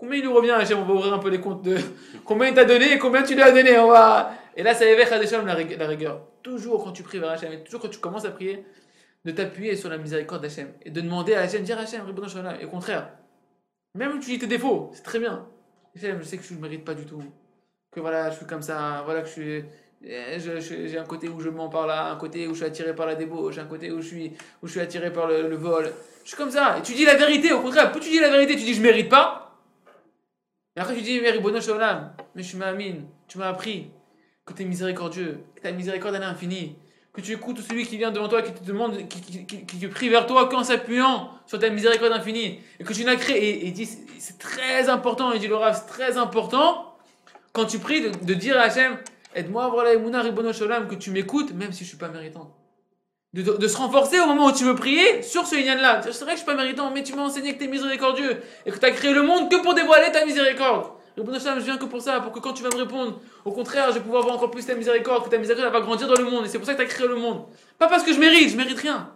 combien 0.00 0.16
il 0.18 0.22
lui 0.22 0.32
revient 0.32 0.50
Hachem, 0.50 0.78
on 0.78 0.84
va 0.84 0.94
ouvrir 0.94 1.12
un 1.14 1.18
peu 1.18 1.28
les 1.28 1.40
comptes 1.40 1.62
de 1.62 1.76
combien 2.24 2.48
il 2.48 2.54
t'a 2.54 2.64
donné 2.64 2.92
et 2.94 2.98
combien 2.98 3.22
tu 3.22 3.34
lui 3.34 3.42
as 3.42 3.52
donné, 3.52 3.78
on 3.78 3.88
va. 3.88 4.32
Et 4.56 4.62
là 4.64 4.74
ça 4.74 4.84
éveille 4.86 5.06
Hachem 5.06 5.46
la, 5.46 5.54
rig- 5.54 5.76
la 5.78 5.86
rigueur. 5.86 6.22
Toujours 6.42 6.82
quand 6.82 6.92
tu 6.92 7.02
pries 7.02 7.18
vers 7.18 7.30
Hachem, 7.30 7.52
et 7.52 7.62
toujours 7.62 7.80
quand 7.82 7.88
tu 7.90 7.98
commences 8.00 8.24
à 8.24 8.30
prier, 8.30 8.64
de 9.26 9.30
t'appuyer 9.30 9.76
sur 9.76 9.90
la 9.90 9.98
miséricorde 9.98 10.40
d'Hachem 10.42 10.68
et 10.82 10.90
de 10.90 11.00
demander 11.02 11.34
à 11.34 11.42
Hachem, 11.42 11.62
dire 11.62 11.78
Hachem. 11.78 12.02
Et 12.60 12.64
au 12.64 12.68
contraire, 12.68 13.10
même 13.94 14.18
tu 14.20 14.30
dis 14.30 14.38
tes 14.38 14.46
défauts, 14.46 14.90
c'est 14.94 15.02
très 15.02 15.18
bien. 15.18 15.46
Hachem, 15.94 16.18
je 16.20 16.24
sais 16.24 16.38
que 16.38 16.44
je 16.44 16.54
ne 16.54 16.60
mérite 16.60 16.84
pas 16.84 16.94
du 16.94 17.04
tout. 17.04 17.22
Que 17.92 18.00
voilà, 18.00 18.30
je 18.30 18.36
suis 18.36 18.46
comme 18.46 18.62
ça, 18.62 19.02
voilà 19.04 19.20
que 19.20 19.26
je 19.26 19.32
suis. 19.32 19.64
eh, 20.04 20.38
J'ai 20.88 20.96
un 20.98 21.04
côté 21.04 21.28
où 21.28 21.40
je 21.40 21.48
mens 21.50 21.68
par 21.68 21.86
là, 21.86 22.10
un 22.12 22.16
côté 22.16 22.46
où 22.46 22.50
je 22.52 22.58
suis 22.58 22.64
attiré 22.64 22.94
par 22.94 23.06
la 23.06 23.16
débauche, 23.16 23.58
un 23.58 23.64
côté 23.66 23.90
où 23.90 24.00
je 24.00 24.06
suis, 24.06 24.32
où 24.62 24.66
je 24.66 24.72
suis 24.72 24.80
attiré 24.80 25.12
par 25.12 25.26
le, 25.26 25.54
vol. 25.56 25.92
Je 26.22 26.28
suis 26.28 26.36
comme 26.36 26.50
ça. 26.52 26.78
Et 26.78 26.82
tu 26.82 26.94
dis 26.94 27.04
la 27.04 27.16
vérité, 27.16 27.52
au 27.52 27.60
contraire, 27.60 27.90
plus 27.90 28.00
tu 28.00 28.10
dis 28.10 28.20
la 28.20 28.30
vérité, 28.30 28.54
tu 28.56 28.62
dis 28.62 28.74
je 28.74 28.80
mérite 28.80 29.08
pas. 29.08 29.49
Et 30.76 30.80
après 30.80 30.94
tu 30.94 31.02
dis, 31.02 31.20
mais 31.20 31.30
Ribbon 31.30 31.60
Shalom, 31.60 32.10
mais 32.34 32.42
je 32.42 32.48
suis 32.48 32.56
ma 32.56 32.66
amine, 32.66 33.04
tu 33.28 33.38
m'as 33.38 33.48
appris 33.48 33.90
que 34.46 34.52
tu 34.52 34.62
es 34.62 34.64
miséricordieux, 34.64 35.40
que 35.56 35.60
ta 35.62 35.72
miséricorde 35.72 36.14
est 36.14 36.18
infinie, 36.18 36.76
que 37.12 37.20
tu 37.20 37.32
écoutes 37.32 37.60
celui 37.60 37.84
qui 37.86 37.96
vient 37.96 38.12
devant 38.12 38.28
toi, 38.28 38.42
qui 38.42 38.52
te 38.52 38.64
demande, 38.64 39.08
qui, 39.08 39.20
qui, 39.20 39.66
qui- 39.66 39.78
te 39.80 39.86
prie 39.86 40.08
vers 40.08 40.26
toi 40.26 40.48
qu'en 40.48 40.62
s'appuyant 40.62 41.30
sur 41.46 41.58
ta 41.58 41.68
miséricorde 41.70 42.12
infinie, 42.12 42.60
et 42.78 42.84
que 42.84 42.92
tu 42.92 43.04
n'as 43.04 43.16
créé. 43.16 43.64
Et, 43.64 43.66
et 43.66 43.70
dit, 43.72 43.86
c'est 44.18 44.38
très 44.38 44.88
important, 44.88 45.32
il 45.32 45.40
dit 45.40 45.48
le 45.48 45.56
Rav, 45.56 45.74
c'est 45.74 45.92
très 45.92 46.16
important, 46.16 46.96
quand 47.52 47.64
tu 47.66 47.78
pries, 47.80 48.00
de, 48.02 48.34
dire 48.34 48.56
à 48.56 48.62
Hachem, 48.62 48.96
aide-moi 49.34 49.64
à 49.64 49.66
avoir 49.66 49.84
la 49.84 49.94
Emouna 49.94 50.22
Ribono 50.22 50.52
Shalom, 50.52 50.86
que 50.86 50.94
tu 50.94 51.10
m'écoutes, 51.10 51.52
même 51.52 51.72
si 51.72 51.82
je 51.82 51.88
suis 51.88 51.98
pas 51.98 52.08
méritant. 52.08 52.54
De, 53.32 53.68
se 53.68 53.76
renforcer 53.76 54.18
au 54.18 54.26
moment 54.26 54.46
où 54.46 54.52
tu 54.52 54.64
veux 54.64 54.74
prier 54.74 55.22
sur 55.22 55.46
ce 55.46 55.54
Yann-là. 55.54 56.02
C'est 56.02 56.10
vrai 56.22 56.32
que 56.32 56.32
je 56.32 56.36
suis 56.38 56.46
pas 56.46 56.56
méritant, 56.56 56.90
mais 56.90 57.04
tu 57.04 57.14
m'as 57.14 57.22
enseigné 57.22 57.54
que 57.54 57.58
tu 57.58 57.66
es 57.66 57.68
miséricordieux, 57.68 58.42
et 58.66 58.72
que 58.72 58.76
tu 58.76 58.84
as 58.84 58.90
créé 58.90 59.12
le 59.12 59.22
monde 59.22 59.48
que 59.48 59.62
pour 59.62 59.72
dévoiler 59.74 60.10
ta 60.10 60.24
miséricorde. 60.24 60.90
Je 61.16 61.60
viens 61.60 61.76
que 61.76 61.84
pour 61.84 62.00
ça, 62.00 62.20
pour 62.20 62.32
que 62.32 62.38
quand 62.40 62.52
tu 62.52 62.62
vas 62.62 62.70
me 62.70 62.76
répondre, 62.76 63.20
au 63.44 63.52
contraire, 63.52 63.88
je 63.88 63.94
vais 63.94 64.00
pouvoir 64.00 64.22
voir 64.22 64.36
encore 64.36 64.50
plus 64.50 64.64
ta 64.64 64.74
miséricorde, 64.74 65.24
que 65.24 65.30
ta 65.30 65.38
miséricorde 65.38 65.72
va 65.72 65.80
grandir 65.80 66.08
dans 66.08 66.14
le 66.14 66.24
monde. 66.24 66.46
Et 66.46 66.48
c'est 66.48 66.58
pour 66.58 66.66
ça 66.66 66.74
que 66.74 66.78
tu 66.78 66.84
as 66.84 66.88
créé 66.88 67.06
le 67.06 67.16
monde. 67.16 67.44
Pas 67.78 67.88
parce 67.88 68.02
que 68.02 68.12
je 68.12 68.18
mérite, 68.18 68.50
je 68.50 68.56
mérite 68.56 68.78
rien. 68.78 69.12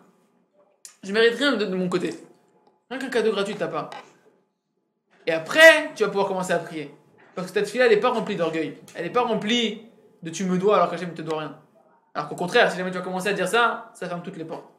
Je 1.02 1.12
mérite 1.12 1.34
rien 1.34 1.56
de, 1.56 1.66
mon 1.74 1.88
côté. 1.88 2.14
Rien 2.90 2.98
qu'un 2.98 3.08
cadeau 3.08 3.32
gratuit 3.32 3.54
de 3.54 3.58
ta 3.58 3.68
part. 3.68 3.90
Et 5.26 5.32
après, 5.32 5.92
tu 5.94 6.02
vas 6.02 6.08
pouvoir 6.08 6.28
commencer 6.28 6.52
à 6.52 6.58
prier. 6.58 6.94
Parce 7.34 7.48
que 7.48 7.54
cette 7.54 7.68
fille-là, 7.68 7.86
elle 7.86 7.92
n'est 7.92 8.00
pas 8.00 8.10
remplie 8.10 8.36
d'orgueil. 8.36 8.76
Elle 8.94 9.04
n'est 9.04 9.12
pas 9.12 9.22
remplie 9.22 9.82
de 10.22 10.30
tu 10.30 10.44
me 10.44 10.58
dois 10.58 10.76
alors 10.76 10.90
qu'Hachem 10.90 11.10
ne 11.10 11.14
te 11.14 11.22
doit 11.22 11.40
rien. 11.40 11.58
Alors 12.14 12.28
qu'au 12.28 12.36
contraire, 12.36 12.70
si 12.70 12.78
jamais 12.78 12.92
tu 12.92 12.96
vas 12.96 13.02
commencer 13.02 13.28
à 13.28 13.32
dire 13.32 13.48
ça, 13.48 13.90
ça 13.94 14.08
ferme 14.08 14.22
toutes 14.22 14.36
les 14.36 14.44
portes. 14.44 14.70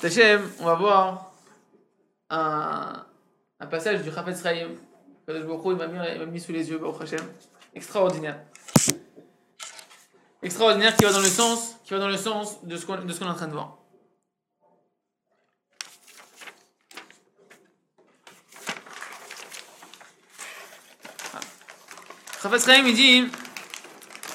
Hachem, 0.00 0.48
on 0.60 0.64
va 0.64 0.74
voir 0.74 1.32
un, 2.30 3.04
passage 3.70 4.02
du 4.02 4.12
Chafetz 4.12 4.42
Chaim. 4.42 4.70
Il 5.28 5.76
m'a 5.76 6.26
mis, 6.26 6.40
sous 6.40 6.52
les 6.52 6.70
yeux, 6.70 6.78
Baruch 6.78 7.02
Hashem. 7.02 7.26
Extraordinaire. 7.74 8.40
Extraordinaire 10.42 10.96
qui 10.96 11.04
va 11.04 11.12
dans 11.12 11.20
le 11.20 11.26
sens, 11.26 11.76
qui 11.84 11.94
va 11.94 12.00
dans 12.00 12.08
le 12.08 12.16
sens 12.16 12.64
de 12.64 12.76
ce 12.76 12.86
qu'on 12.86 12.96
de 12.96 13.12
ce 13.12 13.18
qu'on 13.18 13.26
est 13.26 13.30
en 13.30 13.34
train 13.34 13.48
de 13.48 13.52
voir. 13.52 13.78
Chafetz 22.42 22.66
Chaim, 22.66 22.84
il 22.86 22.94
dit, 22.94 23.28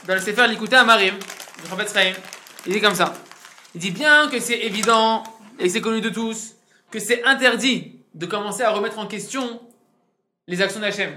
dans 0.06 0.14
le 0.14 0.20
Sefer 0.20 0.48
Likuté 0.48 0.76
Amarim, 0.76 1.16
du 1.18 1.70
Chafetz 1.70 1.94
Chaim, 1.94 2.14
il 2.66 2.74
dit 2.74 2.82
comme 2.82 2.96
ça. 2.96 3.14
Il 3.76 3.82
dit 3.82 3.92
bien 3.92 4.28
que 4.28 4.40
c'est 4.40 4.60
évident 4.60 5.24
et 5.60 5.64
que 5.64 5.70
c'est 5.70 5.82
connu 5.82 6.02
de 6.02 6.10
tous 6.10 6.54
que 6.92 7.00
c'est 7.00 7.24
interdit 7.24 8.00
de 8.14 8.26
commencer 8.26 8.64
à 8.64 8.72
remettre 8.72 9.00
en 9.00 9.08
question 9.08 9.62
les 10.48 10.62
actions 10.62 10.80
d'Hachem 10.80 11.12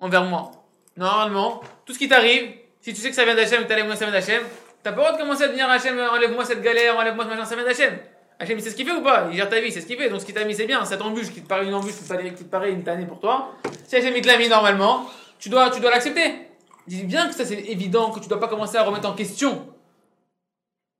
envers 0.00 0.24
moi. 0.24 0.50
Normalement, 0.96 1.62
tout 1.84 1.92
ce 1.92 1.98
qui 1.98 2.08
t'arrive, 2.08 2.50
si 2.80 2.92
tu 2.92 3.00
sais 3.00 3.10
que 3.10 3.14
ça 3.14 3.24
vient 3.24 3.34
d'Hachem, 3.34 3.62
que 3.62 3.68
t'as 3.68 3.76
moyens, 3.76 3.98
ça 3.98 4.06
vient 4.06 4.12
d'Hachem, 4.12 4.42
t'as 4.82 4.92
pas 4.92 4.96
le 4.96 5.02
droit 5.02 5.12
de 5.12 5.18
commencer 5.18 5.44
à 5.44 5.48
dire 5.48 5.68
Hachem, 5.68 5.98
enlève-moi 5.98 6.44
cette 6.44 6.62
galère, 6.62 6.96
enlève-moi 6.96 7.24
ce 7.24 7.30
machin, 7.30 7.44
ça 7.44 7.54
vient 7.54 7.64
d'Hachem. 7.64 7.98
Hachem, 8.38 8.58
il 8.58 8.62
sait 8.62 8.70
ce 8.70 8.74
qu'il 8.74 8.86
fait 8.86 8.92
ou 8.92 9.02
pas? 9.02 9.28
Il 9.30 9.36
gère 9.36 9.48
ta 9.48 9.60
vie, 9.60 9.70
c'est 9.70 9.80
ce 9.80 9.86
qu'il 9.86 9.96
fait. 9.96 10.08
Donc 10.08 10.20
ce 10.20 10.26
qu'il 10.26 10.34
t'a 10.34 10.44
mis, 10.44 10.54
c'est 10.54 10.66
bien. 10.66 10.84
Ça 10.84 10.96
t'embûche, 10.96 11.30
qui 11.30 11.42
te 11.42 11.46
paraît 11.46 11.66
une 11.66 11.74
embûche, 11.74 11.94
qui 11.94 12.02
te 12.02 12.08
paraît, 12.08 12.34
qui 12.34 12.44
te 12.44 12.50
paraît 12.50 12.72
une 12.72 12.82
tannée 12.82 13.06
pour 13.06 13.20
toi. 13.20 13.54
Si 13.86 13.94
Hachem, 13.94 14.14
il 14.16 14.22
te 14.22 14.26
l'a 14.26 14.36
mis 14.36 14.48
normalement, 14.48 15.08
tu 15.38 15.48
dois, 15.48 15.70
tu 15.70 15.80
dois 15.80 15.90
l'accepter. 15.90 16.48
Il 16.88 16.96
dit 16.96 17.04
bien 17.04 17.28
que 17.28 17.34
ça, 17.34 17.44
c'est 17.44 17.58
évident, 17.58 18.10
que 18.10 18.20
tu 18.20 18.28
dois 18.28 18.40
pas 18.40 18.48
commencer 18.48 18.76
à 18.76 18.82
remettre 18.82 19.08
en 19.08 19.14
question 19.14 19.66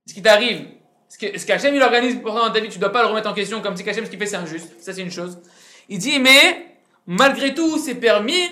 ce 0.07 0.15
qui 0.15 0.23
t'arrive. 0.23 0.67
Ce 1.09 1.47
qu'Hachem, 1.47 1.75
il 1.75 1.83
organise 1.83 2.17
pour 2.21 2.33
toi 2.33 2.49
dans 2.49 2.53
ta 2.53 2.61
vie, 2.61 2.69
tu 2.69 2.79
dois 2.79 2.91
pas 2.91 3.03
le 3.03 3.09
remettre 3.09 3.29
en 3.29 3.35
question 3.35 3.61
comme 3.61 3.77
si 3.77 3.89
Hachem, 3.89 4.05
ce 4.05 4.11
qu'il 4.11 4.19
fait, 4.19 4.27
c'est 4.27 4.37
injuste. 4.37 4.81
Ça, 4.81 4.93
c'est 4.93 5.03
une 5.03 5.11
chose. 5.11 5.41
Il 5.89 5.99
dit, 5.99 6.19
mais, 6.19 6.77
malgré 7.07 7.55
tout, 7.55 7.79
c'est 7.79 7.97
permis, 7.97 8.49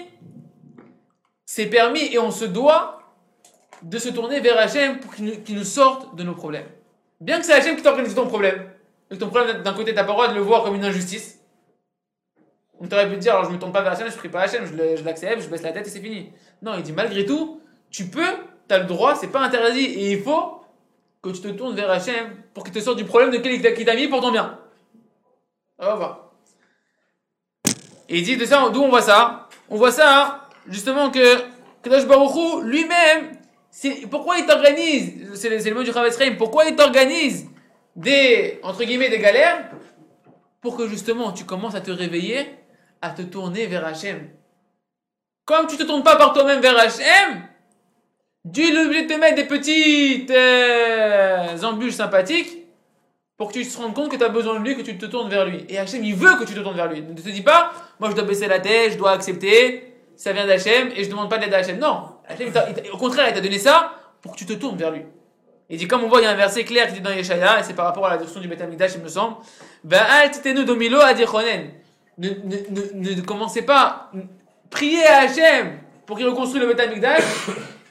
c'est 1.46 1.66
permis 1.66 2.12
et 2.12 2.18
on 2.18 2.30
se 2.30 2.44
doit 2.44 3.00
de 3.82 3.98
se 3.98 4.10
tourner 4.10 4.40
vers 4.40 4.58
Hachem 4.58 5.00
pour 5.00 5.14
qu'il 5.14 5.56
nous, 5.56 5.64
sorte 5.64 6.14
de 6.16 6.22
nos 6.22 6.34
problèmes. 6.34 6.66
Bien 7.20 7.38
que 7.38 7.46
c'est 7.46 7.54
Hachem 7.54 7.76
qui 7.76 7.82
t'organise 7.82 8.14
ton 8.14 8.26
problème, 8.26 8.68
et 9.10 9.18
ton 9.18 9.28
problème, 9.28 9.62
d'un 9.62 9.72
côté, 9.72 9.94
t'as 9.94 10.04
pas 10.04 10.12
le 10.12 10.14
droit 10.14 10.28
de 10.28 10.34
le 10.34 10.40
voir 10.40 10.62
comme 10.62 10.74
une 10.74 10.84
injustice, 10.84 11.38
On 12.78 12.86
t'aurait 12.86 13.08
pu 13.10 13.16
dire, 13.16 13.32
alors 13.32 13.46
je 13.46 13.50
me 13.50 13.58
tourne 13.58 13.72
pas 13.72 13.82
vers 13.82 13.92
Hachem, 13.92 14.10
je 14.10 14.16
prie 14.16 14.28
pas 14.28 14.42
Hachem, 14.42 14.66
je 14.66 14.96
je 14.96 15.04
l'accepte, 15.04 15.42
je 15.42 15.48
baisse 15.48 15.62
la 15.62 15.72
tête 15.72 15.86
et 15.86 15.90
c'est 15.90 16.00
fini. 16.00 16.30
Non, 16.62 16.74
il 16.76 16.82
dit 16.82 16.92
malgré 16.92 17.24
tout, 17.24 17.60
tu 17.90 18.06
peux, 18.06 18.36
tu 18.68 18.74
as 18.74 18.78
le 18.78 18.84
droit, 18.84 19.14
c'est 19.16 19.28
pas 19.28 19.40
interdit 19.40 19.84
et 19.84 20.12
il 20.12 20.22
faut 20.22 20.62
que 21.22 21.30
tu 21.30 21.40
te 21.40 21.48
tournes 21.48 21.74
vers 21.74 21.90
Hachem 21.90 22.34
pour 22.54 22.64
qu'il 22.64 22.72
te 22.72 22.80
sorte 22.80 22.98
du 22.98 23.04
problème 23.04 23.30
de 23.30 23.38
quel 23.38 23.52
il 23.52 23.84
t'a- 23.84 23.94
mis 23.94 24.08
pour 24.08 24.20
ton 24.20 24.32
bien. 24.32 24.58
On 25.78 25.86
va 25.86 25.94
voir. 25.94 26.30
Et 28.08 28.18
il 28.18 28.24
dit 28.24 28.36
de 28.36 28.44
ça, 28.44 28.68
d'où 28.70 28.82
on 28.82 28.88
voit 28.88 29.02
ça? 29.02 29.48
On 29.68 29.76
voit 29.76 29.92
ça, 29.92 30.48
justement, 30.66 31.10
que 31.10 31.36
Kadosh 31.82 32.06
Baruch 32.06 32.34
Hu, 32.34 32.68
lui-même, 32.68 33.38
pourquoi 34.10 34.38
il 34.38 34.46
t'organise 34.46 35.34
C'est 35.34 35.48
le, 35.48 35.74
mot 35.74 35.82
du 35.82 35.92
Chavetz 35.92 36.18
pourquoi 36.36 36.64
il 36.64 36.74
t'organise 36.74 37.46
des, 37.94 38.58
entre 38.62 38.84
guillemets, 38.84 39.08
des 39.08 39.18
galères 39.18 39.70
Pour 40.60 40.76
que 40.76 40.88
justement 40.88 41.32
tu 41.32 41.44
commences 41.44 41.74
à 41.74 41.80
te 41.80 41.90
réveiller, 41.90 42.46
à 43.00 43.10
te 43.10 43.22
tourner 43.22 43.66
vers 43.66 43.86
Hachem? 43.86 44.28
Comme 45.50 45.66
tu 45.66 45.76
te 45.76 45.82
tournes 45.82 46.04
pas 46.04 46.14
par 46.14 46.32
toi-même 46.32 46.60
vers 46.60 46.78
Hachem, 46.78 47.42
Dieu 48.44 48.72
est 48.72 48.84
obligé 48.86 49.02
de 49.02 49.12
te 49.12 49.18
mettre 49.18 49.34
des 49.34 49.46
petites 49.46 50.30
euh, 50.30 51.60
embûches 51.64 51.94
sympathiques 51.94 52.58
pour 53.36 53.48
que 53.48 53.54
tu 53.54 53.66
te 53.66 53.76
rendes 53.76 53.92
compte 53.92 54.12
que 54.12 54.16
tu 54.16 54.22
as 54.22 54.28
besoin 54.28 54.60
de 54.60 54.64
lui, 54.64 54.76
que 54.76 54.82
tu 54.82 54.96
te 54.96 55.06
tournes 55.06 55.28
vers 55.28 55.44
lui. 55.44 55.64
Et 55.68 55.76
Hachem, 55.76 56.04
il 56.04 56.14
veut 56.14 56.36
que 56.36 56.44
tu 56.44 56.54
te 56.54 56.60
tournes 56.60 56.76
vers 56.76 56.86
lui. 56.86 57.02
Ne 57.02 57.14
te 57.14 57.28
dis 57.28 57.42
pas, 57.42 57.72
moi 57.98 58.10
je 58.10 58.14
dois 58.14 58.22
baisser 58.22 58.46
la 58.46 58.60
tête, 58.60 58.92
je 58.92 58.96
dois 58.96 59.10
accepter, 59.10 59.92
ça 60.14 60.32
vient 60.32 60.46
d'Hachem 60.46 60.90
et 60.94 61.02
je 61.02 61.10
demande 61.10 61.28
pas 61.28 61.38
d'aide 61.38 61.52
à 61.52 61.56
Hachem. 61.56 61.80
Non, 61.80 62.10
Hachem, 62.28 62.52
au 62.92 62.96
contraire, 62.96 63.26
il 63.26 63.34
t'a 63.34 63.40
donné 63.40 63.58
ça 63.58 63.94
pour 64.22 64.34
que 64.34 64.38
tu 64.38 64.46
te 64.46 64.52
tournes 64.52 64.76
vers 64.76 64.92
lui. 64.92 65.02
Il 65.68 65.78
dit, 65.78 65.88
comme 65.88 66.04
on 66.04 66.08
voit, 66.08 66.20
il 66.20 66.24
y 66.24 66.26
a 66.28 66.30
un 66.30 66.36
verset 66.36 66.62
clair 66.62 66.86
qui 66.86 66.92
dit 66.92 67.00
dans 67.00 67.10
Yeshaya, 67.10 67.58
et 67.58 67.64
c'est 67.64 67.74
par 67.74 67.86
rapport 67.86 68.06
à 68.06 68.10
la 68.10 68.18
destruction 68.18 68.40
du 68.40 68.46
Beth 68.46 68.62
il 68.94 69.02
me 69.02 69.08
semble. 69.08 69.38
Ne, 72.18 72.28
ne, 72.28 72.56
ne, 72.94 73.14
ne 73.14 73.20
commencez 73.22 73.62
pas, 73.62 74.12
priez 74.70 75.04
à 75.04 75.22
Hachem 75.22 75.78
pour 76.06 76.16
qu'il 76.16 76.26
reconstruise 76.26 76.62
le 76.62 76.68
Beth 76.68 76.80
Amikdash 76.80 77.22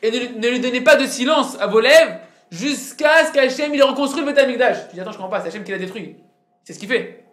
et 0.02 0.12
ne, 0.12 0.39
ne 0.39 0.48
lui 0.48 0.60
donnez 0.60 0.82
pas 0.82 0.96
de 0.96 1.06
silence 1.06 1.60
à 1.60 1.68
vos 1.68 1.80
lèvres 1.80 2.20
jusqu'à 2.52 3.26
ce 3.26 3.34
qu'Hachem 3.34 3.74
il 3.74 3.84
reconstruise 3.84 4.26
le 4.26 4.32
Beth 4.32 4.39
Amikdash. 4.39 4.89
Tu 4.89 4.96
dis, 4.96 5.02
attends, 5.02 5.12
je 5.12 5.18
comprends 5.18 5.30
pas, 5.30 5.42
c'est 5.42 5.50
Hachem 5.50 5.63
qui 5.63 5.72
l'a 5.72 5.78
détruit. 5.78 6.15
C'est 6.63 6.74
ce 6.74 6.80
qu'il 6.80 6.89
fait. 6.89 7.26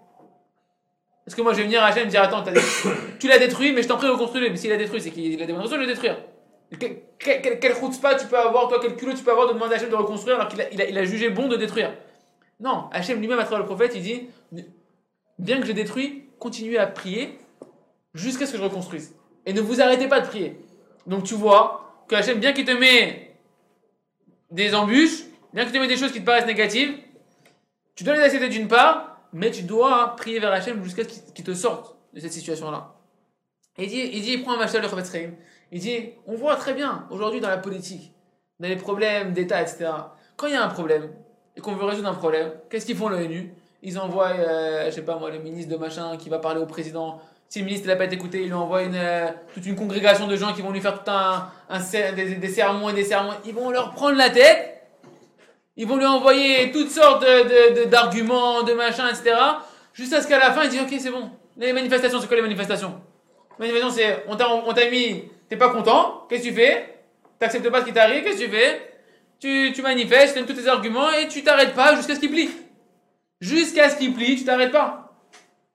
Est-ce 1.27 1.35
que 1.35 1.43
moi 1.43 1.53
je 1.53 1.59
vais 1.59 1.65
venir 1.65 1.83
à 1.83 1.87
Hachem 1.87 2.07
et 2.07 2.11
dire, 2.11 2.23
attends, 2.23 2.45
tu 3.19 3.29
l'as 3.29 3.39
détruit, 3.39 3.73
mais 3.73 3.83
je 3.83 3.89
t'en 3.89 3.97
prie, 3.97 4.09
reconstruis-le. 4.09 4.51
Mais 4.51 4.57
s'il 4.57 4.71
l'a 4.71 4.77
détruit, 4.77 5.01
c'est 5.01 5.11
qu'il 5.11 5.43
a 5.43 5.47
des 5.47 5.53
bonnes 5.53 5.63
raisons 5.63 5.77
de 5.77 5.81
le 5.81 5.87
détruire. 5.87 6.19
Quel, 6.79 6.99
quel, 7.19 7.59
quel, 7.61 7.75
tu 7.75 8.27
peux 8.29 8.39
avoir, 8.39 8.69
toi, 8.69 8.79
quel 8.81 8.97
culot 8.97 9.15
tu 9.15 9.23
peux 9.23 9.31
avoir 9.31 9.49
de 9.49 9.55
demander 9.55 9.75
à 9.75 9.77
Hachem 9.77 9.91
de 9.91 9.95
reconstruire 9.95 10.37
alors 10.37 10.49
qu'il 10.49 10.99
a, 10.99 11.05
jugé 11.05 11.31
bon 11.31 11.49
de 11.49 11.57
détruire 11.57 11.95
Non, 12.61 12.89
Hachem 12.93 13.19
lui-même, 13.21 13.39
à 13.39 13.45
travers 13.45 13.61
le 13.61 13.67
prophète, 13.67 13.93
il 13.95 14.03
dit 14.03 14.29
Bien 15.39 15.61
que 15.61 15.67
je 15.67 15.73
détruis, 15.73 16.29
continuez 16.39 16.79
à 16.79 16.87
prier 16.87 17.39
jusqu'à 18.15 18.47
ce 18.47 18.53
que 18.53 18.59
je 18.59 18.63
reconstruise. 18.63 19.16
Et 19.47 19.53
ne 19.53 19.61
vous 19.61 19.81
arrêtez 19.81 20.09
pas 20.09 20.21
de 20.21 20.27
prier. 20.27 20.59
Donc 21.07 21.25
tu 21.25 21.35
vois 21.35 22.05
que 22.09 22.15
Hachem, 22.15 22.39
bien 22.39 22.53
qu'il 22.53 22.65
te 22.65 22.73
met 22.73 23.35
des 24.51 24.75
embûches, 24.75 25.25
bien 25.53 25.65
qu'il 25.65 25.73
te 25.73 25.79
met 25.79 25.89
des 25.89 25.97
choses 25.97 26.13
qui 26.13 26.21
te 26.21 26.27
paraissent 26.27 26.47
négatives, 26.47 26.99
tu 27.95 28.05
dois 28.05 28.15
les 28.15 28.23
accepter 28.23 28.49
d'une 28.49 28.69
part, 28.69 29.21
mais 29.33 29.51
tu 29.51 29.63
dois 29.63 30.15
prier 30.17 30.39
vers 30.39 30.53
Hachem 30.53 30.83
jusqu'à 30.85 31.05
ce 31.05 31.33
qu'il 31.33 31.45
te 31.45 31.55
sorte 31.55 31.97
de 32.13 32.21
cette 32.21 32.33
situation-là. 32.33 32.95
Il 33.79 33.89
dit, 33.89 34.11
il 34.13 34.23
dit, 34.23 34.33
il 34.33 34.43
prend 34.43 34.55
un 34.55 34.59
machal 34.59 34.83
de 34.83 34.89
Chavetz. 34.89 35.13
Il 35.73 35.81
dit, 35.81 36.11
on 36.27 36.35
voit 36.35 36.57
très 36.57 36.75
bien 36.75 37.07
aujourd'hui 37.11 37.41
dans 37.41 37.49
la 37.49 37.59
politique, 37.59 38.13
dans 38.61 38.69
les 38.69 38.77
problèmes 38.77 39.33
d'État, 39.33 39.61
etc. 39.61 39.91
Quand 40.37 40.47
il 40.47 40.55
y 40.55 40.57
a 40.57 40.65
un 40.65 40.69
problème 40.69 41.11
et 41.57 41.61
qu'on 41.61 41.75
veut 41.75 41.85
résoudre 41.85 42.09
un 42.09 42.15
problème, 42.15 42.53
qu'est-ce 42.71 42.87
qu'ils 42.87 42.97
font 42.97 43.09
l'ONU 43.09 43.53
Ils 43.83 43.99
envoient, 43.99 44.31
euh, 44.31 44.87
je 44.87 44.91
sais 44.91 45.05
pas 45.05 45.19
moi, 45.19 45.31
le 45.31 45.39
ministre 45.39 45.71
de 45.71 45.77
machin 45.77 46.17
qui 46.17 46.29
va 46.29 46.39
parler 46.39 46.61
au 46.61 46.67
président. 46.67 47.21
Si 47.49 47.61
le 47.61 47.65
ministre 47.65 47.87
n'a 47.87 47.97
pas 47.97 48.05
écouté, 48.07 48.43
il 48.43 48.47
lui 48.47 48.55
envoie 48.55 48.83
une, 48.83 48.97
euh, 48.97 49.29
toute 49.55 49.65
une 49.67 49.77
congrégation 49.77 50.27
de 50.27 50.37
gens 50.37 50.53
qui 50.53 50.63
vont 50.63 50.73
lui 50.73 50.81
faire 50.81 51.03
tout 51.03 51.11
un, 51.11 51.51
des, 51.71 52.49
sermons 52.49 52.89
et 52.91 52.93
des 52.93 53.05
sermons. 53.05 53.33
Ils 53.45 53.55
vont 53.55 53.71
leur 53.71 53.93
prendre 53.93 54.17
la 54.17 54.31
tête. 54.31 54.83
Ils 55.77 55.87
vont 55.87 55.97
lui 55.97 56.07
envoyer 56.07 56.73
toutes 56.73 56.91
sortes 56.91 57.25
d'arguments, 57.89 58.63
de, 58.63 58.73
machins, 58.73 59.07
etc. 59.09 59.37
Jusqu'à 59.93 60.23
ce 60.23 60.27
qu'à 60.27 60.39
la 60.39 60.53
fin, 60.53 60.65
il 60.65 60.71
dit 60.71 60.81
Ok, 60.81 60.95
c'est 60.99 61.11
bon. 61.11 61.31
Les 61.57 61.73
manifestations, 61.73 62.21
c'est 62.21 62.27
quoi 62.27 62.37
les 62.37 62.43
manifestations? 62.43 63.01
Manifestation, 63.59 63.95
c'est 63.95 64.25
on 64.29 64.37
t'a 64.37 64.49
on 64.51 64.73
t'a 64.73 64.91
mis, 64.91 65.25
t'es 65.49 65.57
pas 65.57 65.71
content, 65.71 66.27
qu'est-ce 66.29 66.43
que 66.43 66.49
tu 66.49 66.55
fais? 66.55 66.97
T'acceptes 67.39 67.69
pas 67.71 67.81
ce 67.81 67.87
qui 67.87 67.93
t'arrive, 67.93 68.25
qu'est-ce 68.25 68.39
que 68.39 68.45
tu 68.45 68.51
fais? 68.51 68.93
Tu, 69.39 69.73
tu 69.75 69.83
manifestes, 69.83 70.35
tu 70.35 70.41
donnes 70.41 70.49
tous 70.49 70.61
tes 70.61 70.69
arguments 70.69 71.11
et 71.13 71.29
tu 71.29 71.43
t'arrêtes 71.43 71.75
pas 71.75 71.95
jusqu'à 71.95 72.15
ce 72.15 72.21
qu'il 72.21 72.31
plie. 72.31 72.51
Jusqu'à 73.41 73.91
ce 73.91 73.97
qu'il 73.97 74.15
plie, 74.15 74.37
tu 74.37 74.45
t'arrêtes 74.45 74.73
pas. 74.73 75.06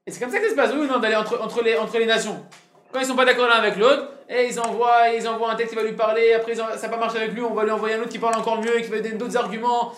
Et 0.06 0.12
c'est 0.12 0.20
comme 0.20 0.32
ça 0.32 0.40
que 0.40 0.46
ça 0.46 0.52
se 0.52 0.56
passe, 0.56 0.72
oui 0.74 0.80
ou 0.80 0.88
non, 0.88 1.00
d'aller 1.00 1.16
entre, 1.16 1.40
entre, 1.42 1.62
les, 1.64 1.78
entre 1.78 1.98
les 2.00 2.06
nations. 2.06 2.44
Quand 2.92 3.00
ils 3.00 3.06
sont 3.06 3.16
pas 3.16 3.26
d'accord 3.26 3.48
l'un 3.48 3.56
avec 3.56 3.78
l'autre, 3.78 4.10
et 4.28 4.48
ils 4.48 4.60
envoient, 4.60 5.10
ils 5.10 5.28
envoient 5.28 5.52
un 5.52 5.56
texte 5.56 5.72
qui 5.72 5.76
va 5.76 5.84
lui 5.84 5.96
parler, 5.96 6.34
après 6.34 6.56
ça 6.56 6.76
n'a 6.76 6.90
pas 6.90 6.98
marché 6.98 7.18
avec 7.18 7.34
lui, 7.34 7.42
on 7.42 7.54
va 7.54 7.64
lui 7.64 7.72
envoyer 7.72 7.96
un 7.96 8.00
autre 8.00 8.10
qui 8.10 8.20
parle 8.20 8.36
encore 8.36 8.62
mieux 8.62 8.80
et 8.80 8.82
qui 8.82 8.90
va 8.90 9.00
donner 9.00 9.16
d'autres 9.16 9.38
arguments, 9.38 9.94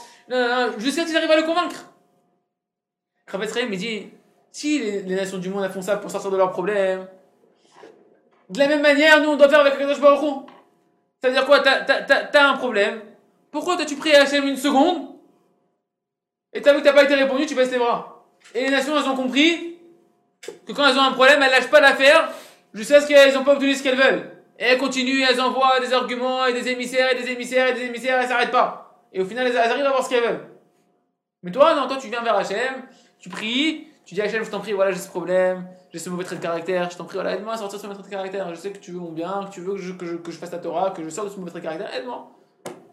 jusqu'à 0.78 1.04
ce 1.04 1.08
qu'ils 1.08 1.18
arrivent 1.18 1.32
à 1.32 1.38
le 1.38 1.44
convaincre. 1.44 1.86
Chaim, 3.32 3.68
il 3.72 3.78
dit, 3.78 4.10
si 4.52 4.80
les, 4.80 5.16
nations 5.16 5.38
du 5.38 5.50
monde 5.50 5.68
font 5.72 5.82
ça 5.82 5.98
pour 5.98 6.12
sortir 6.12 6.30
de 6.30 6.38
leurs 6.38 6.52
problèmes, 6.52 7.08
de 8.50 8.60
la 8.60 8.68
même 8.68 8.82
manière, 8.82 9.22
nous 9.22 9.30
on 9.30 9.36
doit 9.36 9.50
faire 9.50 9.62
avec 9.62 9.78
Kadosh 9.78 10.00
Baruch. 10.00 10.46
Ça 11.22 11.30
veut 11.30 11.34
dire 11.34 11.46
quoi? 11.46 11.62
T'as 11.62 12.50
un 12.50 12.58
problème. 12.58 13.02
Pourquoi 13.50 13.78
t'as-tu 13.78 13.96
à 14.13 14.22
Hachem 14.22 14.48
une 14.48 14.58
seconde? 14.58 15.08
Et 16.52 16.62
t'as 16.62 16.74
vu 16.74 16.80
que 16.80 16.84
t'as 16.84 16.94
pas 16.94 17.04
été 17.04 17.16
répondu, 17.16 17.46
tu 17.46 17.56
baisses 17.56 17.72
les 17.72 17.80
bras. 17.80 18.26
Et 18.54 18.66
les 18.66 18.70
nations, 18.70 18.96
elles 18.96 19.10
ont 19.10 19.16
compris 19.16 19.73
que 20.65 20.71
quand 20.73 20.88
elles 20.88 20.97
ont 20.97 21.03
un 21.03 21.12
problème, 21.12 21.41
elles 21.41 21.51
lâchent 21.51 21.69
pas 21.69 21.79
l'affaire 21.79 22.29
jusqu'à 22.73 23.01
ce 23.01 23.08
qu'elles 23.08 23.38
ont 23.38 23.43
pas 23.43 23.53
obtenu 23.53 23.73
ce 23.73 23.84
qu'elles 23.84 23.97
veulent. 23.97 24.32
Et 24.60 24.65
elles 24.65 24.77
continuent, 24.77 25.23
elles 25.27 25.41
envoient 25.41 25.79
des 25.79 25.93
arguments 25.93 26.45
et 26.45 26.53
des 26.53 26.69
émissaires 26.69 27.12
et 27.12 27.15
des 27.15 27.32
émissaires 27.32 27.69
et 27.69 27.73
des 27.73 27.86
émissaires, 27.86 28.19
elles 28.19 28.27
s'arrêtent 28.27 28.51
pas. 28.51 29.08
Et 29.12 29.21
au 29.21 29.25
final, 29.25 29.47
elles, 29.47 29.58
arrivent 29.58 29.86
à 29.86 29.89
avoir 29.89 30.03
ce 30.03 30.10
qu'elles 30.10 30.23
veulent. 30.23 30.47
Mais 31.43 31.51
toi, 31.51 31.75
non, 31.75 31.88
toi, 31.88 31.97
tu 31.97 32.08
viens 32.08 32.23
vers 32.23 32.36
Hachem, 32.36 32.84
tu 33.19 33.29
pries, 33.29 33.88
tu 34.06 34.15
dis 34.15 34.21
Hachem, 34.21 34.43
je 34.43 34.49
t'en 34.49 34.60
prie, 34.60 34.73
voilà, 34.73 34.91
j'ai 34.91 34.99
ce 34.99 35.10
problème, 35.10 35.67
j'ai 35.91 35.99
ce 35.99 36.10
mauvais 36.10 36.23
trait 36.23 36.38
de 36.38 36.41
caractère, 36.41 36.89
je 36.89 36.97
t'en 36.97 37.06
prie, 37.06 37.15
voilà, 37.15 37.36
aide-moi 37.36 37.53
à 37.53 37.58
sortir 37.58 37.79
ce 37.79 37.86
mauvais 37.86 37.99
trait 37.99 38.10
de 38.10 38.15
caractère. 38.15 38.49
Je 38.49 38.56
sais 38.56 38.71
que 38.71 38.79
tu 38.79 38.91
veux 38.91 38.99
mon 38.99 39.12
bien, 39.12 39.45
que 39.47 39.53
tu 39.53 39.62
veux 39.62 39.73
que 39.73 40.32
je, 40.32 40.38
fasse 40.38 40.51
ta 40.51 40.60
Torah, 40.60 40.91
que 40.91 41.03
je 41.03 41.10
sorte 41.10 41.27
de 41.27 41.34
ce 41.34 41.38
mauvais 41.38 41.51
trait 41.51 41.60
de 41.60 41.65
caractère, 41.65 41.93
aide-moi. 41.93 42.32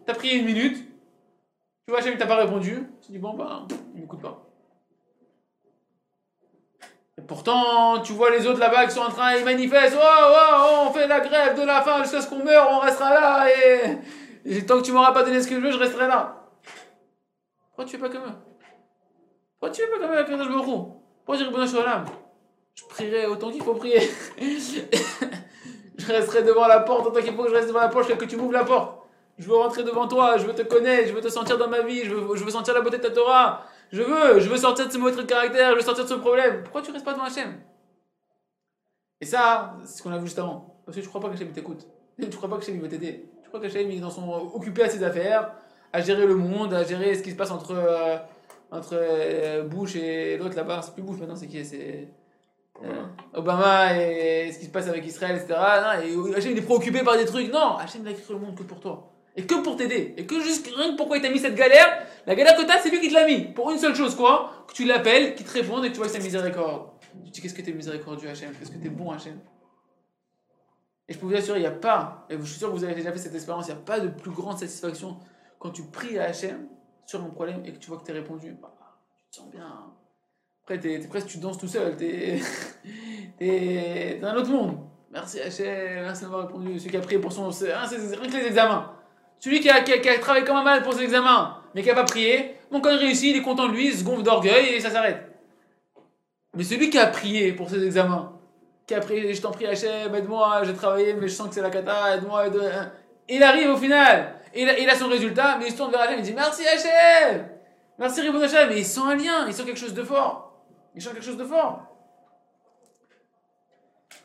T'as 0.05 0.13
prié 0.13 0.35
une 0.35 0.45
minute, 0.45 0.77
tu 0.77 1.91
vois, 1.91 1.99
Hachem, 1.99 2.13
il 2.13 2.17
t'a 2.17 2.27
pas 2.27 2.35
répondu, 2.35 2.87
tu 3.05 3.11
dis, 3.11 3.19
bon, 3.19 3.33
bah, 3.33 3.65
il 3.95 4.01
m'écoute 4.01 4.21
pas. 4.21 4.50
Pourtant, 7.31 8.01
tu 8.01 8.11
vois 8.11 8.29
les 8.29 8.45
autres 8.45 8.59
là-bas 8.59 8.87
qui 8.87 8.91
sont 8.91 9.03
en 9.03 9.09
train, 9.09 9.37
ils 9.37 9.45
manifestent, 9.45 9.95
oh, 9.97 10.03
oh, 10.03 10.35
oh, 10.53 10.87
on 10.89 10.91
fait 10.91 11.07
la 11.07 11.21
grève 11.21 11.57
de 11.57 11.65
la 11.65 11.81
faim 11.81 12.03
jusqu'à 12.03 12.19
ce 12.19 12.27
qu'on 12.27 12.43
meure, 12.43 12.67
on 12.69 12.79
restera 12.79 13.09
là, 13.13 13.47
et, 14.45 14.65
tant 14.65 14.79
que 14.79 14.81
tu 14.83 14.91
m'auras 14.91 15.13
pas 15.13 15.23
donné 15.23 15.41
ce 15.41 15.47
que 15.47 15.55
je 15.55 15.61
veux, 15.61 15.71
je 15.71 15.77
resterai 15.77 16.09
là. 16.09 16.43
Pourquoi 17.69 17.85
tu 17.85 17.91
fais 17.91 17.99
pas 17.99 18.09
comme 18.09 18.23
eux? 18.23 18.35
Pourquoi 19.57 19.73
tu 19.73 19.81
fais 19.81 19.87
pas 19.87 19.99
comme 19.99 20.13
eux 20.13 20.25
Kadosh 20.25 20.49
Baruch 20.49 20.65
Pourquoi 20.65 21.37
je 21.37 21.45
réponds 21.45 21.65
sur 21.65 21.85
l'âme 21.85 22.03
Je 22.75 22.83
prierai 22.89 23.25
autant 23.27 23.49
qu'il 23.49 23.63
faut 23.63 23.75
prier. 23.75 24.01
je 25.97 26.11
resterai 26.11 26.43
devant 26.43 26.67
la 26.67 26.81
porte 26.81 27.07
autant 27.07 27.21
qu'il 27.21 27.33
faut 27.33 27.43
que 27.43 27.49
je 27.49 27.55
reste 27.55 27.69
devant 27.69 27.79
la 27.79 27.87
porte 27.87 28.13
que 28.17 28.25
tu 28.25 28.35
m'ouvres 28.35 28.51
la 28.51 28.65
porte. 28.65 29.05
Je 29.37 29.47
veux 29.47 29.55
rentrer 29.55 29.83
devant 29.83 30.09
toi, 30.09 30.35
je 30.37 30.45
veux 30.45 30.53
te 30.53 30.63
connaître, 30.63 31.07
je 31.07 31.13
veux 31.13 31.21
te 31.21 31.29
sentir 31.29 31.57
dans 31.57 31.69
ma 31.69 31.79
vie, 31.79 32.03
je 32.03 32.13
veux 32.13 32.51
sentir 32.51 32.73
la 32.73 32.81
beauté 32.81 32.97
de 32.97 33.03
ta 33.03 33.11
Torah. 33.11 33.63
Je 33.91 34.01
veux, 34.01 34.39
je 34.39 34.49
veux 34.49 34.57
sortir 34.57 34.87
de 34.87 34.91
ce 34.91 34.97
mauvais 34.97 35.11
trait 35.11 35.23
de 35.23 35.27
caractère, 35.27 35.71
je 35.71 35.75
veux 35.75 35.81
sortir 35.81 36.05
de 36.05 36.09
ce 36.09 36.15
problème. 36.15 36.63
Pourquoi 36.63 36.81
tu 36.81 36.91
restes 36.91 37.03
pas 37.03 37.13
devant 37.13 37.25
Hachem 37.25 37.59
Et 39.19 39.25
ça, 39.25 39.75
c'est 39.83 39.97
ce 39.97 40.03
qu'on 40.03 40.11
a 40.11 40.17
vu 40.17 40.25
juste 40.25 40.39
avant. 40.39 40.81
Parce 40.85 40.95
que 40.95 41.01
tu 41.03 41.09
crois 41.09 41.19
pas 41.19 41.29
qu'Hachem 41.29 41.47
il 41.47 41.53
t'écoute. 41.53 41.87
Tu 42.19 42.29
crois 42.37 42.49
pas 42.49 42.57
qu'Hachem 42.57 42.75
il 42.75 42.81
veut 42.81 42.87
t'aider. 42.87 43.29
Tu 43.43 43.49
crois 43.49 43.59
qu'Hachem 43.59 43.91
est 43.91 43.99
dans 43.99 44.09
son, 44.09 44.29
occupé 44.53 44.83
à 44.83 44.89
ses 44.89 45.03
affaires, 45.03 45.51
à 45.91 46.01
gérer 46.01 46.25
le 46.25 46.35
monde, 46.35 46.73
à 46.73 46.83
gérer 46.83 47.15
ce 47.15 47.21
qui 47.21 47.31
se 47.31 47.35
passe 47.35 47.51
entre, 47.51 47.71
euh, 47.71 48.17
entre 48.71 48.93
euh, 48.93 49.63
Bush 49.63 49.97
et 49.97 50.37
l'autre 50.37 50.55
là-bas. 50.55 50.81
C'est 50.81 50.93
plus 50.93 51.03
Bush 51.03 51.19
maintenant, 51.19 51.35
c'est 51.35 51.47
qui? 51.47 51.63
C'est 51.65 52.07
euh, 52.85 53.03
Obama 53.33 53.97
et 53.97 54.53
ce 54.53 54.59
qui 54.59 54.65
se 54.67 54.71
passe 54.71 54.87
avec 54.87 55.05
Israël, 55.05 55.35
etc. 55.35 55.59
Non, 55.59 56.31
et 56.31 56.35
Hachem 56.37 56.53
il 56.53 56.59
est 56.59 56.61
préoccupé 56.61 57.03
par 57.03 57.17
des 57.17 57.25
trucs. 57.25 57.51
Non, 57.51 57.75
Hachem 57.75 58.03
il 58.05 58.07
a 58.07 58.13
créé 58.13 58.25
le 58.29 58.39
monde 58.39 58.55
que 58.55 58.63
pour 58.63 58.79
toi. 58.79 59.10
Et 59.35 59.43
que 59.45 59.55
pour 59.63 59.77
t'aider. 59.77 60.13
Et 60.17 60.25
que 60.25 60.39
juste 60.41 60.67
rien 60.75 60.91
que 60.91 60.97
pourquoi 60.97 61.17
il 61.17 61.21
t'a 61.23 61.29
mis 61.29 61.39
cette 61.39 61.55
galère, 61.55 62.05
la 62.25 62.35
galère 62.35 62.55
que 62.57 62.63
t'as, 62.63 62.79
c'est 62.79 62.89
lui 62.89 62.99
qui 62.99 63.07
te 63.09 63.13
l'a 63.13 63.25
mis. 63.25 63.45
Pour 63.53 63.71
une 63.71 63.77
seule 63.77 63.95
chose, 63.95 64.15
quoi 64.15 64.65
Que 64.67 64.73
tu 64.73 64.83
l'appelles, 64.85 65.35
qu'il 65.35 65.45
te 65.45 65.51
réponde 65.53 65.85
et 65.85 65.87
que 65.89 65.93
tu 65.93 65.99
vois 65.99 66.09
sa 66.09 66.19
miséricorde. 66.19 66.89
Tu 67.25 67.31
dis 67.31 67.41
qu'est-ce 67.41 67.53
que 67.53 67.61
t'es 67.61 67.71
miséricordieux, 67.73 68.29
Hachem? 68.29 68.51
Qu'est-ce 68.57 68.71
que 68.71 68.77
t'es 68.77 68.89
bon, 68.89 69.11
Hachem? 69.11 69.39
Et 71.07 71.13
je 71.13 71.19
peux 71.19 71.25
vous 71.25 71.35
assurer, 71.35 71.59
il 71.59 71.61
n'y 71.61 71.67
a 71.67 71.71
pas, 71.71 72.25
et 72.29 72.37
je 72.37 72.43
suis 72.43 72.57
sûr 72.59 72.69
que 72.71 72.77
vous 72.77 72.83
avez 72.85 72.95
déjà 72.95 73.11
fait 73.11 73.17
cette 73.17 73.33
expérience, 73.35 73.67
il 73.67 73.73
n'y 73.73 73.79
a 73.79 73.81
pas 73.81 73.99
de 73.99 74.07
plus 74.07 74.31
grande 74.31 74.57
satisfaction 74.57 75.17
quand 75.59 75.71
tu 75.71 75.83
pries 75.83 76.17
à 76.17 76.25
Hachem 76.25 76.67
sur 77.05 77.21
un 77.21 77.29
problème 77.29 77.63
et 77.65 77.73
que 77.73 77.77
tu 77.79 77.89
vois 77.89 77.97
que 77.99 78.03
t'es 78.05 78.13
répondu. 78.13 78.55
Bah, 78.61 78.73
tu 79.17 79.25
te 79.31 79.35
sens 79.43 79.49
bien. 79.51 79.91
Après, 80.63 80.79
t'es, 80.79 80.99
t'es 80.99 81.07
presque, 81.07 81.27
tu 81.27 81.37
danses 81.39 81.57
tout 81.57 81.67
seul. 81.67 81.97
T'es, 81.97 82.39
dans 84.21 84.27
un 84.27 84.35
autre 84.35 84.49
monde. 84.51 84.77
Merci 85.11 85.41
Hachem, 85.41 85.65
merci 86.03 86.21
d'avoir 86.23 86.47
répondu. 86.47 86.79
Celui 86.79 86.91
qui 86.91 86.97
a 86.97 87.01
prié 87.01 87.19
pour 87.19 87.33
son. 87.33 87.51
C'est, 87.51 87.73
hein, 87.73 87.85
c'est- 87.89 87.99
c'est 87.99 88.15
rien 88.15 88.29
que 88.29 88.37
les 88.37 88.45
examens. 88.47 88.93
Celui 89.41 89.59
qui 89.59 89.71
a, 89.71 89.81
qui, 89.81 89.91
a, 89.91 90.19
travaillé 90.19 90.45
comme 90.45 90.57
un 90.57 90.63
mal 90.63 90.83
pour 90.83 90.93
ses 90.93 91.01
examens, 91.01 91.57
mais 91.73 91.81
qui 91.81 91.87
n'a 91.87 91.95
pas 91.95 92.03
prié, 92.03 92.57
bon, 92.69 92.79
quand 92.79 92.95
réussit, 92.95 93.31
il 93.31 93.37
est 93.37 93.41
content 93.41 93.67
de 93.67 93.73
lui, 93.73 93.87
il 93.87 93.97
se 93.97 94.03
gonfle 94.03 94.21
d'orgueil 94.21 94.75
et 94.75 94.79
ça 94.79 94.91
s'arrête. 94.91 95.31
Mais 96.55 96.63
celui 96.63 96.91
qui 96.91 96.99
a 96.99 97.07
prié 97.07 97.51
pour 97.51 97.67
ses 97.67 97.83
examens, 97.83 98.39
qui 98.85 98.93
a 98.93 98.99
pris, 98.99 99.33
je 99.33 99.41
t'en 99.41 99.49
prie 99.49 99.65
Hachem, 99.65 100.13
aide-moi, 100.13 100.61
j'ai 100.63 100.75
travaillé, 100.75 101.15
mais 101.15 101.27
je 101.27 101.33
sens 101.33 101.47
que 101.47 101.55
c'est 101.55 101.61
la 101.61 101.71
cata, 101.71 102.17
aide-moi, 102.17 102.47
aide 102.47 102.91
Il 103.29 103.41
arrive 103.41 103.71
au 103.71 103.77
final, 103.77 104.35
il 104.53 104.69
a, 104.69 104.77
il 104.77 104.87
a 104.87 104.95
son 104.95 105.07
résultat, 105.07 105.57
mais 105.57 105.65
il 105.65 105.71
se 105.71 105.77
tourne 105.77 105.89
vers 105.89 106.01
Hachem, 106.01 106.19
il 106.19 106.23
dit 106.23 106.33
merci 106.33 106.61
Hachem, 106.67 107.47
merci 107.97 108.21
Riboun 108.21 108.43
Hachem, 108.43 108.69
mais 108.69 108.77
il 108.77 108.85
sent 108.85 109.01
un 109.03 109.15
lien, 109.15 109.47
il 109.47 109.53
sent 109.55 109.63
quelque 109.63 109.79
chose 109.79 109.95
de 109.95 110.03
fort, 110.03 110.53
il 110.93 111.01
sent 111.01 111.13
quelque 111.13 111.25
chose 111.25 111.37
de 111.37 111.45
fort. 111.45 111.90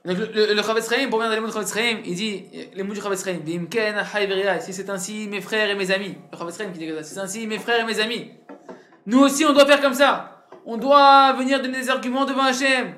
Donc 0.06 0.18
le, 0.18 0.62
Chavetz 0.62 0.88
Chaim, 0.88 1.08
pour 1.10 1.18
bien 1.18 1.28
dans 1.28 1.34
les 1.34 1.40
mots 1.40 1.48
de 1.48 1.52
Chavetz 1.52 1.74
Chaim, 1.74 1.98
il 2.04 2.14
dit, 2.14 2.44
les 2.74 2.82
mots 2.84 2.94
du 2.94 3.00
Chavetz 3.00 3.24
Chaim, 3.24 3.40
si 4.60 4.72
c'est 4.72 4.88
ainsi, 4.88 5.26
mes 5.26 5.40
frères 5.40 5.68
et 5.68 5.74
mes 5.74 5.90
amis. 5.90 6.14
Le 6.32 6.38
Chavetz 6.38 6.58
Chaim 6.58 6.70
qui 6.72 6.78
dit 6.78 6.88
ça, 6.88 7.02
si 7.02 7.14
c'est 7.14 7.20
ainsi, 7.20 7.46
mes 7.48 7.58
frères 7.58 7.80
et 7.80 7.84
mes 7.84 7.98
amis. 7.98 8.30
Nous 9.06 9.18
aussi, 9.18 9.44
on 9.44 9.52
doit 9.52 9.66
faire 9.66 9.80
comme 9.80 9.94
ça. 9.94 10.46
On 10.64 10.76
doit 10.76 11.32
venir 11.32 11.60
donner 11.60 11.78
des 11.78 11.90
arguments 11.90 12.24
devant 12.24 12.44
Hachem. 12.44 12.94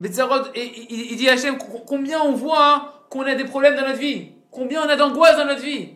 Betzarot, 0.00 0.48
et, 0.54 0.72
il, 0.90 1.16
dit 1.16 1.28
à 1.28 1.34
Hachem, 1.34 1.58
co- 1.58 1.84
combien 1.86 2.20
on 2.22 2.32
voit 2.32 3.06
qu'on 3.10 3.22
a 3.22 3.36
des 3.36 3.44
problèmes 3.44 3.76
dans 3.76 3.86
notre 3.86 3.98
vie? 3.98 4.32
Combien 4.50 4.84
on 4.84 4.88
a 4.88 4.96
d'angoisse 4.96 5.36
dans 5.36 5.44
notre 5.44 5.62
vie? 5.62 5.90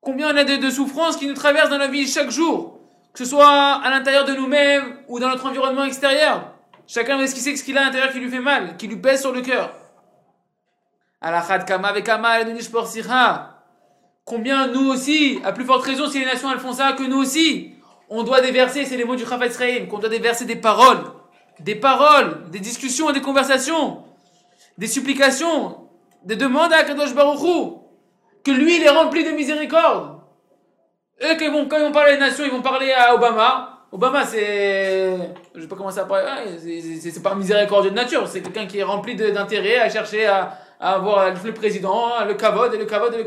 Combien 0.00 0.32
on 0.32 0.36
a 0.36 0.44
de, 0.44 0.56
de 0.56 0.70
souffrances 0.70 1.16
qui 1.16 1.26
nous 1.26 1.34
traversent 1.34 1.70
dans 1.70 1.78
notre 1.78 1.92
vie 1.92 2.06
chaque 2.06 2.30
jour? 2.30 2.78
Que 3.12 3.18
ce 3.18 3.24
soit 3.24 3.80
à 3.82 3.90
l'intérieur 3.90 4.24
de 4.24 4.34
nous-mêmes 4.34 4.98
ou 5.08 5.18
dans 5.18 5.28
notre 5.28 5.46
environnement 5.46 5.84
extérieur. 5.84 6.49
Chacun 6.92 7.20
esquisser 7.20 7.54
ce 7.54 7.62
qu'il 7.62 7.78
a 7.78 7.82
à 7.82 7.84
l'intérieur 7.84 8.10
qui 8.10 8.18
lui 8.18 8.28
fait 8.28 8.40
mal, 8.40 8.76
qui 8.76 8.88
lui 8.88 8.96
pèse 8.96 9.20
sur 9.20 9.30
le 9.30 9.42
cœur. 9.42 9.72
Kama 11.64 12.40
et. 12.40 12.44
Combien 14.24 14.66
nous 14.66 14.90
aussi, 14.90 15.40
à 15.44 15.52
plus 15.52 15.64
forte 15.64 15.84
raison 15.84 16.08
si 16.08 16.18
les 16.18 16.24
nations 16.24 16.50
elles 16.50 16.58
font 16.58 16.72
ça, 16.72 16.94
que 16.94 17.04
nous 17.04 17.18
aussi, 17.18 17.74
on 18.08 18.24
doit 18.24 18.40
déverser, 18.40 18.86
c'est 18.86 18.96
les 18.96 19.04
mots 19.04 19.14
du 19.14 19.24
Chavetz 19.24 19.56
Chaim, 19.56 19.86
qu'on 19.86 19.98
doit 19.98 20.08
déverser 20.08 20.46
des 20.46 20.56
paroles, 20.56 21.04
des 21.60 21.76
paroles, 21.76 22.50
des 22.50 22.58
discussions, 22.58 23.12
des 23.12 23.20
conversations, 23.20 24.02
des 24.76 24.88
supplications, 24.88 25.88
des 26.24 26.34
demandes 26.34 26.72
à 26.72 26.82
Kadosh 26.82 27.14
Baruch 27.14 27.40
Hu, 27.40 27.72
que 28.42 28.50
lui 28.50 28.78
il 28.78 28.82
est 28.82 28.90
rempli 28.90 29.22
de 29.22 29.30
miséricorde. 29.30 30.20
Eux, 31.22 31.36
quand 31.38 31.44
ils 31.44 31.52
vont, 31.52 31.68
quand 31.68 31.76
ils 31.76 31.84
vont 31.84 31.92
parler 31.92 32.14
des 32.14 32.20
nations, 32.20 32.44
ils 32.44 32.50
vont 32.50 32.62
parler 32.62 32.92
à 32.92 33.14
Obama. 33.14 33.79
Obama, 33.92 34.24
c'est. 34.24 35.16
Je 35.54 35.60
sais 35.62 35.66
pas 35.68 35.76
comment 35.76 35.90
ça 35.90 36.04
parler. 36.04 36.24
ah, 36.28 36.42
c'est- 36.58 37.26
un 37.26 37.34
miséricordieux 37.34 37.90
de 37.90 37.96
nature. 37.96 38.26
C'est 38.28 38.40
quelqu'un 38.40 38.66
qui 38.66 38.78
est 38.78 38.84
rempli 38.84 39.16
d'intérêt 39.16 39.78
à 39.78 39.90
chercher 39.90 40.26
à, 40.26 40.56
à 40.78 40.94
avoir 40.94 41.32
le 41.44 41.52
président, 41.54 42.24
le 42.24 42.34
kavod, 42.34 42.72
et 42.72 42.78
le 42.78 42.84
kavod, 42.84 43.12
et 43.14 43.18
le 43.18 43.24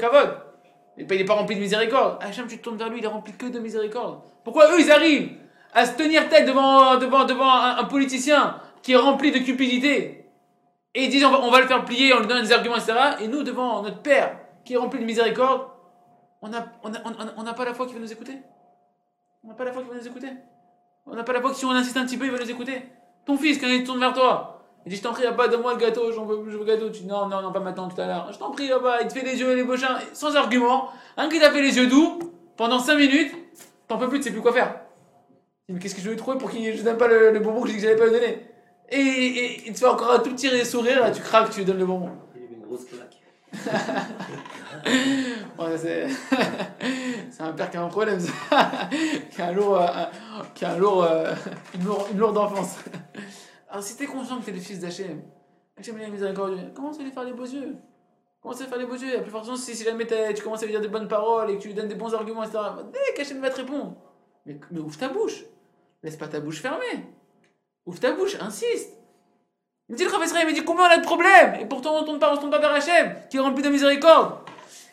puis, 0.96 1.06
il 1.10 1.18
n'est 1.18 1.26
pas 1.26 1.34
rempli 1.34 1.56
de 1.56 1.62
miséricorde. 1.62 2.18
Hachem, 2.22 2.48
tu 2.48 2.58
te 2.60 2.64
tournes 2.64 2.78
vers 2.78 2.90
lui, 2.90 3.00
il 3.00 3.04
est 3.06 3.08
rempli 3.08 3.34
que 3.34 3.48
de 3.48 3.60
miséricorde. 3.60 4.22
Pourquoi 4.44 4.72
eux, 4.72 4.80
ils 4.80 4.92
arrivent 4.92 5.38
à 5.74 5.86
se 5.86 5.96
tenir 5.96 6.30
tête 6.30 6.46
devant, 6.46 6.98
devant, 6.98 7.26
devant 7.26 7.52
un, 7.52 7.84
politicien 7.86 8.60
qui 8.84 8.94
est 8.94 8.98
rempli 8.98 9.32
de 9.32 9.40
cupidité 9.40 10.30
et 10.94 11.06
ils 11.06 11.10
disent 11.10 11.26
on 11.26 11.50
va, 11.50 11.62
le 11.62 11.68
faire 11.68 11.84
plier, 11.84 12.14
on 12.14 12.20
lui 12.20 12.28
donne 12.28 12.44
des 12.44 12.52
arguments, 12.52 12.76
etc. 12.76 12.94
Et 13.22 13.28
nous, 13.28 13.42
devant 13.42 13.82
notre 13.82 14.02
Père 14.02 14.38
qui 14.64 14.74
est 14.76 14.78
rempli 14.78 15.00
de 15.00 15.06
miséricorde, 15.06 15.68
on 16.42 16.50
n'a 16.50 16.60
a, 16.60 16.66
on 16.84 16.94
a- 16.94 17.34
on 17.38 17.44
n'a 17.44 17.54
pas 17.54 17.66
la 17.66 17.74
foi 17.74 17.88
qui 17.88 17.96
va 17.96 18.00
nous 18.00 18.12
écouter? 18.12 18.38
On 19.44 19.48
n'a 19.48 19.56
pas 19.56 19.64
la 19.64 19.72
foi 19.72 19.82
qui 19.82 19.90
va 19.90 19.96
nous 19.96 20.08
écouter? 20.08 20.28
On 21.06 21.16
n'a 21.16 21.24
pas 21.24 21.34
la 21.34 21.42
foi 21.42 21.52
que 21.52 21.58
si 21.58 21.66
on 21.66 21.72
insiste 21.72 21.98
un 21.98 22.06
petit 22.06 22.18
peu, 22.18 22.26
il 22.26 22.32
va 22.32 22.40
nous 22.40 22.50
écouter. 22.50 22.82
Ton 23.26 23.38
fils, 23.38 23.60
quand 23.60 23.68
il 23.68 23.84
tourne 23.84 24.00
vers 24.00 24.14
toi, 24.14 24.62
il 24.86 24.90
dit 24.90 24.96
Je 24.98 25.02
t'en 25.02 25.12
prie, 25.12 25.24
là-bas, 25.24 25.48
donne-moi 25.48 25.74
le 25.74 25.80
gâteau, 25.80 26.12
j'en 26.12 26.26
veux, 26.26 26.44
je 26.50 26.52
veux 26.58 26.60
le 26.60 26.66
gâteau. 26.66 26.90
Tu 26.90 27.02
dis 27.02 27.08
Non, 27.08 27.28
non, 27.28 27.42
non, 27.42 27.52
pas 27.52 27.60
maintenant, 27.60 27.88
tout 27.90 28.00
à 28.02 28.06
l'heure. 28.08 28.30
Je 28.32 28.38
t'en 28.38 28.52
prie, 28.52 28.68
là-bas, 28.68 29.02
il 29.02 29.08
te 29.08 29.14
fait 29.14 29.26
les 29.26 29.40
yeux 29.40 29.52
et 29.52 29.56
les 29.56 29.64
bochins, 29.64 29.98
sans 30.14 30.36
argument. 30.36 30.90
Un 31.18 31.30
qui 31.30 31.40
t'a 31.40 31.52
fait 31.52 31.62
les 31.62 31.78
yeux 31.78 31.88
doux, 31.88 32.20
pendant 32.58 32.80
5 32.80 32.96
minutes, 32.98 33.34
t'en 33.88 33.98
peux 33.98 34.08
plus, 34.10 34.20
tu 34.20 34.26
sais 34.26 34.32
plus 34.32 34.42
quoi 34.42 34.54
faire. 34.54 34.76
Mais 35.70 35.80
qu'est-ce 35.80 35.96
que 35.96 36.02
je 36.02 36.10
vais 36.10 36.16
trouver 36.16 36.38
pour 36.38 36.50
qu'il 36.52 36.76
je 36.76 36.84
donne 36.84 36.98
pas 36.98 37.08
le, 37.08 37.32
le 37.32 37.40
bonbon 37.40 37.62
que 37.62 37.70
j'ai 37.70 37.78
que 37.80 37.98
pas 37.98 38.06
lui 38.06 38.12
donner 38.12 38.46
et, 38.90 38.98
et- 39.00 39.68
il 39.68 39.74
te 39.74 39.80
fait 39.80 39.86
encore 39.88 40.12
un 40.12 40.20
tout 40.20 40.32
petit 40.32 40.66
sourire, 40.66 41.00
là, 41.00 41.10
tu 41.12 41.22
craques, 41.22 41.50
tu 41.52 41.60
lui 41.60 41.66
donnes 41.66 41.80
le 41.80 41.86
bonbon. 41.86 42.10
Il 42.36 42.42
y 42.42 42.46
avait 42.46 42.56
une 42.56 42.62
grosse 42.66 42.84
claque. 42.86 43.13
C'est 47.32 47.42
un 47.42 47.54
père 47.54 47.70
qui 47.70 47.78
a 47.78 47.84
un 47.84 47.88
problème, 47.88 48.20
ça. 48.20 48.32
qui 49.32 49.42
a 49.42 49.48
un 49.48 49.52
lourd, 49.54 49.78
euh, 49.82 49.88
qui 50.54 50.66
a 50.66 50.74
un 50.74 50.78
lourd, 50.78 51.04
euh, 51.04 51.34
une, 51.76 52.18
lourde, 52.18 52.38
enfance. 52.38 52.78
Alors, 53.70 53.84
si 53.84 53.96
t'es 53.98 54.06
conscient 54.06 54.40
que 54.40 54.46
t'es 54.46 54.52
le 54.52 54.60
fils 54.60 54.80
d'Hachem, 54.80 55.22
Hachem 55.78 55.98
il 56.00 56.74
commence 56.74 57.00
à 57.00 57.04
lui 57.04 57.12
faire 57.12 57.24
les 57.24 57.34
beaux 57.34 57.46
yeux? 57.46 57.76
Commence 58.42 58.60
à 58.60 58.64
lui 58.64 58.70
faire 58.70 58.80
les 58.80 58.86
beaux 58.86 58.96
yeux? 58.96 59.18
À 59.18 59.22
plus 59.22 59.32
forte 59.32 59.46
raison, 59.46 59.56
si, 59.56 59.76
si 59.76 59.84
jamais 59.84 60.06
tu 60.06 60.44
commences 60.44 60.62
à 60.62 60.66
lui 60.66 60.74
dire 60.74 60.82
des 60.82 60.90
bonnes 60.90 61.08
paroles 61.08 61.50
et 61.50 61.58
que 61.58 61.62
tu 61.62 61.70
lui 61.70 61.76
donnes 61.76 61.88
des 61.88 61.96
bons 61.96 62.14
arguments, 62.14 62.44
etc., 62.44 62.60
dès 62.92 63.14
qu'Hachem 63.16 63.40
va 63.40 63.50
te 63.50 63.58
répondre. 63.58 63.96
Mais, 64.46 64.60
mais 64.72 64.80
ouvre 64.80 64.98
ta 64.98 65.10
bouche. 65.10 65.46
Laisse 66.04 66.18
pas 66.18 66.28
ta 66.28 66.40
bouche 66.40 66.62
fermée. 66.62 67.06
Ouvre 67.86 68.00
ta 68.00 68.12
bouche, 68.12 68.38
insiste. 68.40 69.03
Il 69.90 69.94
me 69.94 69.98
dit 69.98 70.06
le 70.06 70.10
Chaim, 70.10 70.40
il 70.42 70.48
me 70.48 70.54
dit 70.54 70.64
combien 70.64 70.86
on 70.86 70.90
a 70.90 70.98
de 70.98 71.04
problèmes 71.04 71.56
Et 71.60 71.66
pourtant 71.66 71.98
on 71.98 72.02
ne 72.02 72.06
tourne 72.06 72.20
pas, 72.20 72.34
on 72.42 72.50
vers 72.50 72.72
Hachem, 72.72 73.16
qui 73.30 73.36
est 73.36 73.40
rempli 73.42 73.62
de 73.62 73.70
miséricorde. 73.70 74.36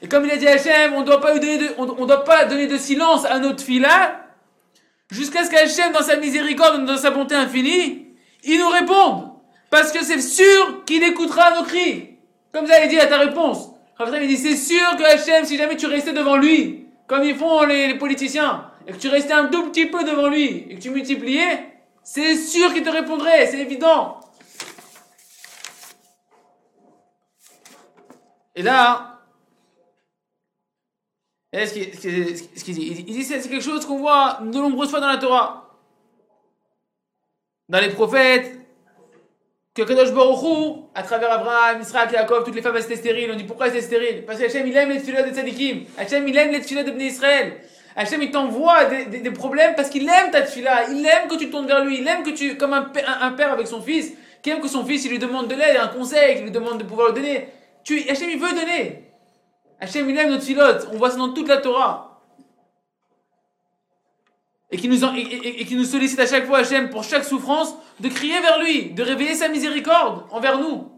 Et 0.02 0.08
comme 0.08 0.24
il 0.24 0.30
a 0.32 0.36
dit 0.36 0.48
à 0.48 0.54
Hachem, 0.54 0.94
on 0.94 1.02
doit 1.02 1.20
pas 1.20 1.38
donner 1.38 1.58
de, 1.58 1.68
on, 1.78 1.84
on 1.96 2.06
doit 2.06 2.24
pas 2.24 2.44
donner 2.46 2.66
de 2.66 2.76
silence 2.76 3.24
à 3.24 3.38
notre 3.38 3.62
fila, 3.62 4.26
jusqu'à 5.10 5.44
ce 5.44 5.50
qu'Hachem, 5.50 5.92
dans 5.92 6.02
sa 6.02 6.16
miséricorde, 6.16 6.84
dans 6.86 6.96
sa 6.96 7.10
bonté 7.10 7.36
infinie, 7.36 8.08
il 8.42 8.58
nous 8.58 8.68
réponde. 8.68 9.30
Parce 9.70 9.92
que 9.92 10.02
c'est 10.04 10.20
sûr 10.20 10.84
qu'il 10.84 11.04
écoutera 11.04 11.52
nos 11.54 11.62
cris. 11.62 12.16
Comme 12.52 12.66
ça, 12.66 12.82
il 12.82 12.88
dit 12.88 12.98
à 12.98 13.06
ta 13.06 13.18
réponse. 13.18 13.70
Chaim, 13.96 14.18
il 14.20 14.26
dit, 14.26 14.36
c'est 14.36 14.56
sûr 14.56 14.96
que 14.96 15.04
Hachem, 15.04 15.44
si 15.44 15.56
jamais 15.56 15.76
tu 15.76 15.86
restais 15.86 16.12
devant 16.12 16.36
lui, 16.36 16.86
comme 17.06 17.22
ils 17.22 17.36
font 17.36 17.62
les, 17.62 17.86
les 17.86 17.98
politiciens, 17.98 18.64
et 18.88 18.92
que 18.92 18.96
tu 18.96 19.08
restais 19.08 19.34
un 19.34 19.44
tout 19.44 19.68
petit 19.70 19.86
peu 19.86 20.02
devant 20.02 20.28
lui, 20.28 20.66
et 20.68 20.74
que 20.74 20.80
tu 20.80 20.90
multipliais, 20.90 21.66
c'est 22.02 22.34
sûr 22.34 22.72
qu'il 22.72 22.82
te 22.82 22.90
répondrait, 22.90 23.46
c'est 23.46 23.58
évident. 23.58 24.18
Et 28.56 28.62
là, 28.62 29.10
et 31.52 31.66
qu'il 31.66 31.94
ce 31.94 32.64
qu'il- 32.64 32.74
dit, 32.74 33.04
il 33.08 33.14
dit, 33.14 33.24
c'est 33.24 33.40
quelque 33.48 33.60
chose 33.60 33.84
qu'on 33.84 33.98
voit 33.98 34.38
de 34.40 34.56
nombreuses 34.56 34.90
fois 34.90 35.00
dans 35.00 35.08
la 35.08 35.18
Torah. 35.18 35.78
Dans 37.68 37.80
les 37.80 37.90
prophètes, 37.90 38.60
que 39.74 39.82
Kadosh 39.82 40.12
Baruch 40.12 40.42
Hu, 40.42 40.82
à 40.94 41.02
travers 41.02 41.32
Abraham, 41.32 41.80
Israël, 41.80 42.08
Yaakov, 42.12 42.44
toutes 42.44 42.54
les 42.54 42.62
femmes 42.62 42.76
étaient 42.76 42.96
stériles. 42.96 43.30
On 43.32 43.36
dit 43.36 43.44
pourquoi 43.44 43.68
elles 43.68 43.76
étaient 43.76 43.86
stériles? 43.86 44.24
Parce 44.26 44.38
que 44.38 44.44
Hachem 44.44 44.66
il 44.66 44.76
aime 44.76 44.90
les 44.90 45.00
tefilot 45.00 45.22
de 45.22 45.34
tzadikim. 45.34 45.84
Hachem 45.96 46.26
il 46.26 46.36
aime 46.36 46.50
les 46.50 46.60
tefilot 46.60 46.82
de 46.82 47.00
Israël. 47.00 47.60
Hachem 47.96 48.22
il 48.22 48.30
t'envoie 48.30 48.86
des, 48.86 49.30
problèmes 49.30 49.74
parce 49.74 49.88
qu'il 49.88 50.08
aime 50.08 50.30
ta 50.32 50.42
tefila. 50.42 50.90
Il 50.90 51.06
aime 51.06 51.28
que 51.28 51.36
tu 51.36 51.50
tournes 51.50 51.66
vers 51.66 51.84
lui. 51.84 52.00
Il 52.00 52.08
aime 52.08 52.22
que 52.24 52.30
tu, 52.30 52.56
comme 52.56 52.72
un, 52.72 52.90
un 53.20 53.32
père 53.32 53.52
avec 53.52 53.66
son 53.66 53.80
fils, 53.80 54.12
qui 54.42 54.50
aime 54.50 54.60
que 54.60 54.68
son 54.68 54.84
fils 54.84 55.04
il 55.04 55.10
lui 55.12 55.18
demande 55.18 55.48
de 55.48 55.54
l'aide, 55.54 55.76
un 55.76 55.88
conseil, 55.88 56.34
qu'il 56.34 56.44
lui 56.44 56.50
demande 56.50 56.78
de 56.78 56.84
pouvoir 56.84 57.08
le 57.08 57.14
donner. 57.14 57.48
Tu, 57.84 58.08
Hachem 58.08 58.30
il 58.30 58.38
veut 58.38 58.52
donner. 58.52 59.12
Hachem 59.80 60.08
il 60.08 60.16
aime 60.18 60.30
notre 60.30 60.44
filote. 60.44 60.88
On 60.92 60.96
voit 60.98 61.10
ça 61.10 61.16
dans 61.16 61.32
toute 61.32 61.48
la 61.48 61.58
Torah. 61.58 62.20
Et 64.72 64.76
qui, 64.76 64.88
nous 64.88 65.04
et, 65.04 65.18
et- 65.20 65.62
et 65.62 65.64
qui 65.64 65.74
nous 65.74 65.84
sollicite 65.84 66.20
à 66.20 66.26
chaque 66.26 66.46
fois, 66.46 66.58
Hachem, 66.58 66.90
pour 66.90 67.02
chaque 67.02 67.24
souffrance, 67.24 67.74
de 67.98 68.08
crier 68.08 68.40
vers 68.40 68.60
lui, 68.62 68.90
de 68.92 69.02
révéler 69.02 69.34
sa 69.34 69.48
miséricorde 69.48 70.24
envers 70.30 70.58
nous. 70.58 70.92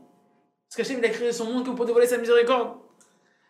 Parce 0.68 0.76
qu'Hachem, 0.88 0.98
il 0.98 1.04
a 1.06 1.08
créé 1.08 1.32
son 1.32 1.46
monde 1.46 1.74
pour 1.74 1.86
dévoiler 1.86 2.06
sa 2.06 2.18
miséricorde. 2.18 2.76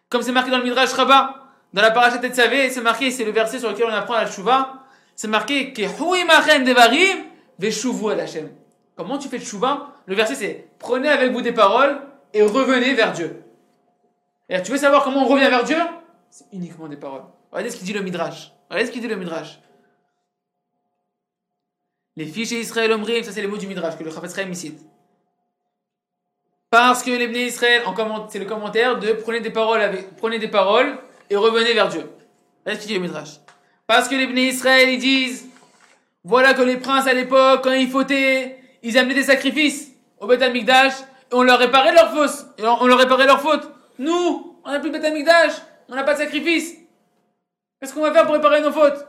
Comme 0.08 0.22
c'est 0.22 0.30
marqué 0.32 0.50
dans 0.50 0.58
le 0.58 0.64
Midrash 0.64 0.92
Rabbah, 0.92 1.42
dans 1.72 1.82
la 1.82 1.90
parachat 1.90 2.18
Tetzavé, 2.18 2.70
c'est 2.70 2.82
marqué, 2.82 3.10
c'est 3.10 3.24
le 3.24 3.32
verset 3.32 3.58
sur 3.58 3.70
lequel 3.70 3.86
on 3.86 3.92
apprend 3.92 4.14
la 4.14 4.26
Shuvah, 4.26 4.84
c'est 5.16 5.28
marqué 5.28 5.72
que 5.72 5.82
Devarim 5.82 7.24
Veshuvu 7.58 8.10
al 8.10 8.20
Hachem. 8.20 8.50
Comment 8.96 9.18
tu 9.18 9.28
fais 9.28 9.38
Shuvah 9.40 9.94
Le 10.06 10.14
verset 10.14 10.34
c'est 10.34 10.68
prenez 10.78 11.08
avec 11.08 11.32
vous 11.32 11.40
des 11.40 11.52
paroles 11.52 12.00
et 12.34 12.42
revenez 12.42 12.94
vers 12.94 13.12
Dieu. 13.12 13.42
Et 14.48 14.60
tu 14.62 14.72
veux 14.72 14.78
savoir 14.78 15.04
comment 15.04 15.24
on 15.24 15.28
revient 15.28 15.48
vers 15.48 15.64
Dieu? 15.64 15.78
C'est 16.30 16.46
uniquement 16.52 16.88
des 16.88 16.96
paroles. 16.96 17.24
Regardez 17.50 17.70
ce 17.70 17.76
qu'il 17.76 17.86
dit 17.86 17.92
le 17.92 18.02
Midrash. 18.02 18.52
Regardez 18.68 18.86
ce 18.86 18.92
qu'il 18.92 19.02
dit 19.02 19.08
le 19.08 19.16
Midrash. 19.16 19.60
Les 22.16 22.26
filles 22.26 22.46
chez 22.46 22.60
Israël 22.60 22.92
Omrim, 22.92 23.22
ça 23.22 23.32
c'est 23.32 23.40
les 23.40 23.46
mots 23.46 23.56
du 23.56 23.66
Midrash 23.66 23.96
que 23.96 24.04
le 24.04 24.10
y 24.50 24.56
cite. 24.56 24.80
Parce 26.72 27.02
que 27.02 27.10
les 27.10 27.28
Bnei 27.28 27.46
Israël, 27.48 27.82
c'est 28.30 28.38
le 28.38 28.46
commentaire 28.46 28.98
de 28.98 29.12
prenez 29.12 29.40
des 29.40 29.50
paroles 29.50 29.82
avec, 29.82 30.16
prenez 30.16 30.38
des 30.38 30.48
paroles 30.48 30.98
et 31.28 31.36
revenez 31.36 31.74
vers 31.74 31.88
Dieu. 31.88 32.10
Là, 32.64 32.74
ce 32.74 32.80
qu'il 32.80 32.88
dit 32.88 32.94
le 32.94 33.00
Midrash. 33.00 33.40
Parce 33.86 34.08
que 34.08 34.14
les 34.14 34.26
Bnei 34.26 34.48
Israël, 34.48 34.88
ils 34.88 34.98
disent, 34.98 35.48
voilà 36.24 36.54
que 36.54 36.62
les 36.62 36.78
princes 36.78 37.06
à 37.06 37.12
l'époque, 37.12 37.62
quand 37.64 37.72
ils 37.72 37.90
fautaient, 37.90 38.58
ils 38.82 38.96
amenaient 38.96 39.16
des 39.16 39.24
sacrifices 39.24 39.92
au 40.18 40.26
Beth 40.26 40.40
Amikdash 40.40 40.94
et 40.94 41.02
on 41.32 41.42
leur 41.42 41.58
réparait 41.58 41.92
leurs 41.92 42.10
fautes. 42.10 42.46
Et 42.58 42.66
on 42.66 42.86
leur 42.86 42.98
réparait 42.98 43.26
leurs 43.26 43.40
fautes. 43.40 43.70
Nous, 43.98 44.58
on 44.64 44.70
n'a 44.70 44.80
plus 44.80 44.90
de 44.90 44.96
Amikdash, 44.96 45.52
on 45.88 45.94
n'a 45.94 46.04
pas 46.04 46.14
de 46.14 46.18
sacrifice. 46.18 46.74
Qu'est-ce 47.80 47.94
qu'on 47.94 48.02
va 48.02 48.12
faire 48.12 48.24
pour 48.24 48.34
réparer 48.34 48.60
nos 48.60 48.72
fautes? 48.72 49.06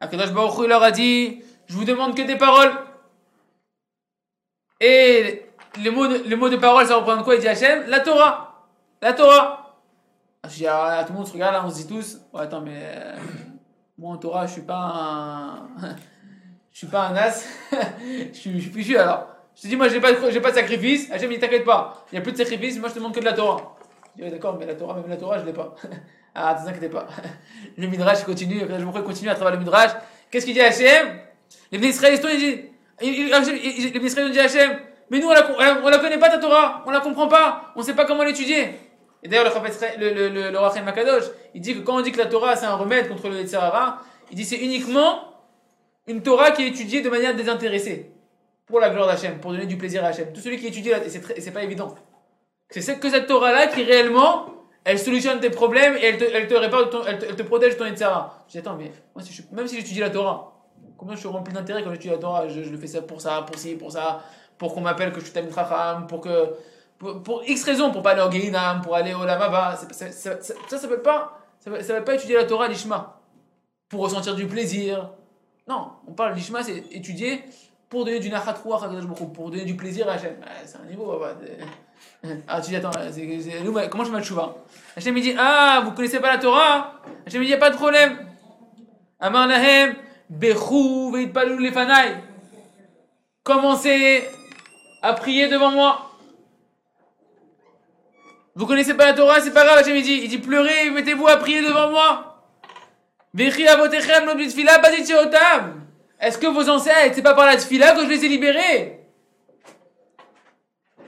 Akadosh 0.00 0.32
Baruch 0.32 0.66
leur 0.66 0.82
a 0.82 0.90
dit, 0.90 1.42
je 1.66 1.74
vous 1.74 1.84
demande 1.84 2.16
que 2.16 2.22
des 2.22 2.36
paroles. 2.36 2.72
Et 4.80 5.46
les 5.80 5.90
mots 5.90 6.08
de, 6.08 6.16
les 6.26 6.34
mots 6.34 6.48
de 6.48 6.56
parole, 6.56 6.86
ça 6.86 6.96
représente 6.96 7.24
quoi? 7.24 7.36
Il 7.36 7.40
dit 7.40 7.48
Hachem 7.48 7.84
La 7.88 8.00
Torah. 8.00 8.68
La 9.00 9.12
Torah. 9.12 9.80
Ah, 10.42 10.48
Je 10.48 10.56
dis, 10.56 10.66
ah, 10.66 11.04
tout 11.06 11.12
le 11.12 11.18
monde 11.18 11.26
se 11.28 11.32
regarde 11.32 11.54
là, 11.54 11.62
on 11.64 11.70
se 11.70 11.76
dit 11.76 11.86
tous, 11.86 12.18
ouais, 12.32 12.42
attends, 12.42 12.62
mais 12.62 12.82
euh, 12.82 13.16
moi 13.96 14.14
en 14.14 14.16
Torah, 14.16 14.46
je 14.46 14.54
suis 14.54 14.62
pas 14.62 14.74
un. 14.74 15.68
je 16.72 16.78
suis 16.78 16.88
pas 16.88 17.06
un 17.06 17.16
as. 17.16 17.46
je 18.32 18.36
suis 18.36 18.60
je 18.60 18.80
suis 18.80 18.96
alors. 18.96 19.31
Je 19.56 19.62
te 19.62 19.66
dis, 19.66 19.76
moi, 19.76 19.88
j'ai 19.88 20.00
pas, 20.00 20.10
j'ai 20.30 20.40
pas 20.40 20.50
de 20.50 20.56
sacrifice. 20.56 21.10
Hachem, 21.10 21.30
il 21.30 21.38
t'inquiète 21.38 21.64
pas. 21.64 22.04
Il 22.10 22.14
n'y 22.14 22.18
a 22.18 22.22
plus 22.22 22.32
de 22.32 22.36
sacrifice. 22.36 22.78
Moi, 22.78 22.88
je 22.88 22.94
te 22.94 22.98
demande 22.98 23.14
que 23.14 23.20
de 23.20 23.24
la 23.24 23.32
Torah. 23.32 23.76
Je 24.16 24.24
dis, 24.24 24.30
d'accord, 24.30 24.56
mais 24.58 24.66
la 24.66 24.74
Torah, 24.74 24.94
même 24.94 25.08
la 25.08 25.16
Torah, 25.16 25.38
je 25.38 25.44
l'ai 25.44 25.52
pas. 25.52 25.74
ah, 26.34 26.58
ne 26.60 26.70
t'inquiète 26.70 26.90
pas. 26.90 27.06
Le 27.76 27.86
Midrash, 27.86 28.24
continue. 28.24 28.60
Je 28.60 28.84
me 28.84 29.02
continue 29.02 29.30
à 29.30 29.34
travers 29.34 29.54
le 29.54 29.58
Midrash. 29.58 29.90
Qu'est-ce 30.30 30.46
qu'il 30.46 30.54
dit 30.54 30.60
à 30.60 30.66
Hachem? 30.66 31.18
Les 31.70 31.88
Israël, 31.88 32.18
ils 32.22 32.38
disent, 32.38 33.92
les 33.94 34.06
Israël 34.06 34.26
ont 34.26 34.30
dit 34.30 34.40
à 34.40 34.44
Hachem, 34.44 34.78
mais 35.10 35.18
nous, 35.18 35.28
on 35.28 35.32
la, 35.32 35.80
on 35.82 35.88
la 35.88 35.98
connaît 35.98 36.18
pas 36.18 36.30
ta 36.30 36.38
Torah. 36.38 36.82
On 36.86 36.90
la 36.90 37.00
comprend 37.00 37.28
pas. 37.28 37.72
On 37.76 37.82
sait 37.82 37.94
pas 37.94 38.04
comment 38.04 38.22
l'étudier. 38.22 38.74
Et 39.22 39.28
d'ailleurs, 39.28 39.44
le 39.44 40.58
Rachem 40.58 40.84
Makadosh, 40.84 41.24
il 41.54 41.60
dit 41.60 41.74
que 41.74 41.80
quand 41.80 41.96
on 41.96 42.00
dit 42.00 42.12
que 42.12 42.18
la 42.18 42.26
Torah, 42.26 42.56
c'est 42.56 42.66
un 42.66 42.74
remède 42.74 43.08
contre 43.08 43.28
le 43.28 43.36
Yetzirara, 43.36 44.00
il 44.30 44.36
dit 44.36 44.44
c'est 44.44 44.56
uniquement 44.56 45.20
une 46.06 46.22
Torah 46.22 46.50
qui 46.50 46.62
est 46.62 46.68
étudiée 46.68 47.02
de 47.02 47.08
manière 47.08 47.34
désintéressée 47.34 48.11
pour 48.72 48.80
la 48.80 48.88
gloire 48.88 49.06
d'Hachem, 49.06 49.38
pour 49.38 49.52
donner 49.52 49.66
du 49.66 49.76
plaisir 49.76 50.02
à 50.02 50.08
Hachem. 50.08 50.32
Tout 50.32 50.40
celui 50.40 50.56
qui 50.58 50.66
étudie, 50.66 50.90
c'est 51.06 51.50
pas 51.50 51.62
évident. 51.62 51.94
C'est 52.70 52.98
que 52.98 53.10
cette 53.10 53.26
Torah-là 53.26 53.66
qui 53.66 53.82
réellement, 53.82 54.46
elle 54.82 54.98
solutionne 54.98 55.40
tes 55.40 55.50
problèmes 55.50 55.94
et 55.96 56.06
elle 56.06 56.16
te, 56.16 56.24
elle 56.24 56.48
te 56.48 56.54
répare, 56.54 56.88
ton- 56.88 57.04
elle 57.04 57.18
te, 57.18 57.26
elle 57.26 57.36
te 57.36 57.42
protège 57.42 57.76
ton 57.76 57.84
Yetzirara. 57.84 58.44
Je 58.46 58.52
dis 58.52 58.58
attends, 58.60 58.76
mais 58.78 58.90
moi, 59.14 59.22
même 59.52 59.68
si 59.68 59.76
j'étudie 59.76 60.00
la 60.00 60.08
Torah, 60.08 60.54
combien 60.96 61.14
je 61.14 61.20
suis 61.20 61.28
rempli 61.28 61.52
d'intérêt 61.52 61.84
quand 61.84 61.90
j'étudie 61.90 62.14
la 62.14 62.16
Torah? 62.16 62.48
Je, 62.48 62.60
le 62.60 62.78
fais 62.78 62.86
ça 62.86 63.02
pour 63.02 63.20
ça, 63.20 63.42
pour 63.42 63.58
ci, 63.58 63.74
pour 63.74 63.92
ça, 63.92 64.22
pour 64.56 64.72
qu'on 64.72 64.80
m'appelle 64.80 65.12
que 65.12 65.20
je 65.20 65.26
suis 65.26 65.34
Chacham, 65.54 66.06
pour 66.06 66.22
que 66.22 66.54
pour, 66.98 67.42
X 67.46 67.64
raisons, 67.64 67.90
pour 67.92 68.00
pas 68.00 68.12
aller 68.12 68.22
au 68.22 68.30
Gehinam, 68.30 68.80
pour 68.80 68.94
aller 68.94 69.12
au 69.12 69.26
Lamaba, 69.26 69.76
ça, 69.76 69.86
ça, 69.92 70.10
ça, 70.10 70.54
ça, 70.66 70.78
ça 70.78 70.88
pas, 70.96 71.38
ça, 71.60 72.00
pas 72.00 72.14
étudier 72.14 72.36
la 72.36 72.44
Torah 72.44 72.68
l'Ishma, 72.68 73.20
pour 73.90 74.00
ressentir 74.00 74.34
du 74.34 74.46
plaisir. 74.46 75.10
Non, 75.68 75.90
on 76.08 76.12
parle 76.12 76.32
l'Ishma, 76.32 76.62
c'est 76.62 76.78
étudier 76.90 77.44
pour 77.92 78.06
donner 78.06 78.20
du 78.20 78.32
pour 79.34 79.50
donner 79.50 79.66
du 79.66 79.76
plaisir 79.76 80.08
à 80.08 80.12
Hachem. 80.14 80.30
Ouais, 80.40 80.64
c'est 80.64 80.78
un 80.78 80.88
niveau, 80.88 81.22
c'est- 81.44 81.58
Ah, 82.48 82.58
tu 82.58 82.70
dis, 82.70 82.76
attends, 82.76 82.88
bah, 82.90 83.86
comment 83.88 84.04
je 84.04 84.10
fais 84.10 85.10
ma 85.10 85.20
dit, 85.20 85.34
ah, 85.38 85.82
vous 85.84 85.92
connaissez 85.92 86.18
pas 86.18 86.32
la 86.32 86.38
Torah? 86.38 86.94
Hachem 87.26 87.42
il 87.42 87.44
dit, 87.44 87.50
y 87.50 87.54
a 87.54 87.58
pas 87.58 87.68
de 87.68 87.76
problème. 87.76 88.16
Amar 89.20 89.46
lahem, 89.46 89.94
bechou 90.30 91.12
veitpalu 91.12 91.58
lefanai. 91.58 92.16
Commencez 93.44 94.26
à 95.02 95.12
prier 95.12 95.48
devant 95.48 95.72
moi. 95.72 96.12
Vous 98.54 98.66
connaissez 98.66 98.94
pas 98.94 99.04
la 99.04 99.12
Torah, 99.12 99.38
c'est 99.42 99.52
pas 99.52 99.66
grave, 99.66 99.80
Hachem 99.80 99.96
il 99.96 100.02
dit, 100.02 100.20
il 100.22 100.30
dit 100.30 100.38
pleurez, 100.38 100.88
mettez-vous 100.90 101.28
à 101.28 101.36
prier 101.36 101.60
devant 101.60 101.90
moi. 101.90 102.42
Vechi 103.34 103.68
avotechem 103.68 104.24
lo 104.24 104.34
bitfila 104.34 104.78
baditiotam. 104.78 105.81
Est-ce 106.22 106.38
que 106.38 106.46
vos 106.46 106.68
ancêtres, 106.68 107.16
c'est 107.16 107.22
pas 107.22 107.34
par 107.34 107.46
la 107.46 107.56
tfila 107.56 107.96
que 107.96 108.04
je 108.04 108.08
les 108.08 108.24
ai 108.24 108.28
libérés? 108.28 109.00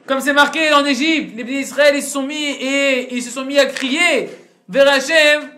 Comme 0.06 0.20
c'est 0.20 0.32
marqué 0.32 0.72
en 0.72 0.84
Égypte, 0.84 1.36
les 1.36 1.44
bénis 1.44 1.58
d'Israël 1.58 1.94
ils 1.94 2.02
se 2.02 2.10
sont 2.10 2.24
mis 2.24 2.50
et 2.50 3.14
ils 3.14 3.22
se 3.22 3.30
sont 3.30 3.44
mis 3.44 3.56
à 3.56 3.66
crier 3.66 4.28
vers 4.68 4.88
Hachem 4.88 5.50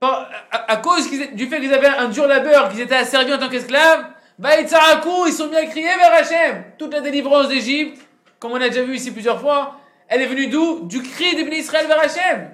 à, 0.00 0.76
cause 0.76 1.10
du 1.10 1.46
fait 1.48 1.60
qu'ils 1.60 1.74
avaient 1.74 1.88
un 1.88 2.08
dur 2.08 2.28
labeur, 2.28 2.68
qu'ils 2.68 2.80
étaient 2.80 2.94
asservis 2.94 3.34
en 3.34 3.38
tant 3.38 3.48
qu'esclaves. 3.48 4.06
Vaïtsarakou, 4.38 5.26
ils 5.26 5.32
se 5.32 5.38
sont 5.38 5.48
mis 5.48 5.56
à 5.56 5.66
crier 5.66 5.88
vers 5.96 6.14
Hachem. 6.14 6.62
Toute 6.78 6.94
la 6.94 7.00
délivrance 7.00 7.48
d'Égypte, 7.48 8.00
comme 8.38 8.52
on 8.52 8.60
a 8.60 8.68
déjà 8.68 8.82
vu 8.82 8.94
ici 8.94 9.10
plusieurs 9.10 9.40
fois, 9.40 9.80
elle 10.06 10.22
est 10.22 10.26
venue 10.26 10.46
d'où? 10.46 10.86
Du 10.86 11.02
cri 11.02 11.34
des 11.34 11.42
bénis 11.42 11.56
d'Israël 11.56 11.88
vers 11.88 11.98
Hachem. 11.98 12.50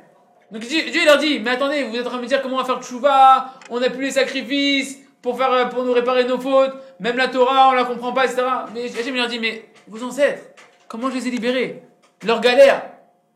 Donc 0.50 0.62
Dieu, 0.62 1.04
leur 1.04 1.18
dit, 1.18 1.38
mais 1.40 1.50
attendez, 1.50 1.82
vous 1.82 1.94
êtes 1.94 2.06
en 2.06 2.08
train 2.08 2.16
de 2.16 2.22
me 2.22 2.28
dire 2.28 2.40
comment 2.40 2.56
on 2.56 2.60
va 2.60 2.64
faire 2.64 2.82
tchouva, 2.82 3.52
on 3.68 3.78
n'a 3.78 3.90
plus 3.90 4.04
les 4.04 4.10
sacrifices 4.12 5.03
pour, 5.24 5.38
faire, 5.38 5.52
euh, 5.52 5.64
pour 5.64 5.84
nous 5.84 5.94
réparer 5.94 6.24
nos 6.24 6.38
fautes, 6.38 6.74
même 7.00 7.16
la 7.16 7.28
Torah, 7.28 7.70
on 7.70 7.72
la 7.72 7.84
comprend 7.84 8.12
pas, 8.12 8.26
etc. 8.26 8.42
Mais 8.74 8.84
Hachem, 8.84 9.16
leur 9.16 9.26
dit, 9.26 9.38
mais 9.38 9.64
vos 9.88 10.04
ancêtres, 10.04 10.42
comment 10.86 11.08
je 11.08 11.14
les 11.14 11.28
ai 11.28 11.30
libérés? 11.30 11.82
Leur 12.26 12.42
galère, 12.42 12.82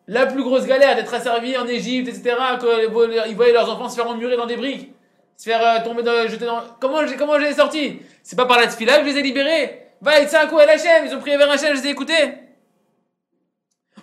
la 0.06 0.26
plus 0.26 0.42
grosse 0.42 0.66
galère 0.66 0.96
d'être 0.96 1.14
asservis 1.14 1.56
en 1.56 1.66
Égypte, 1.66 2.10
etc., 2.10 2.36
qu'ils 2.60 3.36
voyaient 3.36 3.54
leurs 3.54 3.70
enfants 3.70 3.88
se 3.88 3.96
faire 3.96 4.06
emmurer 4.06 4.36
dans 4.36 4.44
des 4.44 4.56
briques, 4.56 4.92
se 5.38 5.44
faire 5.48 5.66
euh, 5.66 5.82
tomber 5.82 6.02
dans, 6.02 6.28
jeter 6.28 6.44
dans... 6.44 6.60
Comment, 6.78 6.98
comment 7.18 7.38
je 7.38 7.44
les 7.44 7.50
ai 7.52 7.54
sortis? 7.54 8.00
C'est 8.22 8.36
pas 8.36 8.44
par 8.44 8.58
la 8.58 8.66
tfila 8.66 8.98
que 8.98 9.06
je 9.06 9.12
les 9.12 9.20
ai 9.20 9.22
libérés. 9.22 9.86
Va, 10.02 10.20
et 10.20 10.26
coup 10.26 10.58
à 10.58 10.64
Hachem, 10.64 11.06
ils 11.06 11.14
ont 11.14 11.20
prié 11.20 11.38
vers 11.38 11.50
Hachem, 11.50 11.74
je 11.74 11.80
les 11.80 11.88
ai 11.88 11.90
écoutés. 11.90 12.34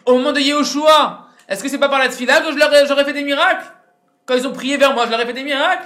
Au 0.08 0.16
moment 0.16 0.32
de 0.32 0.40
Yehoshua, 0.40 1.28
est-ce 1.48 1.62
que 1.62 1.70
c'est 1.70 1.78
pas 1.78 1.90
par 1.90 2.00
la 2.00 2.10
tfila 2.10 2.42
que 2.42 2.88
j'aurais 2.88 3.06
fait 3.06 3.14
des 3.14 3.24
miracles? 3.24 3.68
Quand 4.26 4.34
ils 4.34 4.48
ont 4.48 4.54
prié 4.54 4.78
vers 4.78 4.96
moi, 4.96 5.06
je 5.06 5.12
leur 5.12 5.22
ai 5.22 5.26
fait 5.28 5.34
des 5.34 5.44
miracles? 5.44 5.86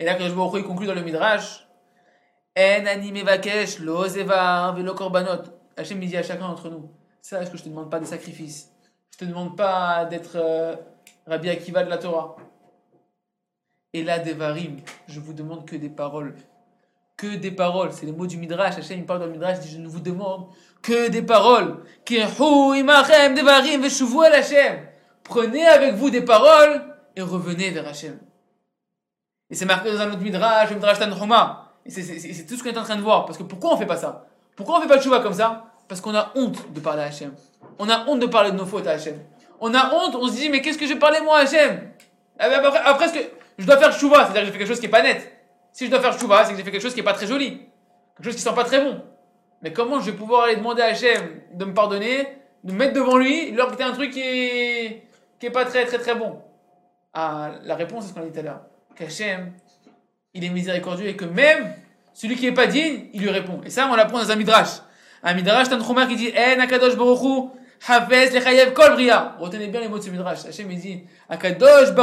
Et 0.00 0.04
là, 0.04 0.14
quand 0.14 0.24
je 0.24 0.32
vois 0.32 0.50
il 0.58 0.64
conclut 0.64 0.86
dans 0.86 0.94
le 0.94 1.02
Midrash, 1.02 1.66
En 2.56 2.86
ani 2.86 3.12
mevakesh 3.12 3.78
lo 3.78 4.08
zevar 4.08 4.74
velo 4.74 4.94
korbanot. 4.94 5.44
Hachem 5.76 6.02
il 6.02 6.08
dit 6.08 6.16
à 6.16 6.22
chacun 6.22 6.48
d'entre 6.48 6.68
nous, 6.68 6.90
sache 7.20 7.50
que 7.50 7.56
je 7.56 7.62
te 7.62 7.68
demande 7.68 7.90
pas 7.90 8.00
des 8.00 8.06
sacrifices. 8.06 8.72
Je 9.12 9.18
te 9.18 9.24
demande 9.24 9.56
pas 9.56 10.06
d'être 10.06 10.36
euh, 10.36 10.74
Rabbi 11.26 11.48
Akiva 11.50 11.84
de 11.84 11.90
la 11.90 11.98
Torah. 11.98 12.36
Et 13.92 14.02
là, 14.02 14.18
Devarim, 14.18 14.78
je 15.06 15.20
vous 15.20 15.32
demande 15.32 15.66
que 15.66 15.76
des 15.76 15.90
paroles. 15.90 16.34
Que 17.16 17.36
des 17.36 17.50
paroles. 17.50 17.92
C'est 17.92 18.06
les 18.06 18.12
mots 18.12 18.26
du 18.26 18.36
Midrash. 18.38 18.78
Hachem, 18.78 19.00
il 19.00 19.06
parle 19.06 19.20
dans 19.20 19.26
le 19.26 19.32
Midrash, 19.32 19.58
il 19.58 19.62
dit, 19.62 19.72
je 19.72 19.78
ne 19.78 19.88
vous 19.88 20.00
demande 20.00 20.46
que 20.80 21.08
des 21.08 21.22
paroles. 21.22 21.84
Devarim. 22.08 23.76
Prenez 25.24 25.66
avec 25.66 25.94
vous 25.94 26.10
des 26.10 26.22
paroles 26.22 26.82
et 27.14 27.22
revenez 27.22 27.70
vers 27.70 27.86
Hachem. 27.86 28.18
Et 29.50 29.54
c'est 29.54 29.64
marqué 29.66 29.90
dans 29.92 30.00
un 30.00 30.08
autre 30.10 30.20
Midrash, 30.20 30.70
le 30.70 30.76
Midrash 30.76 30.98
Tanhuma. 30.98 31.72
Et 31.84 31.90
c'est- 31.90 32.46
tout 32.46 32.56
ce 32.56 32.62
qu'on 32.62 32.70
est 32.70 32.78
en 32.78 32.82
train 32.84 32.96
de 32.96 33.02
voir. 33.02 33.24
Parce 33.26 33.36
que 33.38 33.42
pourquoi 33.42 33.74
on 33.74 33.76
fait 33.76 33.86
pas 33.86 33.96
ça? 33.96 34.26
Pourquoi 34.54 34.78
on 34.78 34.80
fait 34.82 34.88
pas 34.88 34.96
de 34.98 35.02
chouva 35.02 35.20
comme 35.20 35.32
ça? 35.32 35.64
Parce 35.88 36.00
qu'on 36.00 36.14
a 36.14 36.30
honte 36.36 36.72
de 36.72 36.80
parler 36.80 37.02
à 37.02 37.06
Hachem. 37.06 37.32
On 37.78 37.88
a 37.88 38.06
honte 38.06 38.20
de 38.20 38.26
parler 38.26 38.52
de 38.52 38.56
nos 38.56 38.66
fautes 38.66 38.86
à 38.86 38.92
Hachem. 38.92 39.18
On 39.60 39.74
a 39.74 39.92
honte, 39.94 40.14
on 40.14 40.28
se 40.28 40.32
dit, 40.36 40.48
mais 40.50 40.62
qu'est-ce 40.62 40.78
que 40.78 40.86
je 40.86 40.94
parler 40.94 41.20
moi 41.20 41.38
à 41.38 41.40
Hachem? 41.42 41.90
Ah 42.38 42.46
Après, 42.46 42.80
après 42.84 43.08
ce 43.08 43.14
que 43.14 43.18
je 43.58 43.66
dois 43.66 43.76
faire 43.76 43.92
chouva, 43.92 44.24
c'est-à-dire 44.26 44.40
que 44.42 44.46
j'ai 44.46 44.52
fait 44.52 44.58
quelque 44.58 44.68
chose 44.68 44.80
qui 44.80 44.86
est 44.86 44.90
pas 44.90 45.02
net. 45.02 45.36
Si 45.72 45.86
je 45.86 45.90
dois 45.90 46.00
faire 46.00 46.18
chouva, 46.18 46.44
c'est 46.44 46.52
que 46.52 46.58
j'ai 46.58 46.64
fait 46.64 46.70
quelque 46.70 46.82
chose 46.82 46.94
qui 46.94 47.00
est 47.00 47.04
pas 47.04 47.12
très 47.12 47.26
joli. 47.26 47.58
Quelque 48.16 48.26
chose 48.26 48.36
qui 48.36 48.42
sent 48.42 48.54
pas 48.54 48.64
très 48.64 48.80
bon. 48.82 49.02
Mais 49.62 49.72
comment 49.72 50.00
je 50.00 50.10
vais 50.10 50.16
pouvoir 50.16 50.44
aller 50.44 50.56
demander 50.56 50.82
à 50.82 50.86
Hachem 50.86 51.40
de 51.54 51.64
me 51.64 51.74
pardonner, 51.74 52.28
de 52.64 52.72
me 52.72 52.78
mettre 52.78 52.94
devant 52.94 53.16
lui, 53.16 53.52
que 53.54 53.74
t'as 53.76 53.88
un 53.88 53.92
truc 53.92 54.12
qui 54.12 54.20
est, 54.22 55.06
qui 55.38 55.46
est 55.46 55.50
pas 55.50 55.64
très 55.64 55.84
très 55.86 55.98
très 55.98 56.14
bon? 56.14 56.40
Ah, 57.12 57.50
la 57.64 57.74
réponse, 57.74 58.04
c'est 58.04 58.10
ce 58.10 58.14
qu'on 58.14 58.20
a 58.22 58.24
dit 58.26 58.32
tout 58.32 58.38
à 58.40 58.42
l'heure. 58.42 58.60
Qu'Hachem, 59.00 59.52
il 60.34 60.44
est 60.44 60.50
miséricordieux 60.50 61.08
et 61.08 61.16
que 61.16 61.24
même 61.24 61.72
celui 62.12 62.36
qui 62.36 62.46
est 62.46 62.52
pas 62.52 62.66
digne, 62.66 63.06
il 63.14 63.22
lui 63.22 63.30
répond. 63.30 63.62
Et 63.64 63.70
ça, 63.70 63.88
on 63.90 63.96
l'apprend 63.96 64.18
dans 64.18 64.30
un 64.30 64.36
midrash. 64.36 64.82
Un 65.22 65.32
midrash, 65.32 65.70
Tanchuma 65.70 66.06
qui 66.06 66.16
dit, 66.16 66.30
Eh, 66.34 66.54
Nakadosh 66.56 66.96
Baruchu, 66.96 67.48
Hafez 67.88 68.30
lechayev 68.30 68.74
kol 68.74 68.92
bria. 68.92 69.36
Retenez 69.38 69.68
bien 69.68 69.80
les 69.80 69.88
mots 69.88 69.98
de 69.98 70.02
ce 70.04 70.10
midrash. 70.10 70.44
Hachem, 70.44 70.70
il 70.70 70.78
dit, 70.78 71.04
Akadosh 71.30 71.94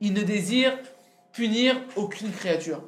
il 0.00 0.12
ne 0.12 0.22
désire 0.22 0.78
punir 1.32 1.74
aucune 1.96 2.30
créature. 2.30 2.82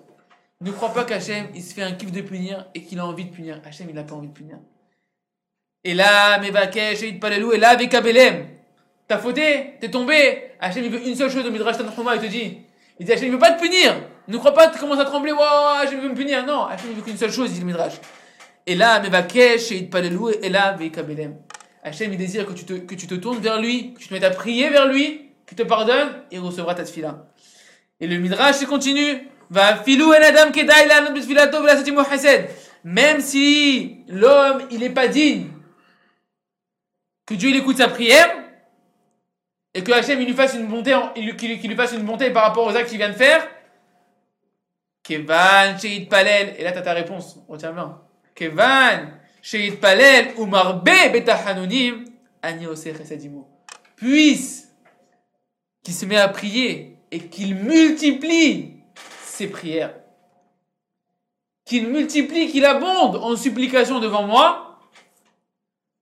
Ne 0.61 0.71
crois 0.71 0.95
pas 0.95 1.03
qu'Hachem, 1.03 1.49
il 1.53 1.63
se 1.63 1.75
fait 1.75 1.83
un 1.83 1.93
kiff 1.93 2.13
de 2.13 2.21
punir 2.21 2.67
et 2.77 2.83
qu'il 2.83 3.01
a 3.01 3.07
envie 3.07 3.25
de 3.25 3.31
punir. 3.31 3.61
Hachem, 3.65 3.89
il 3.89 3.97
n'a 3.97 4.05
pas 4.05 4.15
envie 4.15 4.29
de 4.29 4.33
punir. 4.33 4.59
Et 5.83 5.95
là, 5.95 6.39
Mevakesh, 6.39 7.03
et 7.03 7.13
Palelou, 7.15 7.53
et 7.53 7.59
là, 7.59 7.71
avec 7.71 7.93
Abelem. 7.93 8.47
T'as 9.09 9.19
fauté, 9.19 9.75
t'es 9.81 9.91
tombé. 9.91 10.53
Hachem, 10.61 10.85
il 10.85 10.91
veut 10.91 11.05
une 11.09 11.17
seule 11.17 11.31
chose 11.31 11.45
au 11.45 11.51
Midrash 11.51 11.77
Tanchuma, 11.77 12.15
il 12.15 12.23
te 12.23 12.27
dit. 12.27 12.61
Il 12.99 13.07
dit, 13.07 13.13
Hachem, 13.13 13.27
il 13.27 13.33
veut 13.33 13.39
pas 13.39 13.53
te 13.53 13.61
punir. 13.61 13.95
Ne 14.29 14.39
crois 14.39 14.55
pas, 14.55 14.69
tu 14.69 14.79
commences 14.79 15.01
à 15.01 15.05
trembler, 15.05 15.33
Waouh, 15.33 15.83
Hachem, 15.83 16.01
veut 16.01 16.09
me 16.09 16.15
punir. 16.15 16.45
Non, 16.47 16.65
Hachem, 16.65 16.91
il 16.91 16.97
veut 16.97 17.03
qu'une 17.03 17.17
seule 17.17 17.33
chose, 17.33 17.53
dit 17.53 17.61
le 17.61 17.67
Midrash. 17.67 17.95
Et 18.67 18.75
là, 18.75 19.01
Mevakesh, 19.01 19.73
et 19.73 19.83
Palelou, 19.83 20.31
et 20.31 20.49
là, 20.49 20.69
avec 20.69 20.97
Abelem. 20.97 21.37
Hachem, 21.83 22.13
il 22.13 22.19
désire 22.19 22.47
que 22.47 22.53
tu, 22.53 22.65
te, 22.65 22.73
que 22.75 22.95
tu 22.95 23.07
te 23.07 23.15
tournes 23.15 23.41
vers 23.41 23.61
lui, 23.61 23.95
que 23.95 24.01
tu 24.01 24.09
te 24.09 24.15
mettes 24.15 24.25
à 24.25 24.31
prier 24.31 24.71
vers 24.71 24.87
lui, 24.87 25.31
qu'il 25.47 25.57
te 25.57 25.63
pardonne, 25.63 26.09
et 26.31 26.37
il 26.37 26.41
recevra 26.41 26.75
ta 26.75 26.85
tefila. 26.85 27.27
Et 28.01 28.07
le 28.07 28.19
Midrash, 28.19 28.57
il 28.61 28.67
continue. 28.67 29.29
Va 29.51 29.77
filou 29.77 30.13
satimu 30.13 32.03
chesed. 32.05 32.49
Même 32.85 33.21
si 33.21 33.99
l'homme, 34.09 34.63
il 34.71 34.83
est 34.83 34.91
pas 34.91 35.09
digne, 35.09 35.49
que 37.27 37.35
Dieu 37.35 37.51
il 37.51 37.57
écoute 37.57 37.79
sa 37.79 37.89
prière, 37.89 38.31
et 39.75 39.83
que 39.83 39.91
Hachem 39.91 40.21
lui 40.21 40.33
fasse 40.33 40.55
une 40.55 40.67
bonté, 40.67 42.31
par 42.31 42.45
rapport 42.45 42.67
aux 42.67 42.77
actes 42.77 42.89
qu'il 42.89 42.99
vient 42.99 43.09
de 43.09 43.15
faire. 43.15 43.47
Kevan 45.03 45.77
sheit 45.79 46.07
palel. 46.07 46.55
Et 46.59 46.63
là, 46.63 46.73
t'as 46.73 46.83
ta 46.83 46.93
réponse. 46.93 47.41
Retiens 47.49 47.73
bien. 47.73 48.01
Kevan 48.35 49.19
sheit 49.43 49.73
palel 49.73 50.33
ou 50.39 50.47
marbe 50.47 50.89
betahanonim 51.13 52.05
ani 52.41 52.67
chesedimu. 52.67 53.43
Puisse 53.97 54.69
qu'il 55.83 55.95
se 55.95 56.07
met 56.07 56.17
à 56.17 56.29
prier 56.29 56.99
et 57.11 57.19
qu'il 57.19 57.57
multiplie 57.57 58.85
ses 59.25 59.49
prières. 59.49 59.95
Qu'il 61.65 61.89
multiplie, 61.89 62.51
qu'il 62.51 62.65
abonde 62.65 63.17
en 63.17 63.37
supplication 63.37 63.99
devant 63.99 64.23
moi, 64.23 64.79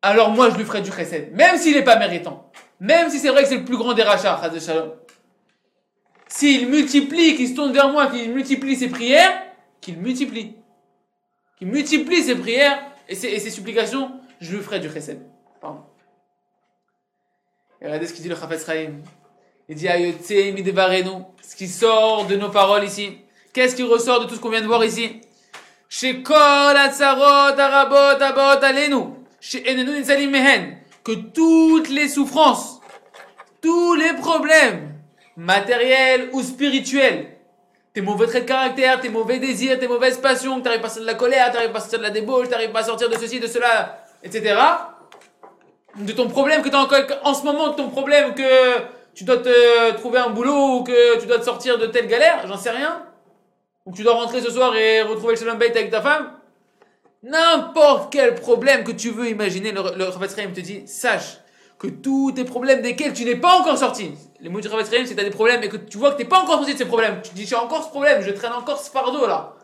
alors 0.02 0.30
moi 0.30 0.50
je 0.50 0.56
lui 0.56 0.64
ferai 0.64 0.82
du 0.82 0.92
chesed. 0.92 1.32
Même 1.32 1.56
s'il 1.56 1.74
n'est 1.74 1.84
pas 1.84 1.98
méritant. 1.98 2.51
Même 2.82 3.10
si 3.10 3.20
c'est 3.20 3.28
vrai 3.28 3.44
que 3.44 3.48
c'est 3.48 3.58
le 3.58 3.64
plus 3.64 3.76
grand 3.76 3.94
des 3.94 4.02
rachats. 4.02 4.40
S'il 6.26 6.68
multiplie, 6.68 7.36
qu'il 7.36 7.48
se 7.48 7.54
tourne 7.54 7.72
vers 7.72 7.88
moi, 7.88 8.08
qu'il 8.08 8.32
multiplie 8.32 8.74
ses 8.74 8.88
prières, 8.88 9.40
qu'il 9.80 9.98
multiplie. 9.98 10.56
Qu'il 11.58 11.68
multiplie 11.68 12.24
ses 12.24 12.34
prières, 12.34 12.82
et 13.08 13.14
ses, 13.14 13.50
supplications, 13.50 14.10
je 14.40 14.56
lui 14.56 14.62
ferai 14.64 14.80
du 14.80 14.90
chesed. 14.90 15.20
Pardon. 15.60 15.84
Et 17.80 17.86
regardez 17.86 18.08
ce 18.08 18.14
qu'il 18.14 18.24
dit 18.24 18.28
le 18.28 18.34
Chafetz 18.34 18.66
Chaim. 18.66 18.94
Il 19.68 19.76
dit 19.76 19.86
Ayotse 19.86 20.52
midevarenu, 20.52 21.22
ce 21.40 21.54
qui 21.54 21.68
sort 21.68 22.26
de 22.26 22.34
nos 22.34 22.50
paroles 22.50 22.82
ici. 22.82 23.16
Qu'est-ce 23.52 23.76
qui 23.76 23.84
ressort 23.84 24.24
de 24.24 24.26
tout 24.26 24.34
ce 24.34 24.40
qu'on 24.40 24.50
vient 24.50 24.60
de 24.60 24.66
voir 24.66 24.84
ici? 24.84 25.20
Chez 25.88 26.20
Kol 26.24 26.36
Atzarot 26.36 27.56
Arabot 27.56 28.20
Abot 28.20 28.64
Alenu, 28.64 29.20
Mehen, 30.28 30.81
que 31.04 31.12
toutes 31.12 31.88
les 31.88 32.08
souffrances, 32.08 32.80
tous 33.60 33.94
les 33.94 34.12
problèmes, 34.14 34.92
matériels 35.36 36.28
ou 36.32 36.42
spirituels, 36.42 37.28
tes 37.94 38.00
mauvais 38.00 38.26
traits 38.26 38.44
de 38.44 38.48
caractère, 38.48 39.00
tes 39.00 39.08
mauvais 39.08 39.38
désirs, 39.38 39.78
tes 39.78 39.88
mauvaises 39.88 40.18
passions, 40.18 40.58
que 40.58 40.64
t'arrives 40.64 40.80
pas 40.80 40.86
à 40.86 40.90
sortir 40.90 41.02
de 41.02 41.12
la 41.12 41.18
colère, 41.18 41.52
t'arrives 41.52 41.72
pas 41.72 41.78
à 41.78 41.80
sortir 41.80 41.98
de 41.98 42.04
la 42.04 42.10
débauche, 42.10 42.48
t'arrives 42.48 42.72
pas 42.72 42.80
à 42.80 42.84
sortir 42.84 43.08
de 43.08 43.16
ceci, 43.16 43.40
de 43.40 43.46
cela, 43.46 44.04
etc. 44.22 44.58
De 45.96 46.12
ton 46.12 46.28
problème 46.28 46.62
que 46.62 46.68
t'as 46.68 46.78
encore, 46.78 47.00
en 47.24 47.34
ce 47.34 47.44
moment, 47.44 47.68
de 47.68 47.74
ton 47.74 47.90
problème 47.90 48.34
que 48.34 48.78
tu 49.14 49.24
dois 49.24 49.38
te 49.38 49.92
trouver 49.96 50.18
un 50.18 50.30
boulot 50.30 50.78
ou 50.78 50.82
que 50.84 51.20
tu 51.20 51.26
dois 51.26 51.38
te 51.38 51.44
sortir 51.44 51.78
de 51.78 51.86
telle 51.86 52.06
galère, 52.06 52.46
j'en 52.46 52.56
sais 52.56 52.70
rien. 52.70 53.02
Ou 53.84 53.90
que 53.90 53.96
tu 53.96 54.04
dois 54.04 54.14
rentrer 54.14 54.40
ce 54.40 54.50
soir 54.50 54.74
et 54.76 55.02
retrouver 55.02 55.34
le 55.34 55.38
shalom 55.38 55.58
bait 55.58 55.70
avec 55.70 55.90
ta 55.90 56.00
femme. 56.00 56.32
N'importe 57.22 58.12
quel 58.12 58.34
problème 58.34 58.82
que 58.82 58.90
tu 58.92 59.10
veux 59.10 59.28
imaginer, 59.28 59.70
le, 59.72 59.82
le 59.96 60.52
te 60.54 60.60
dit, 60.60 60.82
sache 60.86 61.38
que 61.78 61.86
tous 61.86 62.32
tes 62.32 62.44
problèmes 62.44 62.82
desquels 62.82 63.12
tu 63.12 63.24
n'es 63.24 63.36
pas 63.36 63.58
encore 63.58 63.78
sorti. 63.78 64.12
Les 64.40 64.48
mots 64.48 64.60
du 64.60 64.68
Chaim, 64.68 64.78
c'est 64.84 65.14
que 65.14 65.20
des 65.20 65.30
problèmes 65.30 65.62
et 65.62 65.68
que 65.68 65.76
tu 65.76 65.98
vois 65.98 66.12
que 66.12 66.16
tu 66.16 66.22
n'es 66.22 66.28
pas 66.28 66.40
encore 66.40 66.56
sorti 66.56 66.72
de 66.74 66.78
ces 66.78 66.84
problèmes. 66.84 67.20
Tu 67.22 67.32
dis, 67.34 67.46
j'ai 67.46 67.56
encore 67.56 67.84
ce 67.84 67.88
problème, 67.90 68.22
je 68.22 68.30
traîne 68.30 68.52
encore 68.52 68.78
ce 68.80 68.90
fardeau 68.90 69.26
là. 69.26 69.54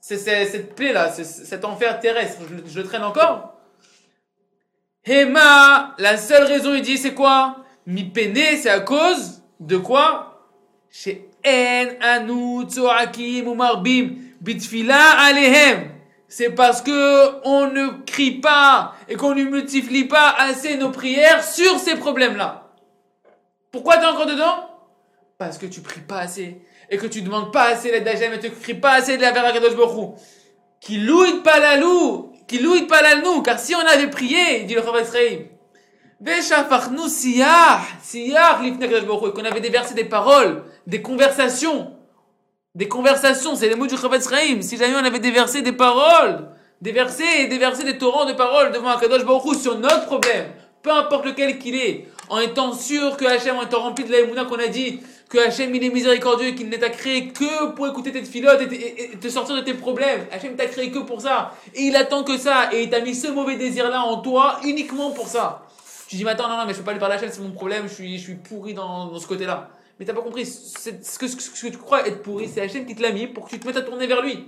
C'est 0.00 0.16
cette 0.18 0.74
plaie 0.74 0.92
là, 0.92 1.10
c'est- 1.10 1.24
cet 1.24 1.64
enfer 1.64 2.00
terrestre, 2.00 2.42
je, 2.66 2.80
traîne 2.80 3.02
encore. 3.04 3.54
Hema, 5.04 5.94
la 5.98 6.16
seule 6.16 6.44
raison, 6.44 6.74
il 6.74 6.82
dit, 6.82 6.96
c'est 6.98 7.14
quoi? 7.14 7.56
Mi 7.86 8.04
pene, 8.04 8.56
c'est 8.60 8.70
à 8.70 8.80
cause 8.80 9.42
de 9.58 9.76
quoi? 9.76 10.48
Chez 10.90 11.28
En 11.46 11.86
anu 12.02 12.64
tzoakim 12.66 13.46
ou 13.48 13.54
marbim 13.54 14.16
bitfila 14.40 15.12
alehem. 15.20 15.99
C'est 16.32 16.50
parce 16.50 16.80
que 16.80 17.44
on 17.44 17.66
ne 17.66 17.88
crie 18.06 18.40
pas 18.40 18.94
et 19.08 19.16
qu'on 19.16 19.34
ne 19.34 19.42
multiplie 19.42 20.04
pas 20.04 20.32
assez 20.38 20.76
nos 20.76 20.90
prières 20.90 21.42
sur 21.42 21.80
ces 21.80 21.96
problèmes-là. 21.96 22.68
Pourquoi 23.72 23.96
t'es 23.96 24.06
encore 24.06 24.26
dedans? 24.26 24.70
Parce 25.38 25.58
que 25.58 25.66
tu 25.66 25.80
pries 25.80 26.02
pas 26.02 26.20
assez 26.20 26.62
et 26.88 26.98
que 26.98 27.08
tu 27.08 27.22
demandes 27.22 27.52
pas 27.52 27.64
assez 27.64 27.90
l'aide 27.90 28.04
d'Hachem 28.04 28.32
et 28.32 28.38
tu 28.38 28.48
cries 28.52 28.74
pas 28.74 28.92
assez 28.92 29.16
de 29.16 29.22
la 29.22 29.32
Baruch 29.32 29.56
Hu. 29.56 30.06
Qui 30.80 30.98
louit 30.98 31.40
pas 31.42 31.58
la 31.58 31.78
loue, 31.78 32.32
qui 32.46 32.60
louit 32.60 32.86
pas 32.86 33.02
la 33.02 33.16
nous, 33.16 33.42
car 33.42 33.58
si 33.58 33.74
on 33.74 33.80
avait 33.80 34.08
prié, 34.08 34.60
dit 34.60 34.74
le 34.74 34.82
Baruch 34.82 35.12
Hu, 35.12 35.48
et 39.28 39.32
qu'on 39.32 39.44
avait 39.44 39.60
déversé 39.60 39.94
des 39.94 40.04
paroles, 40.04 40.62
des 40.86 41.02
conversations, 41.02 41.96
des 42.74 42.88
conversations, 42.88 43.56
c'est 43.56 43.68
les 43.68 43.74
mots 43.74 43.86
du 43.86 43.96
Chavetz 43.96 44.28
Chaim. 44.28 44.62
Si 44.62 44.76
jamais 44.76 44.94
on 44.94 45.04
avait 45.04 45.18
déversé 45.18 45.62
des 45.62 45.72
paroles, 45.72 46.48
déversé 46.80 47.24
et 47.40 47.46
déversé 47.48 47.84
des 47.84 47.98
torrents 47.98 48.26
de 48.26 48.32
paroles 48.32 48.72
devant 48.72 48.90
Akadosh 48.90 49.24
Baruch 49.24 49.44
Hu 49.44 49.54
sur 49.56 49.78
notre 49.78 50.06
problème, 50.06 50.46
peu 50.82 50.90
importe 50.92 51.26
lequel 51.26 51.58
qu'il 51.58 51.74
est, 51.74 52.06
en 52.28 52.38
étant 52.38 52.72
sûr 52.72 53.16
que 53.16 53.24
Hachem, 53.24 53.56
en 53.56 53.62
étant 53.62 53.80
rempli 53.80 54.04
de 54.04 54.12
la 54.12 54.44
qu'on 54.44 54.58
a 54.58 54.68
dit, 54.68 55.00
que 55.28 55.38
Hachem 55.38 55.74
il 55.74 55.84
est 55.84 55.90
miséricordieux 55.90 56.52
qu'il 56.52 56.68
ne 56.68 56.76
t'a 56.76 56.90
créé 56.90 57.28
que 57.28 57.70
pour 57.72 57.86
écouter 57.86 58.12
tes 58.12 58.22
filotes 58.22 58.60
et, 58.62 59.16
te- 59.18 59.28
sortir 59.28 59.54
de 59.56 59.60
tes 59.60 59.74
problèmes. 59.74 60.26
Hachem 60.32 60.56
t'a 60.56 60.66
créé 60.66 60.90
que 60.90 61.00
pour 61.00 61.20
ça. 61.20 61.54
Et 61.74 61.82
il 61.82 61.96
attend 61.96 62.24
que 62.24 62.36
ça. 62.36 62.70
Et 62.72 62.82
il 62.84 62.90
t'a 62.90 63.00
mis 63.00 63.14
ce 63.14 63.28
mauvais 63.28 63.56
désir-là 63.56 64.02
en 64.02 64.16
toi 64.22 64.58
uniquement 64.64 65.10
pour 65.10 65.28
ça. 65.28 65.62
Tu 66.08 66.16
dis, 66.16 66.24
mais 66.24 66.32
attends, 66.32 66.48
non, 66.48 66.56
non, 66.56 66.64
mais 66.66 66.72
je 66.72 66.78
peux 66.78 66.84
pas 66.84 66.90
aller 66.90 66.98
par 66.98 67.08
la 67.08 67.18
chaîne, 67.18 67.30
c'est 67.32 67.40
mon 67.40 67.52
problème, 67.52 67.84
je 67.88 67.94
suis, 67.94 68.18
je 68.18 68.22
suis 68.24 68.34
pourri 68.34 68.74
dans, 68.74 69.06
dans 69.06 69.18
ce 69.20 69.26
côté-là. 69.28 69.68
Mais 70.00 70.06
t'as 70.06 70.14
pas 70.14 70.22
compris, 70.22 70.46
ce 70.46 71.18
que, 71.18 71.68
tu 71.70 71.76
crois 71.76 72.08
être 72.08 72.22
pourri, 72.22 72.48
c'est 72.52 72.62
Hachem 72.62 72.86
qui 72.86 72.94
te 72.96 73.02
l'a 73.02 73.12
mis 73.12 73.26
pour 73.26 73.44
que 73.44 73.50
tu 73.50 73.60
te 73.60 73.66
mettes 73.66 73.76
à 73.76 73.82
tourner 73.82 74.06
vers 74.06 74.22
lui. 74.22 74.46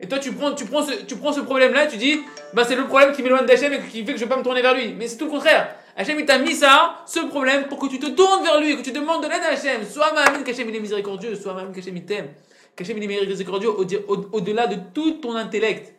Et 0.00 0.08
toi, 0.08 0.18
tu 0.18 0.32
prends, 0.32 0.52
tu 0.54 0.64
prends 0.64 0.82
ce, 0.82 0.92
tu 1.04 1.14
prends 1.16 1.34
ce 1.34 1.40
problème-là, 1.40 1.86
tu 1.86 1.98
dis, 1.98 2.20
bah 2.54 2.64
c'est 2.66 2.74
le 2.74 2.86
problème 2.86 3.12
qui 3.12 3.22
m'éloigne 3.22 3.44
d'Hachem 3.44 3.70
et 3.74 3.80
qui 3.80 4.02
fait 4.04 4.12
que 4.14 4.18
je 4.18 4.24
vais 4.24 4.28
pas 4.30 4.38
me 4.38 4.42
tourner 4.42 4.62
vers 4.62 4.74
lui. 4.74 4.94
Mais 4.94 5.06
c'est 5.06 5.18
tout 5.18 5.26
le 5.26 5.30
contraire. 5.30 5.76
Hachem, 5.94 6.18
il 6.18 6.24
t'a 6.24 6.38
mis 6.38 6.54
ça, 6.54 6.96
ce 7.06 7.20
problème, 7.20 7.68
pour 7.68 7.78
que 7.78 7.86
tu 7.86 7.98
te 7.98 8.06
tournes 8.06 8.42
vers 8.42 8.58
lui, 8.60 8.76
que 8.78 8.82
tu 8.82 8.92
demandes 8.92 9.22
de 9.22 9.28
l'aide 9.28 9.42
à 9.42 9.52
Hachem. 9.52 9.84
Soit 9.88 10.12
Mahamine 10.14 10.42
qu'Hachem 10.42 10.68
il 10.70 10.74
est 10.76 10.80
miséricordieux, 10.80 11.34
soit 11.36 11.52
Mahamine 11.52 11.74
qu'Hachem 11.74 11.96
il 11.96 12.04
t'aime. 12.06 12.28
Qu'Hachem 12.74 12.96
il 12.96 13.04
est 13.04 13.26
miséricordieux 13.26 13.68
au- 13.68 13.84
au- 13.84 14.26
au-delà 14.32 14.66
de 14.68 14.76
tout 14.94 15.12
ton 15.20 15.36
intellect, 15.36 15.94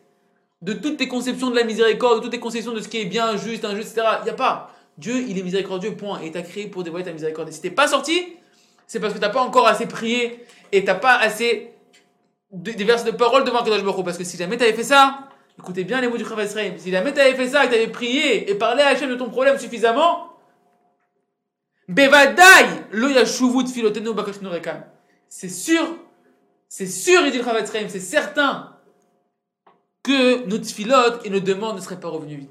de 0.62 0.72
toutes 0.72 0.96
tes 0.96 1.06
conceptions 1.06 1.48
de 1.50 1.54
la 1.56 1.62
miséricorde, 1.62 2.16
de 2.18 2.22
toutes 2.24 2.32
tes 2.32 2.40
conceptions 2.40 2.72
de 2.72 2.80
ce 2.80 2.88
qui 2.88 3.00
est 3.00 3.04
bien, 3.06 3.36
juste, 3.36 3.64
injuste, 3.64 3.92
etc. 3.96 4.16
Il 4.22 4.24
n'y 4.24 4.30
a 4.30 4.34
pas. 4.34 4.72
Dieu, 4.98 5.24
il 5.28 5.38
est 5.38 5.42
miséricordieux, 5.42 5.94
point. 5.94 6.20
Et 6.22 6.26
il 6.26 6.32
t'a 6.32 6.42
créé 6.42 6.66
pour 6.66 6.82
dévoiler 6.82 7.04
ta 7.04 7.12
miséricorde. 7.12 7.48
Et 7.48 7.52
si 7.52 7.62
t'es 7.62 7.70
pas 7.70 7.86
sorti, 7.86 8.26
c'est 8.86 9.00
parce 9.00 9.14
que 9.14 9.18
t'as 9.18 9.28
pas 9.30 9.40
encore 9.40 9.66
assez 9.66 9.86
prié 9.86 10.44
et 10.72 10.84
t'as 10.84 10.94
pas 10.94 11.16
assez 11.16 11.72
de- 12.52 12.72
des 12.72 12.84
versets 12.84 13.10
de 13.10 13.16
paroles 13.16 13.44
devant 13.44 13.62
Kadosh 13.62 13.82
Baruch. 13.82 14.04
Parce 14.04 14.18
que 14.18 14.24
si 14.24 14.36
jamais 14.36 14.56
t'avais 14.56 14.72
fait 14.72 14.84
ça, 14.84 15.28
écoutez 15.58 15.84
bien 15.84 16.00
les 16.00 16.08
mots 16.08 16.16
du 16.16 16.24
Chavetz 16.24 16.54
Chaim, 16.54 16.74
si 16.78 16.90
jamais 16.90 17.12
t'avais 17.12 17.34
fait 17.34 17.48
ça 17.48 17.64
et 17.64 17.68
t'avais 17.68 17.88
prié 17.88 18.50
et 18.50 18.54
parlé 18.54 18.82
à 18.82 18.88
Hachem 18.88 19.10
de 19.10 19.16
ton 19.16 19.30
problème 19.30 19.58
suffisamment, 19.58 20.32
Bevadai 21.88 22.42
lo 22.92 23.08
yashuvu 23.08 23.64
tfilotenu 23.64 24.12
bakashnu 24.12 24.48
rekam. 24.48 24.84
C'est 25.28 25.48
sûr, 25.48 25.86
c'est 26.68 26.86
sûr, 26.86 27.24
il 27.24 27.32
dit 27.32 27.38
le 27.38 27.44
Chavetz 27.44 27.70
c'est 27.70 28.00
certain 28.00 28.72
que 30.02 30.44
nos 30.46 30.58
tfilotes 30.58 31.24
et 31.24 31.30
nos 31.30 31.40
demandes 31.40 31.76
ne 31.76 31.80
seraient 31.80 32.00
pas 32.00 32.08
revenues 32.08 32.36
vides. 32.36 32.50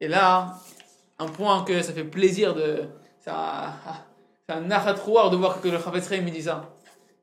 Et 0.00 0.08
là, 0.08 0.54
un 1.18 1.26
point 1.26 1.64
que 1.64 1.82
ça 1.82 1.92
fait 1.92 2.04
plaisir 2.04 2.54
de. 2.54 2.84
Ça, 3.20 3.74
c'est 4.46 4.54
un 4.54 4.60
nachatroir 4.60 5.30
de 5.30 5.36
voir 5.36 5.60
que 5.62 5.68
le 5.68 5.78
Chavetz 5.78 6.08
il 6.12 6.24
dit 6.26 6.42
ça. 6.42 6.70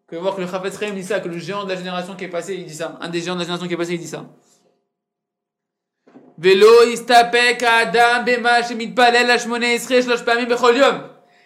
Que 0.07 0.15
voir 0.15 0.35
que 0.35 0.41
le 0.41 0.47
Chavetz 0.47 0.79
dit 0.79 1.03
ça, 1.03 1.19
que 1.19 1.29
le 1.29 1.37
géant 1.37 1.65
de 1.65 1.69
la 1.69 1.75
génération 1.75 2.15
qui 2.15 2.23
est 2.23 2.29
passé, 2.29 2.55
il 2.55 2.65
dit 2.65 2.73
ça. 2.73 2.97
Un 2.99 3.09
des 3.09 3.21
géants 3.21 3.35
de 3.35 3.39
la 3.39 3.45
génération 3.45 3.67
qui 3.67 3.75
est 3.75 3.77
passé, 3.77 3.93
il 3.93 3.99
dit 3.99 4.07
ça. 4.07 4.25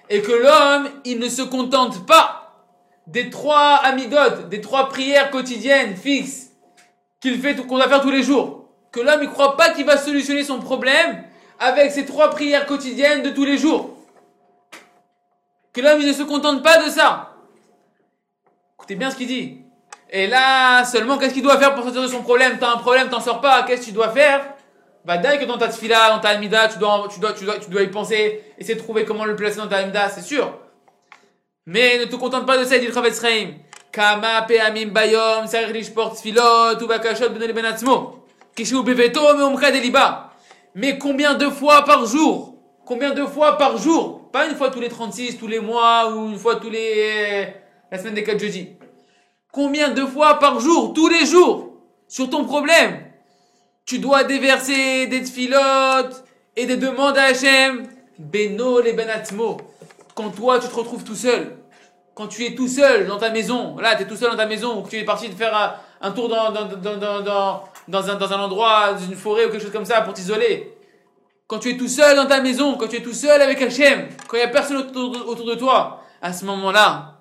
Et 0.10 0.22
que 0.22 0.32
l'homme, 0.32 0.90
il 1.04 1.20
ne 1.20 1.28
se 1.28 1.42
contente 1.42 2.06
pas 2.06 2.64
des 3.08 3.30
trois 3.30 3.76
amidotes, 3.84 4.48
des 4.48 4.62
trois 4.62 4.88
prières 4.88 5.30
quotidiennes 5.30 5.98
fixes 5.98 6.52
qu'il 7.20 7.42
fait, 7.42 7.56
qu'on 7.56 7.76
doit 7.76 7.90
faire 7.90 8.02
tous 8.02 8.12
les 8.12 8.24
jours. 8.24 8.70
Que 8.94 9.02
l'homme, 9.02 9.24
il 9.24 9.30
croit 9.30 9.58
pas 9.58 9.72
qu'il 9.72 9.86
va 9.86 9.98
solutionner 9.98 10.46
son 10.46 10.60
problème 10.60 11.22
avec 11.60 11.92
ces 11.92 12.06
trois 12.06 12.30
prières 12.30 12.66
quotidiennes 12.66 13.24
de 13.24 13.32
tous 13.32 13.44
les 13.44 13.58
jours. 13.58 13.95
Que 15.76 15.82
l'homme, 15.82 16.02
ne 16.02 16.14
se 16.14 16.24
contente 16.24 16.64
pas 16.64 16.82
de 16.82 16.90
ça. 16.90 17.34
Écoutez 18.78 18.96
bien 18.96 19.12
ce 19.12 19.18
qu'il 19.18 19.28
dit. 19.28 19.58
Et 20.10 20.26
là, 20.26 20.86
seulement, 20.86 21.18
qu'est-ce 21.18 21.34
qu'il 21.34 21.44
doit 21.44 21.58
faire 21.58 21.76
pour 21.76 21.84
sortir 21.84 22.02
de 22.02 22.08
son 22.08 22.22
problème? 22.22 22.58
T'as 22.58 22.72
un 22.72 22.78
problème, 22.78 23.10
t'en 23.10 23.20
sors 23.20 23.42
pas, 23.42 23.64
qu'est-ce 23.64 23.82
que 23.82 23.86
tu 23.88 23.92
dois 23.92 24.08
faire? 24.10 24.46
Bah, 25.04 25.18
dès 25.18 25.38
que 25.38 25.44
dans 25.44 25.58
ta 25.58 25.68
tfila, 25.68 26.12
dans 26.12 26.20
ta 26.20 26.30
amida, 26.30 26.70
tu 26.70 26.80
dois, 26.80 27.08
tu, 27.12 27.20
dois, 27.20 27.34
tu, 27.34 27.70
dois, 27.70 27.82
y 27.82 27.88
penser, 27.88 28.42
essayer 28.58 28.76
de 28.76 28.80
trouver 28.80 29.04
comment 29.04 29.26
le 29.26 29.36
placer 29.36 29.58
dans 29.58 29.68
ta 29.68 29.78
amida, 29.78 30.08
c'est 30.08 30.22
sûr. 30.22 30.58
Mais 31.66 32.00
ne 32.00 32.06
te 32.06 32.16
contente 32.16 32.46
pas 32.46 32.58
de 32.58 32.64
ça, 32.64 32.80
dit 32.80 32.88
le. 32.88 32.94
Kama 33.92 34.44
pe'amim 34.44 34.92
bayom, 34.92 35.46
sarich 35.46 35.74
lishport 35.74 36.16
tfilot, 36.16 36.82
ou 36.82 36.88
bakashot 36.88 37.30
ben 37.30 37.52
ben 37.52 37.66
atzmo. 37.66 38.26
Kishu 38.56 38.82
beveto 38.82 39.36
me'omcha 39.36 39.72
deliba. 39.72 40.32
Mais 40.74 40.98
combien 40.98 41.34
de 41.34 41.50
fois 41.50 41.84
par 41.84 42.06
jour 42.06 42.56
Combien 42.86 43.12
de 43.12 43.26
fois 43.26 43.58
par 43.58 43.78
jour 43.78 44.15
Pas 44.36 44.48
une 44.48 44.56
fois 44.58 44.70
tous 44.70 44.82
les 44.82 44.90
36, 44.90 45.38
tous 45.38 45.48
les 45.48 45.62
mois, 45.62 46.14
ou 46.14 46.30
une 46.30 46.38
fois 46.38 46.58
tous 46.58 46.70
les... 46.70 47.48
la 47.90 47.98
semaine 47.98 48.16
des 48.16 48.24
4 48.26 48.38
jeudis. 48.38 48.68
Combien 49.50 49.92
de 49.92 50.06
fois 50.06 50.40
par 50.40 50.60
jour, 50.60 50.92
tous 50.94 51.08
les 51.08 51.26
jours, 51.26 51.70
sur 52.10 52.30
ton 52.30 52.44
problème 52.44 53.00
Tu 53.86 53.98
dois 53.98 54.26
déverser 54.26 55.08
des 55.08 55.24
tfilotes 55.24 56.26
et 56.58 56.66
des 56.66 56.76
demandes 56.76 57.18
à 57.18 57.28
Hachem. 57.28 57.88
Beno 58.20 58.82
les 58.82 58.92
benatzmo. 58.92 59.56
Quand 60.16 60.32
toi, 60.32 60.60
tu 60.60 60.68
te 60.68 60.76
retrouves 60.76 61.06
tout 61.06 61.16
seul. 61.16 61.56
Quand 62.14 62.28
tu 62.28 62.44
es 62.44 62.56
tout 62.56 62.68
seul 62.68 63.08
dans 63.08 63.18
ta 63.18 63.30
maison. 63.30 63.78
Là, 63.78 63.96
tu 63.96 64.04
es 64.04 64.06
tout 64.06 64.18
seul 64.18 64.32
dans 64.32 64.36
ta 64.36 64.48
maison. 64.48 64.80
Ou 64.80 64.82
que 64.82 64.90
tu 64.90 64.98
es 64.98 65.06
parti 65.06 65.30
de 65.30 65.34
faire 65.34 65.56
un, 65.56 65.76
un 66.02 66.12
tour 66.12 66.28
dans, 66.28 66.52
dans, 66.52 66.66
dans, 66.66 66.98
dans, 66.98 67.22
dans, 67.22 67.64
dans 67.88 68.10
un, 68.10 68.16
dans 68.16 68.34
un 68.34 68.40
endroit, 68.42 68.96
dans 68.96 69.00
une 69.00 69.16
forêt 69.16 69.46
ou 69.46 69.50
quelque 69.50 69.64
chose 69.64 69.72
comme 69.72 69.86
ça 69.86 70.02
pour 70.02 70.12
t'isoler. 70.14 70.76
Quand 71.48 71.60
tu 71.60 71.70
es 71.70 71.78
tout 71.78 71.88
seul 71.88 72.16
dans 72.16 72.26
ta 72.26 72.42
maison, 72.42 72.76
quand 72.76 72.88
tu 72.88 72.96
es 72.96 73.04
tout 73.04 73.14
seul 73.14 73.40
avec 73.40 73.62
Hachem, 73.62 74.08
quand 74.28 74.36
il 74.36 74.40
n'y 74.40 74.46
a 74.46 74.48
personne 74.48 74.78
autour 74.78 75.46
de, 75.46 75.54
toi, 75.54 76.02
à 76.20 76.34
ce 76.34 76.44
moment-là, 76.46 77.20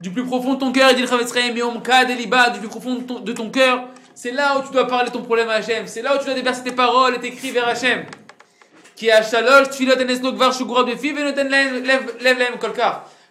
du 0.00 0.10
plus 0.10 0.24
profond 0.24 0.54
de 0.54 0.58
ton 0.58 0.72
cœur, 0.72 0.92
du 0.94 1.06
plus 1.06 2.68
profond 2.68 2.96
de 2.96 3.32
ton, 3.32 3.50
cœur, 3.50 3.84
c'est 4.16 4.32
là 4.32 4.58
où 4.58 4.66
tu 4.66 4.72
dois 4.72 4.88
parler 4.88 5.12
ton 5.12 5.22
problème 5.22 5.48
à 5.48 5.54
Hachem, 5.54 5.86
c'est 5.86 6.02
là 6.02 6.16
où 6.16 6.18
tu 6.18 6.24
dois 6.24 6.34
déverser 6.34 6.64
tes 6.64 6.72
paroles 6.72 7.14
et 7.14 7.20
tes 7.20 7.30
cris 7.30 7.52
vers 7.52 7.68
Hachem. 7.68 8.04
Qui 8.96 9.06
tfilot. 9.06 9.92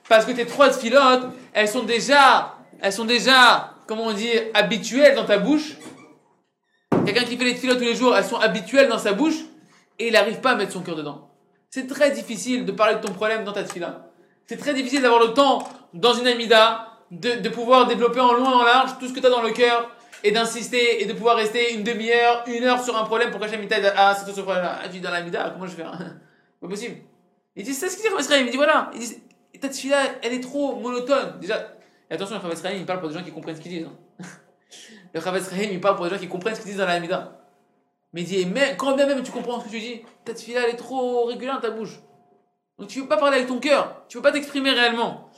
Parce 0.08 0.26
que 0.26 0.32
tes 0.32 0.46
trois 0.46 0.70
tfilotes, 0.70 1.28
elles 1.52 1.68
sont 1.68 1.84
déjà, 1.84 2.56
elles 2.82 2.94
sont 2.94 3.04
déjà, 3.04 3.74
comment 3.86 4.06
on 4.06 4.14
dit, 4.14 4.32
habituelles 4.54 5.16
dans 5.16 5.26
ta 5.26 5.40
bouche. 5.40 5.76
Quelqu'un 7.06 7.26
qui 7.26 7.36
fait 7.36 7.44
les 7.44 7.56
tefilot 7.56 7.76
tous 7.76 7.82
les 7.82 7.96
jours, 7.96 8.16
elles 8.16 8.24
sont 8.24 8.38
habituelles 8.38 8.88
dans 8.88 8.98
sa 8.98 9.12
bouche 9.12 9.36
et 10.00 10.08
il 10.08 10.14
n'arrive 10.14 10.40
pas 10.40 10.52
à 10.52 10.56
mettre 10.56 10.72
son 10.72 10.82
cœur 10.82 10.96
dedans. 10.96 11.30
C'est 11.70 11.88
très 11.88 12.12
difficile 12.12 12.66
de 12.66 12.72
parler 12.72 12.96
de 12.96 13.02
ton 13.02 13.14
problème 13.14 13.44
dans 13.44 13.54
ta 13.54 13.64
tefila. 13.64 14.10
C'est 14.48 14.58
très 14.58 14.74
difficile 14.74 15.02
d'avoir 15.02 15.22
le 15.22 15.34
temps 15.34 15.68
dans 15.94 16.14
une 16.14 16.28
amida 16.28 16.88
de, 17.12 17.50
pouvoir 17.50 17.88
développer 17.88 18.20
en 18.20 18.38
et 18.38 18.42
en 18.42 18.64
large 18.64 18.98
tout 19.00 19.08
ce 19.08 19.14
que 19.14 19.20
tu 19.20 19.26
as 19.26 19.30
dans 19.30 19.42
le 19.42 19.52
cœur 19.52 19.90
et 20.24 20.32
d'insister 20.32 21.02
et 21.02 21.06
de 21.06 21.14
pouvoir 21.14 21.36
rester 21.36 21.74
une 21.74 21.84
demi-heure, 21.84 22.44
une 22.48 22.64
heure 22.64 22.84
sur 22.84 22.98
un 22.98 23.04
problème 23.04 23.32
pour 23.32 23.40
qu'Hachem 23.40 23.68
t'aide 23.68 23.94
à 23.96 24.16
sortir 24.16 24.36
ce 24.36 24.42
problème-là. 24.42 24.80
Ah, 24.82 24.88
tu 24.88 24.94
dis 24.94 25.02
dans 25.02 25.12
l'amida, 25.12 25.50
comment 25.52 25.68
je 25.68 25.76
fais 25.76 25.84
Pas 25.84 26.68
possible. 26.68 26.98
Il 27.56 27.64
dit, 27.64 27.74
c'est 27.74 27.90
ce 27.90 27.98
qu'il 27.98 28.10
dit, 28.10 28.16
Israël. 28.20 28.44
Il 28.46 28.52
dit, 28.52 28.58
voilà. 28.58 28.92
Il 28.94 29.00
dit, 29.00 29.22
ta 29.60 29.68
tefila, 29.68 29.98
elle 30.22 30.34
est 30.34 30.42
trop 30.42 30.76
monotone. 30.76 31.40
Déjà, 31.40 31.74
et 32.12 32.16
attention, 32.16 32.42
le 32.44 32.54
Israël, 32.54 32.76
il 32.78 32.86
parle 32.86 33.00
pour 33.00 33.08
des 33.08 33.18
gens 33.18 33.24
qui 33.24 33.32
comprennent 33.32 33.56
ce 33.56 33.62
qu'ils 33.62 33.72
disent. 33.72 33.88
hein. 33.88 34.26
Le 35.14 35.20
Israël, 35.20 35.70
il 35.72 35.80
parle 35.80 35.96
pour 35.96 36.06
des 36.06 36.12
gens 36.12 36.18
qui 36.18 36.28
comprennent 36.28 36.56
ce 36.56 36.60
qu'ils 36.60 36.72
disent 36.72 36.80
dans 36.80 36.86
l'amida. 36.86 37.41
Mais 38.14 38.24
dit, 38.24 38.46
mais 38.46 38.76
quand 38.78 38.96
bien 38.96 39.06
même 39.06 39.24
tu 39.24 39.32
comprends 39.32 39.60
ce 39.62 39.66
que 39.66 39.70
tu 39.72 39.80
dis, 39.80 40.02
ta 40.26 40.34
tefila, 40.34 40.62
elle 40.64 40.72
est 40.72 40.78
trop 40.78 41.26
régulière 41.26 41.60
ta 41.62 41.70
bouche. 41.72 42.00
Donc 42.78 42.90
tu 42.90 43.02
veux 43.02 43.08
pas 43.08 43.18
parler 43.18 43.38
avec 43.38 43.48
ton 43.48 43.60
cœur, 43.60 44.04
tu 44.10 44.18
veux 44.18 44.24
pas 44.24 44.32
t'exprimer 44.32 44.72
réellement. 44.72 45.30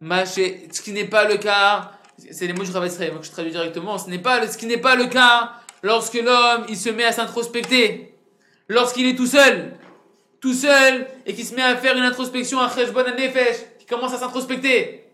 Ce 0.00 0.80
qui 0.82 0.92
n'est 0.92 1.04
pas 1.04 1.24
le 1.24 1.36
cas, 1.36 1.92
c'est 2.30 2.46
les 2.46 2.52
mots 2.52 2.64
Chavetz 2.64 2.94
Israël, 2.94 3.12
moi 3.12 3.20
que 3.20 3.26
je 3.26 3.30
traduis 3.30 3.52
directement, 3.52 3.98
ce 3.98 4.08
n'est 4.10 4.18
pas 4.18 4.40
le- 4.40 4.48
ce 4.48 4.56
qui 4.56 4.66
n'est 4.66 4.78
pas 4.78 4.96
le 4.96 5.06
cas 5.06 5.52
lorsque 5.82 6.14
l'homme, 6.14 6.66
il 6.68 6.76
se 6.76 6.88
met 6.90 7.04
à 7.04 7.12
s'introspecter. 7.12 8.14
Lorsqu'il 8.68 9.06
est 9.06 9.14
tout 9.14 9.26
seul, 9.26 9.76
tout 10.40 10.54
seul, 10.54 11.06
et 11.26 11.34
qu'il 11.34 11.44
se 11.44 11.54
met 11.54 11.62
à 11.62 11.76
faire 11.76 11.96
une 11.96 12.02
introspection, 12.04 12.60
un 12.60 12.68
cheshbon 12.70 13.02
nefesh, 13.16 13.56
qui 13.78 13.86
commence 13.86 14.12
à 14.14 14.18
s'introspecter. 14.18 15.04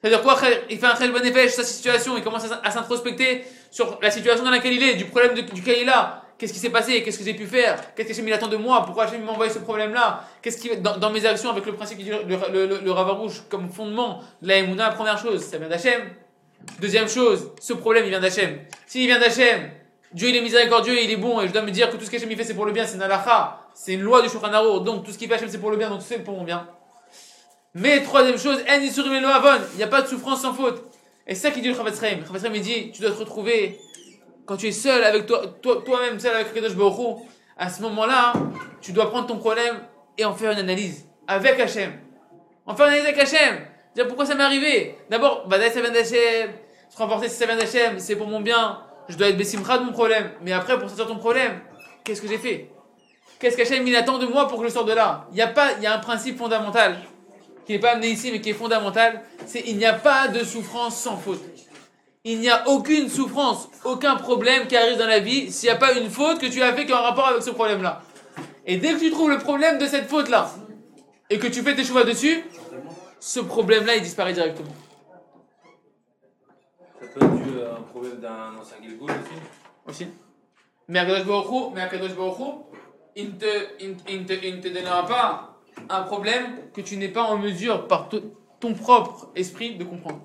C'est-à-dire 0.00 0.22
quoi 0.22 0.38
Il 0.68 0.78
fait 0.78 0.86
un 0.86 0.96
cheshbon 0.96 1.18
nefesh, 1.20 1.52
sa 1.52 1.64
situation, 1.64 2.16
il 2.16 2.22
commence 2.24 2.50
à 2.50 2.60
à 2.64 2.70
s'introspecter 2.70 3.44
sur 3.70 3.98
la 4.02 4.10
situation 4.10 4.44
dans 4.44 4.50
laquelle 4.50 4.72
il 4.74 4.82
est, 4.82 4.94
du 4.94 5.06
problème 5.06 5.34
de- 5.34 5.40
duquel 5.42 5.78
il 5.82 5.88
a. 5.88 6.19
Qu'est-ce 6.40 6.54
qui 6.54 6.58
s'est 6.58 6.70
passé? 6.70 7.02
Qu'est-ce 7.02 7.18
que 7.18 7.24
j'ai 7.24 7.34
pu 7.34 7.46
faire? 7.46 7.94
Qu'est-ce 7.94 8.08
que 8.08 8.14
Hachem 8.14 8.32
attend 8.32 8.48
de 8.48 8.56
moi? 8.56 8.82
Pourquoi 8.86 9.04
Hachem 9.04 9.22
m'a 9.22 9.32
envoyé 9.32 9.52
ce 9.52 9.58
problème-là? 9.58 10.24
Qu'est-ce 10.40 10.56
qui 10.56 10.74
dans, 10.78 11.10
mes 11.10 11.26
actions 11.26 11.50
avec 11.50 11.66
le 11.66 11.74
principe 11.74 11.98
dit 11.98 12.08
le, 12.08 12.66
le, 12.66 12.80
le, 12.82 13.50
comme 13.50 13.68
fondement 13.68 14.22
de 14.40 14.48
la 14.48 14.56
Emouna, 14.56 14.88
première 14.88 15.18
chose, 15.18 15.44
ça 15.44 15.58
vient 15.58 15.68
d'Hachem. 15.68 16.00
Deuxième 16.80 17.10
chose, 17.10 17.52
ce 17.60 17.74
problème 17.74 18.06
il 18.06 18.08
vient 18.08 18.20
d'Hachem. 18.20 18.58
S'il 18.86 19.06
vient 19.06 19.20
d'Hachem, 19.20 19.68
Dieu 20.14 20.30
il 20.30 20.36
est 20.36 20.40
miséricordieux, 20.40 20.98
il 20.98 21.10
est 21.10 21.16
bon, 21.16 21.42
et 21.42 21.46
je 21.46 21.52
dois 21.52 21.60
me 21.60 21.70
dire 21.70 21.90
que 21.90 21.98
tout 21.98 22.06
ce 22.06 22.10
qu'Hachem 22.10 22.34
fait 22.34 22.44
c'est 22.44 22.54
pour 22.54 22.64
le 22.64 22.72
bien, 22.72 22.86
c'est 22.86 22.96
une 22.96 23.02
halakha, 23.02 23.60
c'est 23.74 23.92
une 23.92 24.00
loi 24.00 24.22
du 24.22 24.30
Shulchan 24.30 24.80
donc 24.80 25.04
tout 25.04 25.12
ce 25.12 25.18
qu'il 25.18 25.28
fait 25.28 25.34
Hachem 25.34 25.50
c'est 25.50 25.60
pour 25.60 25.70
le 25.70 25.76
bien, 25.76 25.90
donc 25.90 26.00
c'est 26.00 26.20
pour 26.20 26.38
mon 26.38 26.44
bien. 26.44 26.66
Mais 27.74 28.02
troisième 28.02 28.38
chose, 28.38 28.60
Avon, 28.66 29.62
il 29.74 29.76
n'y 29.76 29.82
a 29.82 29.88
pas 29.88 30.00
de 30.00 30.06
souffrance 30.06 30.40
sans 30.40 30.54
faute. 30.54 30.90
Et 31.26 31.34
c'est 31.34 31.48
ça 31.48 31.50
qui 31.50 31.60
dit. 31.60 31.68
Le 31.68 31.74
Chavetz 31.74 32.00
Chaim 32.00 32.18
il 32.54 32.60
dit, 32.62 32.90
tu 32.92 33.02
dois 33.02 33.10
te 33.10 33.18
retrouver 33.18 33.78
quand 34.50 34.56
tu 34.56 34.66
es 34.66 34.72
seul 34.72 35.04
avec 35.04 35.26
toi, 35.26 35.42
toi- 35.62 35.80
toi-même, 35.86 36.18
seul 36.18 36.34
avec 36.34 36.52
Kadosh 36.52 36.74
Baruch 36.74 37.18
à 37.56 37.70
ce 37.70 37.80
moment-là, 37.82 38.32
tu 38.80 38.90
dois 38.90 39.08
prendre 39.08 39.28
ton 39.28 39.36
problème 39.36 39.76
et 40.18 40.24
en 40.24 40.34
faire 40.34 40.50
une 40.50 40.58
analyse 40.58 41.06
avec 41.28 41.60
Hachem. 41.60 41.92
En 42.66 42.74
faire 42.74 42.86
une 42.86 42.94
analyse 42.94 43.10
avec 43.10 43.20
Hachem. 43.20 43.60
Dire 43.94 44.08
pourquoi 44.08 44.26
ça 44.26 44.34
m'est 44.34 44.42
arrivé. 44.42 44.96
D'abord, 45.08 45.46
bah, 45.46 45.56
ça 45.70 45.80
vient 45.80 45.92
d'Hachem. 45.92 46.50
Se 46.88 46.98
remporter 46.98 47.28
si 47.28 47.36
ça 47.36 47.46
vient 47.46 47.56
d'Hachem, 47.56 48.00
c'est 48.00 48.16
pour 48.16 48.26
mon 48.26 48.40
bien. 48.40 48.80
Je 49.08 49.16
dois 49.16 49.28
être 49.28 49.36
Bessimcha 49.36 49.78
de 49.78 49.84
mon 49.84 49.92
problème. 49.92 50.32
Mais 50.42 50.50
après, 50.50 50.76
pour 50.80 50.88
sortir 50.88 51.06
ton 51.06 51.18
problème, 51.18 51.60
qu'est-ce 52.02 52.20
que 52.20 52.26
j'ai 52.26 52.38
fait? 52.38 52.72
Qu'est-ce 53.38 53.56
qu'Hachem 53.56 53.86
il 53.86 53.94
attend 53.94 54.18
de 54.18 54.26
moi 54.26 54.48
pour 54.48 54.60
que 54.60 54.66
je 54.66 54.72
sorte 54.72 54.88
de 54.88 54.94
là? 54.94 55.28
Il 55.30 55.38
y 55.38 55.42
a 55.42 55.46
pas, 55.46 55.74
il 55.76 55.84
y 55.84 55.86
a 55.86 55.94
un 55.94 56.00
principe 56.00 56.36
fondamental 56.36 56.98
qui 57.66 57.74
n'est 57.74 57.78
pas 57.78 57.92
amené 57.92 58.08
ici, 58.08 58.32
mais 58.32 58.40
qui 58.40 58.50
est 58.50 58.54
fondamental. 58.54 59.22
C'est 59.46 59.62
il 59.68 59.76
n'y 59.76 59.86
a 59.86 59.92
pas 59.92 60.26
de 60.26 60.42
souffrance 60.42 60.96
sans 60.96 61.16
faute. 61.16 61.40
Il 62.24 62.40
n'y 62.40 62.50
a 62.50 62.68
aucune 62.68 63.08
souffrance, 63.08 63.68
aucun 63.84 64.16
problème 64.16 64.66
qui 64.66 64.76
arrive 64.76 64.98
dans 64.98 65.06
la 65.06 65.20
vie 65.20 65.50
s'il 65.50 65.68
n'y 65.70 65.74
a 65.74 65.78
pas 65.78 65.92
une 65.94 66.10
faute 66.10 66.38
que 66.38 66.46
tu 66.46 66.62
as 66.62 66.74
fait 66.74 66.84
qui 66.84 66.92
a 66.92 66.98
un 66.98 67.02
rapport 67.02 67.28
avec 67.28 67.42
ce 67.42 67.50
problème-là. 67.50 68.02
Et 68.66 68.76
dès 68.76 68.92
que 68.92 68.98
tu 68.98 69.10
trouves 69.10 69.30
le 69.30 69.38
problème 69.38 69.78
de 69.78 69.86
cette 69.86 70.06
faute-là, 70.06 70.50
et 71.30 71.38
que 71.38 71.46
tu 71.46 71.62
fais 71.62 71.74
tes 71.74 71.84
choix 71.84 72.04
dessus, 72.04 72.44
ce 73.20 73.40
problème-là, 73.40 73.96
il 73.96 74.02
disparaît 74.02 74.34
directement. 74.34 74.68
Ça 77.00 77.06
peut 77.14 77.24
être 77.24 77.34
dû 77.42 77.62
à 77.62 77.78
un 77.78 77.82
problème 77.82 78.16
d'un 78.20 78.54
ancien 78.60 78.76
Gilgoul 78.82 79.10
aussi. 79.10 79.40
Aussi. 79.86 80.08
Mais 80.88 80.98
Akadosh 80.98 81.24
Baruch 81.24 82.54
il 83.16 83.26
ne 83.26 83.30
te, 83.32 83.46
il, 83.80 83.96
te, 84.26 84.32
il 84.32 84.60
te 84.60 84.68
donnera 84.68 85.06
pas 85.06 85.56
un 85.88 86.02
problème 86.02 86.70
que 86.74 86.80
tu 86.80 86.96
n'es 86.96 87.08
pas 87.08 87.22
en 87.22 87.38
mesure 87.38 87.88
par 87.88 88.08
to- 88.08 88.34
ton 88.60 88.74
propre 88.74 89.30
esprit 89.34 89.76
de 89.76 89.84
comprendre 89.84 90.20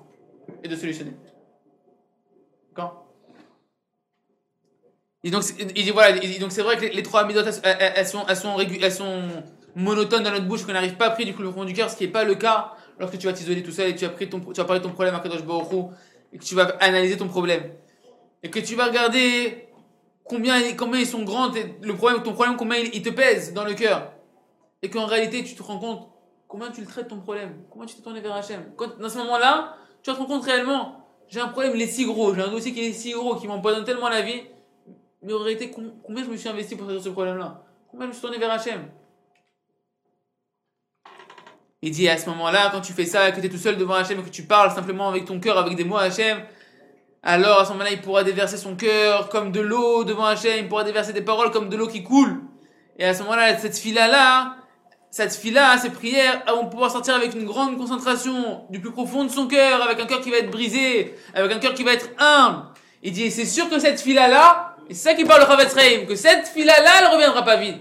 et 0.62 0.68
de 0.68 0.76
solutionner. 0.76 1.12
D'accord 2.70 3.06
Et 5.26 5.30
donc, 5.30 5.42
voilà, 5.92 6.16
donc 6.38 6.52
c'est 6.52 6.62
vrai 6.62 6.76
que 6.76 6.84
les, 6.86 7.02
trois 7.02 7.22
amidotes, 7.22 7.48
elles, 7.64 7.92
elles- 7.96 8.06
sont, 8.06 8.24
elles, 8.28 8.36
sont 8.36 8.60
elles 8.60 8.92
sont 8.92 9.22
monotones 9.74 10.22
dans 10.22 10.30
notre 10.30 10.44
bouche, 10.46 10.64
qu'on 10.64 10.72
n'arrive 10.72 10.94
pas 10.94 11.06
à 11.06 11.10
prier 11.10 11.28
du 11.28 11.34
coup 11.34 11.42
le 11.42 11.50
fond 11.50 11.64
du 11.64 11.72
cœur, 11.72 11.90
ce 11.90 11.96
qui 11.96 12.04
n'est 12.04 12.12
pas 12.12 12.22
le 12.22 12.36
cas 12.36 12.74
lorsque 13.00 13.18
tu 13.18 13.26
vas 13.26 13.32
t'isoler 13.32 13.60
tout 13.64 13.72
seul 13.72 13.88
et 13.88 13.96
tu 13.96 14.04
vas, 14.04 14.12
prier 14.12 14.30
ton, 14.30 14.38
tu 14.38 14.52
vas 14.52 14.64
parler 14.64 14.78
de 14.78 14.84
ton 14.84 14.92
problème 14.92 15.16
à 15.16 15.18
Kadosh 15.18 15.42
Baruch 15.42 15.90
et 16.32 16.38
que 16.38 16.44
tu 16.44 16.54
vas 16.54 16.66
analyser 16.78 17.16
ton 17.16 17.26
problème. 17.26 17.72
Et 18.44 18.50
que 18.50 18.60
tu 18.60 18.76
vas 18.76 18.86
regarder 18.86 19.66
combien, 20.22 20.60
combien 20.76 21.00
ils 21.00 21.06
sont 21.08 21.24
grands, 21.24 21.50
le 21.82 21.96
problème, 21.96 22.22
ton 22.22 22.32
problème, 22.32 22.56
combien 22.56 22.78
il, 22.78 22.94
il 22.94 23.02
te 23.02 23.10
pèse 23.10 23.52
dans 23.52 23.64
le 23.64 23.74
cœur. 23.74 24.12
Et 24.82 24.90
qu'en 24.90 25.06
réalité, 25.06 25.42
tu 25.42 25.56
te 25.56 25.62
rends 25.64 25.80
compte 25.80 26.08
combien 26.46 26.70
tu 26.70 26.82
le 26.82 26.86
traites 26.86 27.08
ton 27.08 27.18
problème, 27.18 27.50
combien 27.68 27.86
tu 27.86 27.96
t'es 27.96 28.02
tourné 28.02 28.20
vers 28.20 28.36
Hachem. 28.36 28.62
Quand, 28.76 28.96
dans 29.00 29.08
ce 29.08 29.18
moment-là, 29.18 29.74
tu 30.04 30.12
te 30.12 30.16
rendre 30.16 30.28
compte 30.28 30.44
réellement, 30.44 31.04
j'ai 31.26 31.40
un 31.40 31.48
problème, 31.48 31.72
il 31.74 31.82
est 31.82 31.88
si 31.88 32.04
gros, 32.04 32.32
j'ai 32.32 32.42
un 32.42 32.48
dossier 32.48 32.72
qui 32.72 32.84
est 32.84 32.92
si 32.92 33.10
gros, 33.10 33.34
qui 33.34 33.48
m'empoisonne 33.48 33.82
tellement 33.82 34.08
la 34.08 34.22
vie, 34.22 34.42
mais 35.26 35.32
en 35.32 35.40
réalité, 35.40 35.70
com- 35.70 35.92
combien 36.04 36.24
je 36.24 36.30
me 36.30 36.36
suis 36.36 36.48
investi 36.48 36.76
pour 36.76 36.86
résoudre 36.86 37.04
ce 37.04 37.10
problème-là? 37.10 37.62
Combien 37.90 38.06
je 38.06 38.08
me 38.08 38.12
suis 38.12 38.22
tourné 38.22 38.38
vers 38.38 38.50
Hachem 38.52 38.88
Il 41.82 41.90
dit 41.90 42.08
à 42.08 42.16
ce 42.16 42.28
moment-là, 42.30 42.70
quand 42.72 42.80
tu 42.80 42.92
fais 42.92 43.06
ça, 43.06 43.32
que 43.32 43.40
tu 43.40 43.46
es 43.46 43.50
tout 43.50 43.56
seul 43.56 43.76
devant 43.76 43.94
Hachem 43.94 44.20
et 44.20 44.22
que 44.22 44.28
tu 44.28 44.44
parles 44.44 44.70
simplement 44.70 45.08
avec 45.08 45.24
ton 45.24 45.40
cœur, 45.40 45.58
avec 45.58 45.74
des 45.74 45.84
mots 45.84 45.96
à 45.96 46.02
Hachem, 46.02 46.38
alors 47.24 47.60
à 47.60 47.64
ce 47.64 47.72
moment-là, 47.72 47.90
il 47.90 48.00
pourra 48.00 48.22
déverser 48.22 48.56
son 48.56 48.76
cœur 48.76 49.28
comme 49.28 49.50
de 49.50 49.60
l'eau 49.60 50.04
devant 50.04 50.26
Hachem, 50.26 50.58
il 50.58 50.68
pourra 50.68 50.84
déverser 50.84 51.12
des 51.12 51.22
paroles 51.22 51.50
comme 51.50 51.68
de 51.68 51.76
l'eau 51.76 51.88
qui 51.88 52.04
coule. 52.04 52.42
Et 52.98 53.04
à 53.04 53.12
ce 53.12 53.22
moment-là, 53.24 53.58
cette 53.58 53.76
fila-là, 53.76 54.56
cette 55.10 55.34
fila, 55.34 55.76
ces 55.78 55.90
prières, 55.90 56.44
vont 56.46 56.66
pouvoir 56.68 56.90
sortir 56.92 57.16
avec 57.16 57.34
une 57.34 57.44
grande 57.44 57.76
concentration 57.78 58.66
du 58.70 58.80
plus 58.80 58.92
profond 58.92 59.24
de 59.24 59.30
son 59.30 59.48
cœur, 59.48 59.82
avec 59.82 59.98
un 59.98 60.06
cœur 60.06 60.20
qui 60.20 60.30
va 60.30 60.36
être 60.36 60.50
brisé, 60.50 61.16
avec 61.34 61.50
un 61.50 61.58
cœur 61.58 61.74
qui 61.74 61.82
va 61.82 61.94
être 61.94 62.10
humble. 62.18 62.66
Il 63.02 63.12
dit, 63.12 63.30
c'est 63.30 63.44
sûr 63.44 63.68
que 63.68 63.78
cette 63.78 64.00
fila-là, 64.00 64.75
et 64.88 64.94
c'est 64.94 65.10
ça 65.10 65.14
qui 65.14 65.24
parle 65.24 65.42
le 65.42 65.46
Chavetz 65.46 66.06
que 66.06 66.14
cette 66.14 66.48
fila-là, 66.48 66.90
elle 67.00 67.08
reviendra 67.12 67.44
pas 67.44 67.56
vide. 67.56 67.78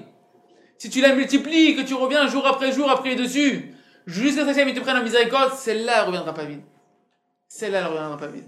Si 0.78 0.90
tu 0.90 1.02
la 1.02 1.14
multiplies, 1.14 1.76
que 1.76 1.82
tu 1.82 1.94
reviens 1.94 2.28
jour 2.28 2.46
après 2.46 2.72
jour 2.72 2.94
prier 2.96 3.16
dessus, 3.16 3.74
jusqu'à 4.06 4.42
ce 4.42 4.60
que 4.60 4.76
te 4.76 4.80
prenne 4.80 4.98
en 4.98 5.04
miséricorde, 5.04 5.54
celle-là, 5.54 6.00
elle 6.00 6.08
reviendra 6.08 6.34
pas 6.34 6.46
vide. 6.46 6.62
Celle-là, 7.48 7.80
elle 7.80 7.86
reviendra 7.86 8.18
pas 8.18 8.28
vide. 8.28 8.46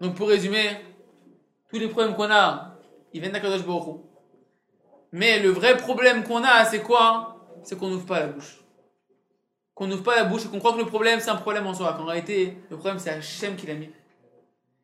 Donc 0.00 0.14
pour 0.14 0.28
résumer, 0.28 0.70
tous 1.70 1.78
les 1.78 1.88
problèmes 1.88 2.14
qu'on 2.14 2.30
a, 2.30 2.76
ils 3.12 3.20
viennent 3.20 3.32
d'Akadosh 3.32 3.64
Baruch. 3.64 4.00
Mais 5.12 5.38
le 5.40 5.50
vrai 5.50 5.76
problème 5.76 6.24
qu'on 6.24 6.42
a, 6.42 6.64
c'est 6.64 6.82
quoi? 6.82 7.46
C'est 7.62 7.78
qu'on 7.78 7.88
n'ouvre 7.88 8.06
pas 8.06 8.20
la 8.20 8.26
bouche. 8.26 8.62
Qu'on 9.74 9.86
n'ouvre 9.86 10.02
pas 10.02 10.16
la 10.16 10.24
bouche 10.24 10.44
et 10.44 10.48
qu'on 10.48 10.58
croit 10.58 10.72
que 10.72 10.78
le 10.78 10.86
problème, 10.86 11.20
c'est 11.20 11.30
un 11.30 11.36
problème 11.36 11.66
en 11.66 11.74
soi. 11.74 11.94
Qu'en 11.94 12.04
réalité, 12.04 12.58
le 12.70 12.76
problème, 12.76 12.98
c'est 12.98 13.10
Hachem 13.10 13.56
qui 13.56 13.66
l'a 13.66 13.74
mis. 13.74 13.90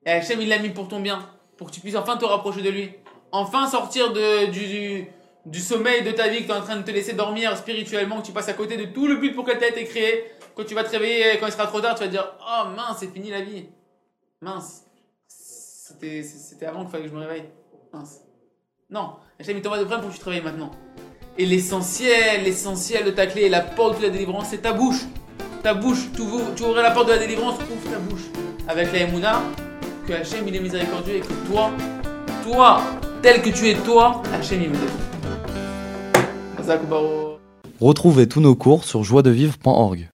Et 0.06 0.10
Hachem, 0.10 0.40
il 0.40 0.48
l'a 0.48 0.58
mis 0.58 0.70
pour 0.70 0.88
ton 0.88 1.00
bien. 1.00 1.28
Pour 1.56 1.68
que 1.68 1.72
tu 1.74 1.80
puisses 1.80 1.96
enfin 1.96 2.16
te 2.16 2.24
rapprocher 2.24 2.62
de 2.62 2.70
lui. 2.70 2.90
Enfin 3.32 3.66
sortir 3.68 4.12
de, 4.12 4.46
du, 4.46 5.06
du, 5.46 5.60
sommeil 5.60 6.02
de 6.02 6.10
ta 6.10 6.28
vie 6.28 6.38
que 6.40 6.44
tu 6.46 6.50
es 6.50 6.54
en 6.54 6.62
train 6.62 6.76
de 6.76 6.82
te 6.82 6.90
laisser 6.90 7.12
dormir 7.12 7.56
spirituellement, 7.56 8.20
que 8.20 8.26
tu 8.26 8.32
passes 8.32 8.48
à 8.48 8.54
côté 8.54 8.76
de 8.76 8.86
tout 8.86 9.06
le 9.06 9.16
but 9.16 9.34
pour 9.34 9.44
lequel 9.44 9.58
tu 9.58 9.64
as 9.64 9.68
été 9.68 9.84
créé. 9.84 10.24
Quand 10.56 10.64
tu 10.64 10.74
vas 10.74 10.82
te 10.84 10.90
réveiller, 10.90 11.38
quand 11.38 11.46
il 11.46 11.52
sera 11.52 11.66
trop 11.66 11.80
tard, 11.80 11.94
tu 11.94 12.00
vas 12.00 12.06
te 12.06 12.12
dire 12.12 12.32
Oh 12.40 12.68
mince, 12.74 12.96
c'est 13.00 13.12
fini 13.12 13.30
la 13.30 13.42
vie. 13.42 13.66
Mince. 14.40 14.84
C'était 15.28 16.66
avant 16.66 16.82
qu'il 16.82 16.90
fallait 16.90 17.04
que 17.04 17.10
je 17.10 17.14
me 17.14 17.20
réveille. 17.20 17.44
Mince. 17.92 18.20
Non, 18.88 19.16
Hachem 19.38 19.56
il 19.56 19.62
t'envoie 19.62 19.78
des 19.78 19.84
problèmes 19.84 20.00
pour 20.02 20.10
que 20.10 20.16
tu 20.16 20.20
te 20.20 20.28
réveilles 20.28 20.44
maintenant. 20.44 20.70
Et 21.38 21.46
l'essentiel, 21.46 22.42
l'essentiel 22.42 23.04
de 23.04 23.10
ta 23.10 23.26
clé, 23.26 23.48
la 23.48 23.60
porte 23.60 23.98
de 23.98 24.04
la 24.04 24.10
délivrance, 24.10 24.48
c'est 24.50 24.62
ta 24.62 24.72
bouche. 24.72 25.02
Ta 25.62 25.74
bouche, 25.74 26.10
tu, 26.14 26.22
ouvres- 26.22 26.54
tu 26.56 26.62
ouvres 26.64 26.80
la 26.80 26.90
porte 26.90 27.06
de 27.06 27.12
la 27.12 27.18
délivrance, 27.18 27.54
ouvre 27.60 27.90
ta 27.92 27.98
bouche. 27.98 28.22
Avec 28.66 28.92
la 28.92 29.00
Emouna, 29.00 29.42
que 30.10 30.14
Hachem 30.14 30.48
est 30.48 30.60
miséricordieux 30.60 31.16
et 31.16 31.20
que 31.20 31.32
toi, 31.48 31.70
toi, 32.42 32.82
tel 33.22 33.42
que 33.42 33.50
tu 33.50 33.68
es 33.68 33.74
toi, 33.74 34.22
Hachem 34.34 34.60
il. 34.62 34.70
Hazak 36.58 36.84
Baruch. 36.88 37.38
Retrouvez 37.80 38.26
tous 38.26 38.40
nos 38.40 38.56
cours 38.56 38.82
sur 38.82 39.04
joiedevivre.org. 39.04 40.08